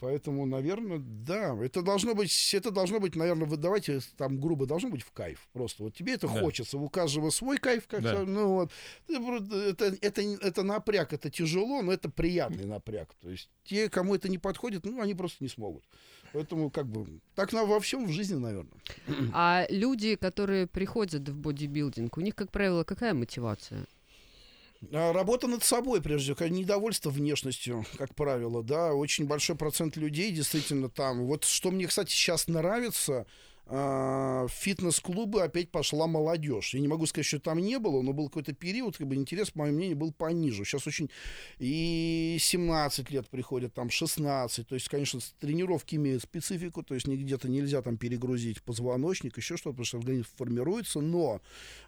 Поэтому, 0.00 0.46
наверное, 0.46 0.98
да, 0.98 1.56
это 1.62 1.82
должно 1.82 2.14
быть, 2.14 2.54
это 2.54 2.70
должно 2.70 3.00
быть, 3.00 3.16
наверное, 3.16 3.46
вы 3.46 3.56
давайте 3.56 4.00
там 4.16 4.40
грубо 4.40 4.66
должно 4.66 4.90
быть 4.90 5.02
в 5.02 5.12
кайф. 5.12 5.48
Просто 5.52 5.82
вот 5.84 5.94
тебе 5.94 6.14
это 6.14 6.26
Да. 6.26 6.40
хочется. 6.40 6.78
У 6.78 6.88
каждого 6.88 7.30
свой 7.30 7.58
кайф, 7.58 7.86
как 7.92 8.02
Да. 8.02 8.24
ну 8.24 8.48
вот. 8.54 8.72
Это, 9.08 9.94
это, 10.00 10.22
это 10.22 10.62
напряг, 10.62 11.12
это 11.12 11.30
тяжело, 11.30 11.82
но 11.82 11.92
это 11.92 12.08
приятный 12.08 12.64
напряг. 12.64 13.14
То 13.20 13.30
есть 13.30 13.50
те, 13.64 13.90
кому 13.90 14.14
это 14.14 14.28
не 14.30 14.38
подходит, 14.38 14.84
ну, 14.86 15.00
они 15.02 15.14
просто 15.14 15.44
не 15.44 15.48
смогут. 15.48 15.84
Поэтому, 16.32 16.70
как 16.70 16.86
бы, 16.86 17.20
так 17.34 17.52
на, 17.52 17.66
во 17.66 17.78
всем 17.80 18.06
в 18.06 18.10
жизни, 18.10 18.36
наверное. 18.36 18.80
А 19.34 19.66
люди, 19.68 20.16
которые 20.16 20.66
приходят 20.66 21.28
в 21.28 21.36
бодибилдинг, 21.36 22.16
у 22.16 22.20
них, 22.22 22.34
как 22.34 22.50
правило, 22.50 22.84
какая 22.84 23.12
мотивация? 23.12 23.86
А, 24.90 25.12
Работа 25.12 25.46
над 25.46 25.62
собой, 25.62 26.00
прежде 26.00 26.34
всего, 26.34 26.48
недовольство 26.48 27.10
внешностью, 27.10 27.84
как 27.98 28.14
правило, 28.14 28.62
да, 28.62 28.94
очень 28.94 29.26
большой 29.26 29.56
процент 29.56 29.96
людей 29.96 30.32
действительно 30.32 30.88
там. 30.88 31.26
Вот 31.26 31.44
что 31.44 31.70
мне, 31.70 31.86
кстати, 31.86 32.10
сейчас 32.10 32.48
нравится, 32.48 33.26
в 33.66 34.48
фитнес-клубы 34.50 35.42
опять 35.42 35.70
пошла 35.70 36.06
молодежь. 36.06 36.74
Я 36.74 36.80
не 36.80 36.88
могу 36.88 37.06
сказать, 37.06 37.26
что 37.26 37.38
там 37.38 37.58
не 37.58 37.78
было, 37.78 38.02
но 38.02 38.12
был 38.12 38.28
какой-то 38.28 38.52
период, 38.52 38.96
как 38.96 39.06
бы 39.06 39.14
интерес, 39.14 39.50
по 39.50 39.60
моему 39.60 39.78
мнению, 39.78 39.96
был 39.96 40.12
пониже. 40.12 40.64
Сейчас 40.64 40.86
очень 40.86 41.10
и 41.58 42.36
17 42.40 43.10
лет 43.10 43.28
приходят, 43.28 43.72
там 43.74 43.90
16. 43.90 44.66
То 44.66 44.74
есть, 44.74 44.88
конечно, 44.88 45.20
тренировки 45.40 45.96
имеют 45.96 46.22
специфику, 46.22 46.82
то 46.82 46.94
есть 46.94 47.06
не 47.06 47.16
где-то 47.16 47.48
нельзя 47.48 47.82
там 47.82 47.96
перегрузить 47.96 48.62
позвоночник, 48.62 49.36
еще 49.36 49.56
что-то, 49.56 49.74
потому 49.74 49.84
что 49.84 49.98
организм 49.98 50.28
формируется, 50.36 51.00
но 51.00 51.40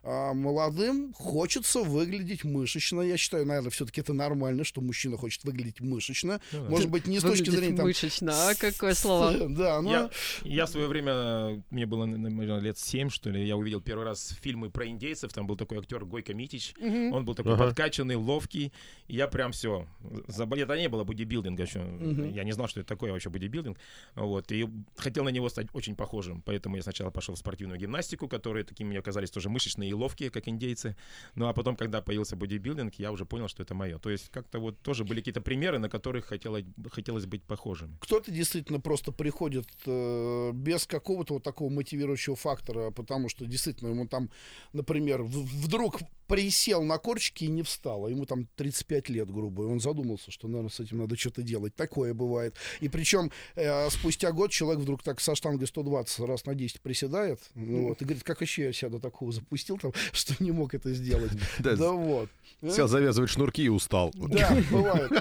а, 0.03 0.33
молодым 0.33 1.13
хочется 1.13 1.81
выглядеть 1.81 2.45
мышечно. 2.45 3.01
Я 3.01 3.17
считаю, 3.17 3.47
наверное, 3.47 3.71
все-таки 3.71 4.01
это 4.01 4.13
нормально, 4.13 4.65
что 4.65 4.81
мужчина 4.81 5.17
хочет 5.17 5.45
выглядеть 5.45 5.81
мышечно. 5.81 6.41
Ну 6.53 6.63
да. 6.65 6.71
Может 6.71 6.91
быть, 6.91 7.07
не 7.07 7.19
с 7.19 7.23
точки 7.23 7.51
зрения 7.51 7.77
там... 7.77 7.87
мышечно, 7.87 8.49
а 8.49 8.55
какое 8.55 8.95
слово. 8.95 9.49
Да, 9.55 9.81
но... 9.83 9.91
Я, 9.91 10.11
я 10.45 10.67
в 10.67 10.71
свое 10.71 10.89
время, 10.89 11.63
мне 11.71 11.87
было, 11.87 12.05
наверное, 12.07 12.61
лет 12.61 12.79
7, 12.79 13.09
что 13.09 13.31
ли, 13.31 13.47
я 13.47 13.57
увидел 13.57 13.81
первый 13.81 14.05
раз 14.05 14.37
фильмы 14.41 14.71
про 14.71 14.87
индейцев, 14.87 15.33
там 15.33 15.47
был 15.47 15.57
такой 15.57 15.79
актер 15.79 16.05
Гойко 16.05 16.35
Митич, 16.35 16.75
Мгм. 16.79 17.13
он 17.13 17.25
был 17.25 17.35
такой 17.35 17.55
Ага. 17.55 17.65
подкачанный, 17.67 18.17
ловкий, 18.17 18.73
и 19.09 19.17
я 19.17 19.29
прям 19.29 19.53
все, 19.53 19.87
заболел, 20.29 20.65
это 20.67 20.79
не 20.79 20.89
было 20.89 21.05
бодибилдинга 21.05 21.63
еще, 21.63 21.81
Мгм. 21.81 22.33
я 22.33 22.45
не 22.45 22.53
знал, 22.53 22.69
что 22.69 22.81
это 22.81 22.89
такое 22.89 23.13
вообще 23.13 23.31
бодибилдинг, 23.31 23.79
вот, 24.15 24.53
и 24.53 24.69
хотел 24.97 25.25
на 25.25 25.31
него 25.31 25.49
стать 25.49 25.67
очень 25.73 25.97
похожим, 25.97 26.43
поэтому 26.43 26.77
я 26.77 26.83
сначала 26.83 27.11
пошел 27.11 27.35
в 27.35 27.39
спортивную 27.39 27.79
гимнастику, 27.81 28.29
которые 28.29 28.65
такими 28.65 28.89
мне 28.89 28.99
оказались 28.99 29.31
тоже 29.31 29.49
мышечные 29.49 29.91
и 29.91 29.95
ловкие, 29.95 30.31
как 30.31 30.49
индейцы, 30.49 30.97
ну 31.35 31.47
а 31.49 31.53
потом, 31.53 31.77
когда 31.77 32.01
появился 32.03 32.37
бодибилдинг, 32.37 32.95
я 32.97 33.11
уже 33.13 33.25
понял, 33.25 33.49
что 33.49 33.63
это 33.63 33.75
мое, 33.75 33.99
то 33.99 34.11
есть 34.11 34.29
как-то 34.31 34.59
вот 34.59 34.79
тоже 34.81 35.05
были 35.05 35.21
какие-то 35.21 35.41
примеры, 35.41 35.79
на 35.79 35.89
которых 35.89 36.27
хотелось, 36.27 36.65
хотелось 36.91 37.27
быть 37.27 37.43
похожим. 37.43 37.97
Кто-то 38.01 38.31
действительно 38.31 38.81
просто 38.81 39.13
приходит 39.13 39.67
э, 39.87 40.51
без 40.53 40.87
какого-то 40.87 41.35
вот 41.35 41.43
такого 41.43 41.54
мотивирующего 41.61 42.37
фактора, 42.37 42.91
потому 42.91 43.29
что 43.29 43.47
действительно 43.47 43.89
ему 43.89 44.07
там, 44.07 44.31
например, 44.73 45.23
вдруг 45.23 46.01
присел 46.27 46.83
на 46.83 46.99
корчики 46.99 47.45
и 47.45 47.49
не 47.49 47.63
встал, 47.63 48.07
а 48.07 48.11
ему 48.11 48.25
там 48.27 48.49
35 48.57 49.09
лет, 49.11 49.31
грубо, 49.31 49.65
и 49.65 49.67
он 49.67 49.81
задумался, 49.81 50.31
что, 50.31 50.49
наверное, 50.49 50.71
с 50.71 50.81
этим 50.81 50.99
надо 50.99 51.17
что-то 51.17 51.43
делать. 51.43 51.75
Такое 51.75 52.15
бывает. 52.15 52.57
И 52.81 52.89
причем 52.89 53.31
э, 53.57 53.91
спустя 53.91 54.33
год 54.33 54.51
человек 54.51 54.83
вдруг 54.83 55.03
так 55.03 55.21
со 55.21 55.35
штангой 55.35 55.67
120 55.67 56.21
раз 56.21 56.47
на 56.47 56.55
10 56.55 56.81
приседает, 56.81 57.41
ну, 57.55 57.89
вот, 57.89 58.01
и 58.01 58.05
говорит, 58.05 58.25
как 58.25 58.41
еще 58.41 58.65
я 58.65 58.73
себя 58.73 58.91
до 58.91 59.01
такого 59.01 59.33
запустил, 59.33 59.79
там, 59.79 59.93
что 60.13 60.35
не 60.43 60.53
мог 60.53 60.75
это 60.75 60.93
сделать. 60.93 61.33
Да, 61.59 61.93
вот. 61.93 62.29
Сел 62.63 62.89
завязывать 62.89 63.31
шнурки 63.31 63.63
и 63.63 63.69
устал. 63.69 64.13
Да, 64.35 64.57
бывает. 64.71 65.13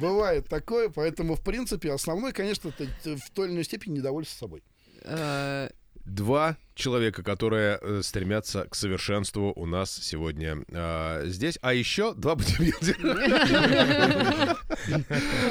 Бывает 0.00 0.48
такое. 0.48 0.88
Поэтому, 0.90 1.34
в 1.34 1.42
принципе, 1.42 1.92
основной, 1.92 2.32
конечно, 2.32 2.70
в 2.70 3.30
той 3.30 3.46
или 3.46 3.54
иной 3.54 3.64
степени 3.64 3.98
недовольство 3.98 4.38
собой. 4.38 4.62
Э, 5.04 5.68
Два 6.08 6.56
человека, 6.74 7.22
которые 7.22 7.78
э, 7.82 8.00
стремятся 8.02 8.66
к 8.70 8.74
совершенству 8.74 9.52
у 9.54 9.66
нас 9.66 9.94
сегодня 9.94 10.64
э, 10.68 11.24
здесь. 11.26 11.58
А 11.60 11.74
еще 11.74 12.14
два 12.14 12.34
бодибилдера. 12.34 14.56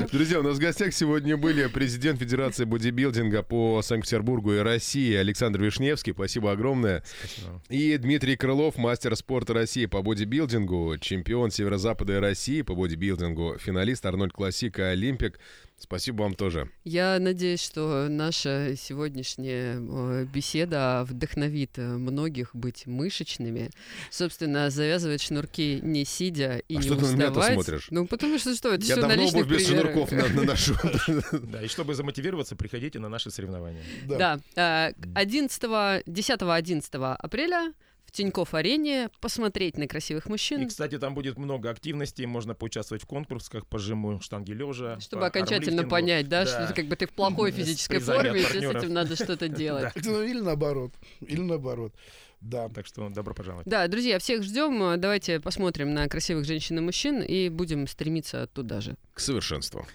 Друзья, 0.11 0.39
у 0.39 0.43
нас 0.43 0.57
в 0.57 0.59
гостях 0.59 0.93
сегодня 0.93 1.37
были 1.37 1.67
президент 1.67 2.19
Федерации 2.19 2.63
бодибилдинга 2.63 3.43
по 3.43 3.83
Санкт-Петербургу 3.83 4.53
и 4.53 4.59
России 4.59 5.13
Александр 5.15 5.61
Вишневский. 5.61 6.13
Спасибо 6.13 6.53
огромное. 6.53 7.03
Спасибо. 7.19 7.61
И 7.69 7.95
Дмитрий 7.97 8.35
Крылов, 8.35 8.77
мастер 8.77 9.15
спорта 9.15 9.53
России 9.53 9.85
по 9.85 10.01
бодибилдингу, 10.01 10.97
чемпион 10.99 11.51
Северо-Запада 11.51 12.19
России 12.19 12.63
по 12.63 12.73
бодибилдингу, 12.73 13.57
финалист 13.59 14.03
Арнольд 14.05 14.33
Классик 14.33 14.79
и 14.79 14.83
Олимпик. 14.83 15.39
Спасибо 15.79 16.23
вам 16.23 16.33
тоже. 16.33 16.71
Я 16.85 17.17
надеюсь, 17.19 17.61
что 17.63 18.07
наша 18.09 18.73
сегодняшняя 18.75 19.75
э, 19.79 20.25
беседа 20.25 21.05
вдохновит 21.07 21.77
э, 21.77 21.87
многих 21.97 22.55
быть 22.55 22.87
мышечными. 22.87 23.69
Собственно, 24.09 24.71
завязывать 24.71 25.21
шнурки 25.21 25.79
не 25.83 26.03
сидя 26.03 26.57
и 26.67 26.75
А 26.75 26.79
не 26.79 26.81
что 26.83 26.95
ты 26.95 27.01
на 27.15 27.27
уставать. 27.27 27.53
смотришь? 27.53 27.87
Ну, 27.91 28.07
потому 28.07 28.39
что 28.39 28.55
что, 28.55 28.73
это 28.73 28.83
Я 28.85 28.95
все 28.95 29.01
давно 29.07 29.27
обувь 29.27 29.47
без 29.47 29.67
шнурков 29.67 30.11
на- 30.11 30.27
на 30.29 30.43
ношу. 30.43 30.73
Да, 31.31 31.61
и 31.61 31.67
чтобы 31.67 31.93
замотивироваться, 31.93 32.55
приходите 32.55 32.97
на 32.97 33.07
наши 33.09 33.29
соревнования. 33.29 33.83
Да. 34.07 34.39
Да, 34.55 34.89
э, 34.89 34.93
11, 35.13 35.63
10-11 36.07 37.15
апреля 37.15 37.71
в 38.07 38.11
Тинькофф-арене 38.11 39.09
посмотреть 39.19 39.77
на 39.77 39.87
красивых 39.87 40.25
И, 40.25 40.29
мужчин, 40.29 40.67
кстати, 40.67 40.97
там 40.97 41.13
будет 41.13 41.37
много 41.37 41.69
активностей, 41.69 42.25
можно 42.25 42.55
поучаствовать 42.55 43.03
в 43.03 43.05
конкурсах 43.05 43.67
по 43.67 43.77
жиму 43.77 44.21
штанги 44.21 44.53
лежа. 44.53 44.99
чтобы 44.99 45.25
окончательно 45.27 45.83
понять, 45.83 46.29
да, 46.29 46.45
что 46.45 46.67
ты 46.67 46.73
как 46.73 46.87
бы 46.87 46.95
ты 46.95 47.05
в 47.05 47.11
плохой 47.11 47.51
физической 47.51 47.99
форме, 47.99 48.39
и 48.39 48.43
с 48.43 48.55
этим 48.55 48.93
надо 48.93 49.15
что-то 49.15 49.47
делать. 49.57 49.93
Ну, 50.03 50.23
или 50.23 50.39
наоборот. 50.39 50.93
Или 51.19 51.41
наоборот. 51.41 51.93
Да. 52.39 52.69
Так 52.69 52.85
что 52.85 53.09
добро 53.09 53.33
пожаловать. 53.33 53.67
Да, 53.67 53.87
друзья, 53.87 54.19
всех 54.19 54.43
ждем. 54.43 54.99
Давайте 54.99 55.39
посмотрим 55.39 55.93
на 55.93 56.07
красивых 56.07 56.45
женщин 56.45 56.77
и 56.77 56.81
мужчин 56.81 57.21
и 57.21 57.49
будем 57.49 57.87
стремиться 57.87 58.47
туда 58.47 58.79
же. 58.79 58.95
К 59.13 59.19
совершенству. 59.19 59.85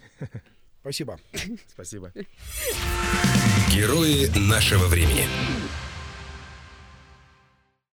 Спасибо. 0.80 1.18
Спасибо. 1.68 2.12
Герои 3.72 4.26
нашего 4.36 4.86
времени. 4.86 5.26